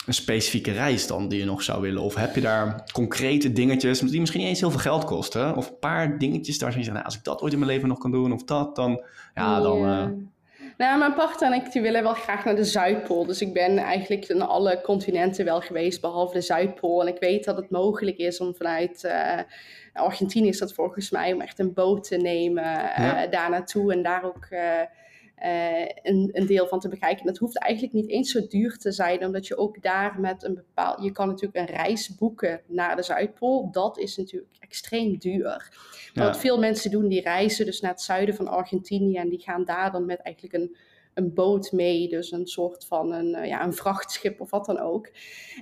een 0.07 0.15
specifieke 0.15 0.73
reis 0.73 1.07
dan 1.07 1.29
die 1.29 1.39
je 1.39 1.45
nog 1.45 1.63
zou 1.63 1.81
willen? 1.81 2.03
Of 2.03 2.15
heb 2.15 2.35
je 2.35 2.41
daar 2.41 2.85
concrete 2.93 3.53
dingetjes 3.53 3.99
die 3.99 4.21
misschien 4.21 4.41
niet 4.41 4.49
eens 4.49 4.61
heel 4.61 4.71
veel 4.71 4.81
geld 4.81 5.05
kosten? 5.05 5.57
Of 5.57 5.69
een 5.69 5.79
paar 5.79 6.19
dingetjes 6.19 6.59
daar 6.59 6.69
je 6.69 6.83
zegt, 6.83 6.93
nou, 6.93 7.05
als 7.05 7.17
ik 7.17 7.25
dat 7.25 7.43
ooit 7.43 7.53
in 7.53 7.59
mijn 7.59 7.71
leven 7.71 7.89
nog 7.89 7.99
kan 7.99 8.11
doen 8.11 8.33
of 8.33 8.45
dat, 8.45 8.77
dan... 8.77 9.05
Ja, 9.35 9.61
dan... 9.61 9.79
Uh, 9.79 10.07
nou, 10.77 10.99
mijn 10.99 11.15
partner 11.15 11.53
en 11.53 11.65
ik 11.65 11.73
die 11.73 11.83
willen 11.83 12.03
wel 12.03 12.15
graag 12.15 12.45
naar 12.45 12.57
de 12.57 12.65
Zuidpool. 12.65 13.27
Dus 13.27 13.41
ik 13.41 13.53
ben 13.53 13.79
eigenlijk 13.79 14.29
in 14.29 14.43
alle 14.43 14.81
continenten 14.83 15.45
wel 15.45 15.61
geweest, 15.61 16.01
behalve 16.01 16.35
de 16.35 16.41
Zuidpool. 16.41 17.01
En 17.01 17.15
ik 17.15 17.21
weet 17.21 17.45
dat 17.45 17.57
het 17.57 17.71
mogelijk 17.71 18.17
is 18.17 18.41
om 18.41 18.55
vanuit 18.55 19.03
uh, 19.05 19.39
Argentinië 19.93 20.49
is 20.49 20.59
dat 20.59 20.73
volgens 20.73 21.11
mij, 21.11 21.33
om 21.33 21.41
echt 21.41 21.59
een 21.59 21.75
boot 21.75 22.05
te 22.05 22.17
nemen 22.17 22.65
uh, 22.65 23.21
daar 23.31 23.51
naartoe 23.51 23.93
en 23.93 24.03
daar 24.03 24.25
ook... 24.25 24.49
Uh, 25.45 25.81
een, 26.03 26.31
een, 26.33 26.47
deel 26.47 26.67
van 26.67 26.81
te 26.81 26.89
bekijken. 26.89 27.27
Dat 27.27 27.39
hoeft 27.39 27.59
eigenlijk 27.59 27.95
niet 27.95 28.09
eens 28.09 28.31
zo 28.31 28.47
duur 28.47 28.77
te 28.79 28.93
zijn, 28.93 29.25
omdat 29.25 29.47
je 29.47 29.57
ook 29.57 29.83
daar 29.83 30.21
met 30.21 30.43
een 30.45 30.55
bepaald. 30.55 31.03
Je 31.03 31.13
kan 31.13 31.29
natuurlijk 31.29 31.57
een 31.57 31.77
reis 31.77 32.15
boeken 32.15 32.61
naar 32.67 32.97
de 32.97 33.03
Zuidpool. 33.03 33.71
Dat 33.71 33.99
is 33.99 34.17
natuurlijk 34.17 34.57
extreem 34.59 35.19
duur. 35.19 35.73
Maar 36.15 36.27
wat 36.27 36.39
veel 36.39 36.59
mensen 36.59 36.91
doen, 36.91 37.09
die 37.09 37.21
reizen 37.21 37.67
dus 37.67 37.81
naar 37.81 37.91
het 37.91 38.01
zuiden 38.01 38.35
van 38.35 38.49
Argentinië 38.49 39.17
en 39.17 39.29
die 39.29 39.41
gaan 39.41 39.65
daar 39.65 39.93
dan 39.93 40.07
met 40.07 40.21
eigenlijk 40.21 40.55
een, 40.55 40.77
een 41.15 41.35
boot 41.35 41.73
mee, 41.73 42.09
dus 42.09 42.33
een 42.33 42.47
soort 42.47 42.85
van 42.87 43.13
een, 43.13 43.35
eh, 43.35 43.49
ja, 43.49 43.65
een 43.65 43.73
vrachtschip 43.73 44.41
of 44.41 44.51
wat 44.51 44.67
dan 44.67 44.79
ook. 44.79 45.11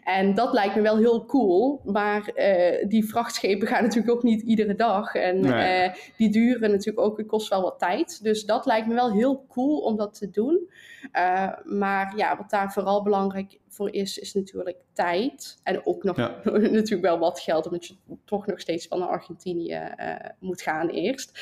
En 0.04 0.34
dat 0.34 0.52
lijkt 0.52 0.74
me 0.74 0.80
wel 0.80 0.96
heel 0.96 1.24
cool, 1.24 1.80
maar 1.84 2.30
uh, 2.34 2.88
die 2.88 3.08
vrachtschepen 3.08 3.68
gaan 3.68 3.82
natuurlijk 3.84 4.14
ook 4.14 4.22
niet 4.22 4.42
iedere 4.42 4.74
dag. 4.74 5.14
En 5.14 5.40
nee. 5.40 5.88
uh, 5.88 5.94
die 6.16 6.30
duren 6.30 6.70
natuurlijk 6.70 7.06
ook, 7.06 7.18
het 7.18 7.26
kost 7.26 7.48
wel 7.48 7.62
wat 7.62 7.78
tijd. 7.78 8.22
Dus 8.22 8.44
dat 8.44 8.66
lijkt 8.66 8.86
me 8.86 8.94
wel 8.94 9.12
heel 9.12 9.44
cool 9.48 9.78
om 9.78 9.96
dat 9.96 10.14
te 10.14 10.30
doen. 10.30 10.68
Uh, 11.12 11.48
maar 11.64 12.12
ja, 12.16 12.36
wat 12.36 12.50
daar 12.50 12.72
vooral 12.72 13.02
belangrijk 13.02 13.58
voor 13.68 13.92
is, 13.92 14.18
is 14.18 14.34
natuurlijk 14.34 14.76
tijd. 14.92 15.60
En 15.62 15.86
ook 15.86 16.02
nog 16.02 16.16
ja. 16.16 16.40
natuurlijk 16.52 17.00
wel 17.00 17.18
wat 17.18 17.40
geld, 17.40 17.66
omdat 17.66 17.86
je 17.86 17.94
toch 18.24 18.46
nog 18.46 18.60
steeds 18.60 18.86
van 18.86 18.98
naar 18.98 19.08
Argentinië 19.08 19.92
uh, 19.98 20.14
moet 20.38 20.62
gaan 20.62 20.88
eerst. 20.88 21.40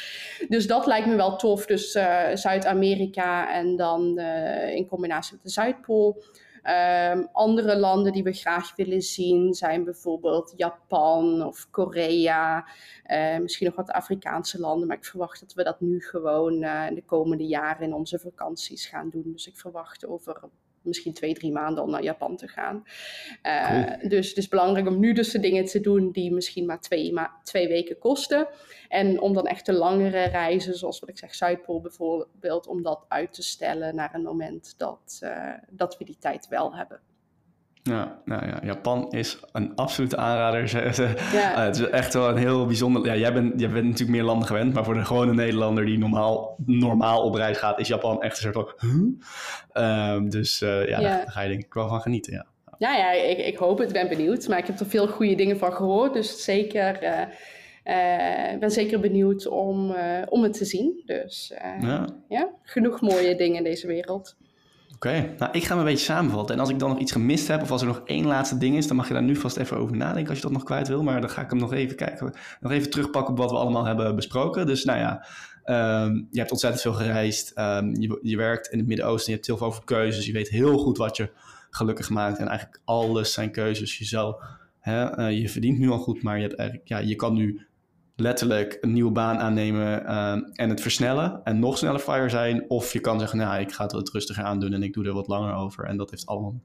Dus 0.49 0.67
dat 0.67 0.87
lijkt 0.87 1.07
me 1.07 1.17
wel 1.17 1.37
tof. 1.37 1.67
Dus 1.67 1.95
uh, 1.95 2.27
Zuid-Amerika 2.35 3.53
en 3.53 3.77
dan 3.77 4.19
in 4.69 4.87
combinatie 4.87 5.33
met 5.33 5.43
de 5.43 5.51
Zuidpool. 5.51 6.23
Um, 6.69 7.29
andere 7.33 7.79
landen 7.79 8.13
die 8.13 8.23
we 8.23 8.33
graag 8.33 8.77
willen 8.77 9.03
zien 9.03 9.55
zijn 9.55 9.85
bijvoorbeeld 9.85 10.53
Japan 10.57 11.43
of 11.43 11.71
Korea. 11.71 12.67
Uh, 13.07 13.39
misschien 13.39 13.67
nog 13.67 13.77
wat 13.77 13.91
Afrikaanse 13.91 14.61
landen. 14.61 14.89
Maar 14.89 14.97
ik 14.97 15.05
verwacht 15.05 15.41
dat 15.41 15.55
we 15.55 15.65
dat 15.65 15.81
nu 15.81 16.01
gewoon 16.01 16.63
uh, 16.63 16.89
de 16.89 17.05
komende 17.05 17.47
jaren 17.47 17.83
in 17.83 17.95
onze 17.95 18.19
vakanties 18.19 18.87
gaan 18.87 19.11
doen. 19.11 19.33
Dus 19.33 19.47
ik 19.47 19.57
verwacht 19.57 20.07
over 20.07 20.41
misschien 20.89 21.13
twee, 21.13 21.35
drie 21.35 21.53
maanden 21.53 21.85
om 21.85 21.91
naar 21.91 22.03
Japan 22.03 22.37
te 22.37 22.49
gaan. 22.49 22.85
Uh, 23.43 23.85
cool. 23.85 24.09
Dus 24.09 24.29
het 24.29 24.37
is 24.37 24.49
belangrijk 24.49 24.87
om 24.87 24.99
nu 24.99 25.13
dus 25.13 25.31
de 25.31 25.41
dingen 25.41 25.65
te 25.65 25.81
doen 25.81 26.11
die 26.11 26.33
misschien 26.33 26.67
maar 26.67 26.81
twee, 26.81 27.13
ma 27.13 27.41
twee 27.43 27.69
weken 27.69 27.99
kosten. 27.99 28.49
En 28.89 29.21
om 29.21 29.35
dan 29.35 29.47
echt 29.47 29.67
de 29.67 29.73
langere 29.73 30.23
reizen, 30.23 30.75
zoals 30.75 31.01
wat 31.01 31.09
ik 31.09 31.19
zeg, 31.19 31.35
Zuidpool 31.35 31.81
bijvoorbeeld, 31.81 32.67
om 32.67 32.83
dat 32.83 33.05
uit 33.09 33.33
te 33.33 33.43
stellen 33.43 33.95
naar 33.95 34.15
een 34.15 34.23
moment 34.23 34.75
dat, 34.77 35.21
uh, 35.25 35.55
dat 35.71 35.99
we 35.99 36.05
die 36.05 36.19
tijd 36.19 36.49
wel 36.49 36.75
hebben. 36.75 37.01
Ja, 37.89 38.21
nou 38.25 38.47
ja, 38.47 38.59
Japan 38.63 39.11
is 39.11 39.39
een 39.53 39.73
absolute 39.75 40.17
aanrader. 40.17 40.71
Ja. 41.33 41.57
Uh, 41.57 41.65
het 41.65 41.77
is 41.77 41.89
echt 41.89 42.15
wel 42.15 42.29
een 42.29 42.37
heel 42.37 42.67
bijzonder. 42.67 43.05
Ja, 43.05 43.17
jij 43.17 43.33
bent, 43.33 43.61
jij 43.61 43.71
bent 43.71 43.85
natuurlijk 43.85 44.19
meer 44.19 44.23
landen 44.23 44.47
gewend, 44.49 44.75
maar 44.75 44.85
voor 44.85 44.95
de 44.95 45.05
gewone 45.05 45.35
Nederlander 45.35 45.85
die 45.85 45.99
normaal, 45.99 46.57
normaal 46.67 47.23
op 47.23 47.35
reis 47.35 47.59
gaat, 47.59 47.79
is 47.79 47.89
Japan 47.89 48.23
echt 48.23 48.45
een 48.45 48.53
soort 48.53 48.75
van. 48.77 48.91
Huh? 48.91 49.85
Uh, 49.85 50.31
dus 50.31 50.63
uh, 50.63 50.89
ja, 50.89 51.01
ja. 51.01 51.17
Daar, 51.17 51.31
ga 51.31 51.41
je 51.41 51.49
denk 51.49 51.65
ik 51.65 51.75
wel 51.75 51.89
van 51.89 52.01
genieten. 52.01 52.33
Ja, 52.33 52.47
ja, 52.79 52.97
ja 52.97 53.13
ik, 53.13 53.39
ik 53.39 53.57
hoop 53.57 53.79
het, 53.79 53.93
ben 53.93 54.09
benieuwd. 54.09 54.49
Maar 54.49 54.59
ik 54.59 54.67
heb 54.67 54.81
er 54.81 54.87
veel 54.87 55.09
goede 55.09 55.35
dingen 55.35 55.59
van 55.59 55.73
gehoord. 55.73 56.13
Dus 56.13 56.45
zeker 56.45 57.03
ik 58.53 58.61
ben 58.61 58.71
zeker 58.71 59.01
benieuwd 59.01 59.47
om, 59.47 59.95
om 60.29 60.43
het 60.43 60.53
te 60.53 60.65
zien. 60.65 61.03
Dus 61.07 61.53
ja. 61.81 62.09
ja, 62.29 62.49
genoeg 62.63 63.01
mooie 63.01 63.35
dingen 63.37 63.57
in 63.57 63.65
deze 63.65 63.87
wereld. 63.87 64.37
Oké, 64.99 65.35
nou 65.39 65.53
ik 65.53 65.65
ga 65.65 65.69
hem 65.69 65.79
een 65.79 65.85
beetje 65.85 66.05
samenvatten. 66.05 66.55
En 66.55 66.61
als 66.61 66.71
ik 66.71 66.79
dan 66.79 66.89
nog 66.89 66.99
iets 66.99 67.13
gemist 67.13 67.49
heb, 67.49 67.63
of 67.63 67.71
als 67.71 67.81
er 67.81 67.87
nog 67.87 68.03
één 68.05 68.27
laatste 68.27 68.59
ding 68.59 68.77
is, 68.77 68.87
dan 68.87 68.97
mag 68.97 69.09
je 69.09 69.15
daar 69.15 69.23
nu 69.23 69.37
vast 69.37 69.57
even 69.57 69.77
over 69.77 69.97
nadenken 69.97 70.29
als 70.29 70.37
je 70.37 70.43
dat 70.43 70.53
nog 70.53 70.63
kwijt 70.63 70.89
wil. 70.89 71.03
Maar 71.03 71.21
dan 71.21 71.31
ga 71.31 71.43
ik 71.43 71.51
hem 71.51 71.59
nog 71.59 71.73
even 71.73 71.97
kijken, 71.97 72.35
nog 72.61 72.73
even 72.73 72.91
terugpakken 72.91 73.33
op 73.33 73.39
wat 73.39 73.51
we 73.51 73.57
allemaal 73.57 73.85
hebben 73.85 74.17
besproken. 74.17 74.67
Dus 74.67 74.85
nou 74.85 74.99
ja, 74.99 75.27
ehm, 75.65 76.15
je 76.31 76.39
hebt 76.39 76.51
ontzettend 76.51 76.83
veel 76.83 76.93
gereisd. 76.93 77.53
Um, 77.59 78.01
je, 78.01 78.19
je, 78.23 78.37
werkt 78.37 78.69
in 78.69 78.79
het 78.79 78.87
Midden-Oosten, 78.87 79.31
je 79.31 79.35
hebt 79.35 79.47
heel 79.47 79.57
veel 79.57 79.67
over 79.67 79.85
keuzes. 79.85 80.27
Je 80.27 80.33
weet 80.33 80.49
heel 80.49 80.79
goed 80.79 80.99
wat 80.99 81.17
je 81.17 81.31
gelukkig 81.71 82.11
maakt. 82.11 82.39
En 82.39 82.49
eigenlijk 82.49 82.81
alles 82.85 83.33
zijn 83.33 83.51
keuzes. 83.51 83.99
Je, 83.99 84.05
zou, 84.05 84.43
hè, 84.79 85.19
uh, 85.19 85.41
je 85.41 85.49
verdient 85.49 85.79
nu 85.79 85.91
al 85.91 85.99
goed, 85.99 86.23
maar 86.23 86.41
je, 86.41 86.57
eigenlijk, 86.57 86.89
ja, 86.89 86.99
je 86.99 87.17
kan 87.17 87.35
nu 87.35 87.67
letterlijk 88.21 88.79
een 88.81 88.93
nieuwe 88.93 89.11
baan 89.11 89.39
aannemen 89.39 90.07
ehm, 90.07 90.41
en 90.53 90.69
het 90.69 90.81
versnellen 90.81 91.41
en 91.45 91.59
nog 91.59 91.79
sneller 91.79 92.01
fire 92.01 92.29
zijn. 92.29 92.71
Of 92.71 92.93
je 92.93 93.01
kan 93.01 93.19
zeggen, 93.19 93.39
nou, 93.39 93.61
ik 93.61 93.73
ga 93.73 93.83
het 93.83 93.93
wat 93.93 94.09
rustiger 94.09 94.45
aandoen 94.45 94.73
en 94.73 94.83
ik 94.83 94.93
doe 94.93 95.07
er 95.07 95.13
wat 95.13 95.29
langer 95.29 95.55
over. 95.55 95.85
En 95.85 95.97
dat 95.97 96.11
heeft 96.11 96.27
allemaal 96.27 96.61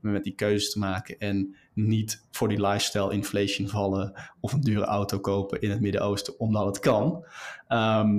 met 0.00 0.24
die 0.24 0.34
keuzes 0.34 0.72
te 0.72 0.78
maken. 0.78 1.18
En 1.18 1.56
niet 1.74 2.26
voor 2.30 2.48
die 2.48 2.60
lifestyle 2.60 3.12
inflation 3.12 3.68
vallen 3.68 4.12
of 4.40 4.52
een 4.52 4.60
dure 4.60 4.84
auto 4.84 5.18
kopen 5.18 5.60
in 5.60 5.70
het 5.70 5.80
Midden-Oosten, 5.80 6.38
omdat 6.40 6.66
het 6.66 6.78
kan. 6.78 7.24
Ehm, 7.68 8.18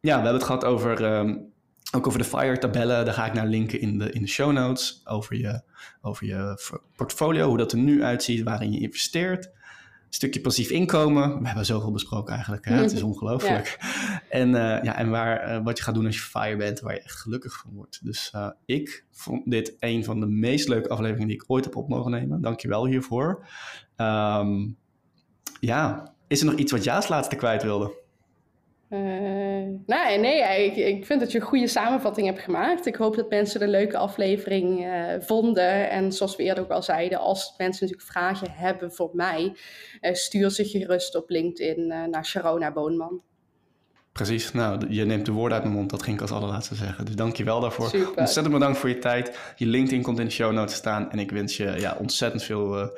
ja, 0.00 0.16
we 0.16 0.22
hebben 0.22 0.32
het 0.32 0.44
gehad 0.44 0.64
over, 0.64 1.04
ehm, 1.04 1.36
ook 1.96 2.06
over 2.06 2.18
de 2.18 2.24
FIRE 2.24 2.58
tabellen. 2.58 3.04
Daar 3.04 3.14
ga 3.14 3.26
ik 3.26 3.32
naar 3.32 3.46
linken 3.46 3.80
in 3.80 3.98
de, 3.98 4.12
in 4.12 4.22
de 4.22 4.28
show 4.28 4.52
notes. 4.52 5.00
Over 5.04 5.36
je, 5.36 5.62
over 6.00 6.26
je 6.26 6.58
portfolio, 6.96 7.48
hoe 7.48 7.58
dat 7.58 7.72
er 7.72 7.78
nu 7.78 8.02
uitziet, 8.04 8.42
waarin 8.42 8.72
je 8.72 8.80
investeert 8.80 9.54
stukje 10.16 10.40
passief 10.40 10.70
inkomen. 10.70 11.38
We 11.40 11.46
hebben 11.46 11.66
zoveel 11.66 11.92
besproken 11.92 12.34
eigenlijk. 12.34 12.64
Hè? 12.64 12.74
Het 12.74 12.92
is 12.92 13.02
ongelooflijk. 13.02 13.76
En, 14.28 14.48
uh, 14.48 14.54
ja, 14.82 14.96
en 14.96 15.10
waar, 15.10 15.50
uh, 15.50 15.64
wat 15.64 15.78
je 15.78 15.84
gaat 15.84 15.94
doen 15.94 16.06
als 16.06 16.16
je 16.16 16.22
fire 16.22 16.56
bent, 16.56 16.80
waar 16.80 16.94
je 16.94 17.02
echt 17.02 17.20
gelukkig 17.20 17.56
van 17.56 17.70
wordt. 17.74 18.04
Dus 18.04 18.32
uh, 18.34 18.50
ik 18.64 19.04
vond 19.10 19.50
dit 19.50 19.76
een 19.78 20.04
van 20.04 20.20
de 20.20 20.26
meest 20.26 20.68
leuke 20.68 20.88
afleveringen 20.88 21.28
die 21.28 21.36
ik 21.36 21.44
ooit 21.46 21.64
heb 21.64 21.76
op 21.76 21.88
mogen 21.88 22.10
nemen. 22.10 22.40
Dankjewel 22.40 22.86
hiervoor. 22.86 23.46
Um, 23.96 24.76
ja, 25.60 26.14
is 26.28 26.40
er 26.40 26.46
nog 26.46 26.54
iets 26.54 26.72
wat 26.72 26.84
jij 26.84 26.94
als 26.94 27.08
laatste 27.08 27.36
kwijt 27.36 27.62
wilde? 27.62 28.04
Uh, 28.90 29.00
nee, 29.86 30.18
nee 30.18 30.64
ik, 30.64 30.76
ik 30.76 31.06
vind 31.06 31.20
dat 31.20 31.32
je 31.32 31.38
een 31.38 31.44
goede 31.44 31.66
samenvatting 31.66 32.26
hebt 32.26 32.40
gemaakt. 32.40 32.86
Ik 32.86 32.96
hoop 32.96 33.16
dat 33.16 33.30
mensen 33.30 33.62
een 33.62 33.70
leuke 33.70 33.96
aflevering 33.96 34.86
uh, 34.86 35.04
vonden. 35.20 35.90
En 35.90 36.12
zoals 36.12 36.36
we 36.36 36.42
eerder 36.42 36.64
ook 36.64 36.70
al 36.70 36.82
zeiden, 36.82 37.18
als 37.18 37.54
mensen 37.56 37.86
natuurlijk 37.86 38.12
vragen 38.12 38.50
hebben 38.50 38.92
voor 38.92 39.10
mij, 39.12 39.56
uh, 40.00 40.14
stuur 40.14 40.50
ze 40.50 40.64
gerust 40.64 41.16
op 41.16 41.30
LinkedIn 41.30 41.86
naar 41.86 42.24
Sharona 42.24 42.72
Boonman. 42.72 43.20
Precies, 44.12 44.52
nou, 44.52 44.86
je 44.88 45.04
neemt 45.04 45.26
de 45.26 45.32
woorden 45.32 45.54
uit 45.54 45.66
mijn 45.66 45.76
mond, 45.76 45.90
dat 45.90 46.02
ging 46.02 46.16
ik 46.16 46.22
als 46.22 46.30
allerlaatste 46.32 46.74
zeggen. 46.74 47.04
Dus 47.04 47.16
dank 47.16 47.36
je 47.36 47.44
wel 47.44 47.60
daarvoor. 47.60 47.88
Super. 47.88 48.16
Ontzettend 48.16 48.54
bedankt 48.54 48.78
voor 48.78 48.88
je 48.88 48.98
tijd. 48.98 49.38
Je 49.56 49.66
LinkedIn 49.66 50.02
komt 50.02 50.18
in 50.18 50.24
de 50.24 50.30
show 50.30 50.52
notes 50.52 50.74
staan 50.74 51.10
en 51.10 51.18
ik 51.18 51.30
wens 51.30 51.56
je 51.56 51.74
ja, 51.78 51.96
ontzettend 52.00 52.42
veel 52.42 52.90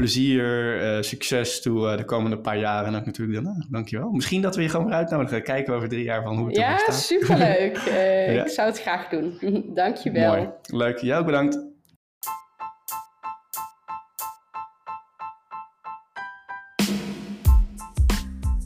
plezier, 0.00 0.82
uh, 0.96 1.02
succes 1.02 1.60
toe 1.62 1.90
uh, 1.90 1.96
de 1.96 2.04
komende 2.04 2.38
paar 2.38 2.58
jaren. 2.58 2.86
En 2.86 3.00
ook 3.00 3.06
natuurlijk, 3.06 3.42
nou, 3.42 3.64
dankjewel. 3.70 4.10
Misschien 4.10 4.42
dat 4.42 4.56
we 4.56 4.62
je 4.62 4.68
gewoon 4.68 4.86
weer 4.86 4.94
uitnodigen. 4.94 5.42
Kijken 5.42 5.70
we 5.70 5.76
over 5.76 5.88
drie 5.88 6.04
jaar 6.04 6.22
van 6.22 6.36
hoe 6.36 6.46
het 6.46 6.56
ja, 6.56 6.78
staat. 6.78 7.08
Ja, 7.08 7.18
superleuk. 7.18 7.76
Uh, 7.88 8.34
ja. 8.34 8.44
Ik 8.44 8.50
zou 8.50 8.68
het 8.68 8.80
graag 8.80 9.08
doen. 9.08 9.38
dankjewel. 9.74 10.34
Mooi. 10.34 10.48
Leuk. 10.62 10.98
Jou 10.98 11.24
bedankt. 11.24 11.68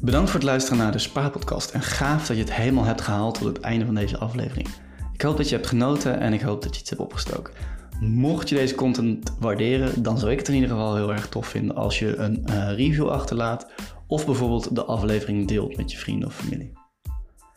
Bedankt 0.00 0.30
voor 0.30 0.40
het 0.40 0.48
luisteren 0.48 0.78
naar 0.78 0.92
de 0.92 0.98
Spaarpodcast. 0.98 1.70
En 1.70 1.82
gaaf 1.82 2.26
dat 2.26 2.36
je 2.36 2.42
het 2.42 2.52
helemaal 2.52 2.84
hebt 2.84 3.00
gehaald 3.00 3.38
tot 3.38 3.46
het 3.46 3.60
einde 3.60 3.84
van 3.84 3.94
deze 3.94 4.18
aflevering. 4.18 4.68
Ik 5.12 5.22
hoop 5.22 5.36
dat 5.36 5.48
je 5.48 5.54
hebt 5.54 5.68
genoten 5.68 6.20
en 6.20 6.32
ik 6.32 6.40
hoop 6.40 6.62
dat 6.62 6.74
je 6.74 6.80
iets 6.80 6.90
hebt 6.90 7.02
opgestoken. 7.02 7.54
Mocht 8.00 8.48
je 8.48 8.54
deze 8.54 8.74
content 8.74 9.34
waarderen, 9.38 10.02
dan 10.02 10.18
zou 10.18 10.32
ik 10.32 10.38
het 10.38 10.48
in 10.48 10.54
ieder 10.54 10.70
geval 10.70 10.96
heel 10.96 11.12
erg 11.12 11.28
tof 11.28 11.46
vinden 11.46 11.76
als 11.76 11.98
je 11.98 12.16
een 12.16 12.44
uh, 12.50 12.76
review 12.76 13.08
achterlaat 13.08 13.66
of 14.06 14.26
bijvoorbeeld 14.26 14.74
de 14.74 14.84
aflevering 14.84 15.48
deelt 15.48 15.76
met 15.76 15.92
je 15.92 15.98
vrienden 15.98 16.28
of 16.28 16.34
familie. 16.34 16.72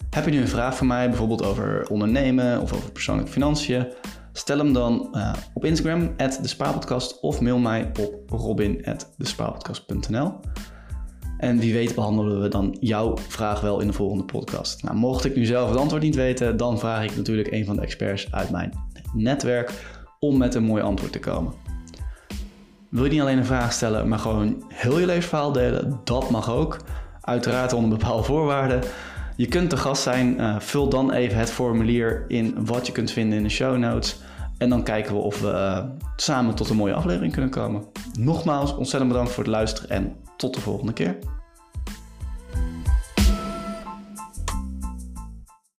Heb 0.10 0.26
je 0.26 0.32
nu 0.32 0.42
een 0.42 0.48
vraag 0.48 0.76
voor 0.76 0.88
mij, 0.88 1.10
bijvoorbeeld 1.10 1.44
over 1.44 1.88
ondernemen 1.90 2.62
of 2.62 2.74
over 2.74 2.92
persoonlijke 2.92 3.32
financiën? 3.32 3.88
Stel 4.34 4.58
hem 4.58 4.74
dan 4.74 5.08
uh, 5.12 5.34
op 5.54 5.66
Instagram, 5.66 6.16
@despaarpodcast 6.42 7.22
of 7.22 7.42
mail 7.42 7.58
mij 7.58 7.92
op 8.00 8.30
robin.despaarpodcast.nl. 8.30 10.34
En 11.38 11.60
wie 11.60 11.74
weet 11.74 11.96
behandelen 11.96 12.42
we 12.42 12.48
dan 12.48 12.78
jouw 12.80 13.18
vraag 13.18 13.62
wel 13.62 13.80
in 13.80 13.88
de 13.88 13.94
volgende 13.94 14.24
podcast. 14.24 14.84
Nou, 14.84 14.96
mocht 14.96 15.26
ik 15.26 15.36
nu 15.36 15.46
zelf 15.46 15.70
het 15.70 15.80
antwoord 15.80 16.04
niet 16.04 16.16
weten, 16.16 16.58
dan 16.58 16.80
vraag 16.80 17.04
ik 17.04 17.16
natuurlijk 17.16 17.52
een 17.52 17.66
van 17.66 17.76
de 17.76 17.82
experts 17.82 18.32
uit 18.32 18.50
mijn 18.50 18.74
netwerk 19.14 19.97
om 20.20 20.38
met 20.38 20.56
een 20.56 20.64
mooi 20.64 20.84
antwoord 20.84 21.12
te 21.12 21.20
komen. 21.20 21.54
Wil 22.90 23.04
je 23.04 23.10
niet 23.10 23.22
alleen 23.22 23.38
een 23.38 23.46
vraag 23.46 23.74
stellen, 23.74 24.08
maar 24.08 24.20
gewoon 24.20 24.64
heel 24.68 25.00
je 25.00 25.06
levensverhaal 25.06 25.52
delen? 25.52 26.00
Dat 26.04 26.30
mag 26.30 26.50
ook. 26.50 26.78
Uiteraard 27.22 27.74
onder 27.74 27.98
bepaalde 27.98 28.24
voorwaarden. 28.24 28.82
Je 29.36 29.48
kunt 29.48 29.70
te 29.70 29.78
gast 29.78 30.02
zijn. 30.02 30.40
Uh, 30.40 30.60
vul 30.60 30.90
dan 30.90 31.12
even 31.12 31.38
het 31.38 31.52
formulier 31.52 32.26
in 32.28 32.66
wat 32.66 32.86
je 32.86 32.92
kunt 32.92 33.12
vinden 33.12 33.38
in 33.38 33.44
de 33.44 33.50
show 33.50 33.78
notes. 33.78 34.20
En 34.58 34.70
dan 34.70 34.84
kijken 34.84 35.14
we 35.14 35.20
of 35.20 35.42
we 35.42 35.48
uh, 35.48 35.84
samen 36.16 36.56
tot 36.56 36.70
een 36.70 36.76
mooie 36.76 36.94
aflevering 36.94 37.34
kunnen 37.34 37.50
komen. 37.50 37.84
Nogmaals, 38.20 38.76
ontzettend 38.76 39.12
bedankt 39.12 39.32
voor 39.32 39.44
het 39.44 39.54
luisteren 39.54 39.90
en 39.90 40.16
tot 40.38 40.54
de 40.54 40.62
volgende 40.62 40.94
keer. 40.94 41.18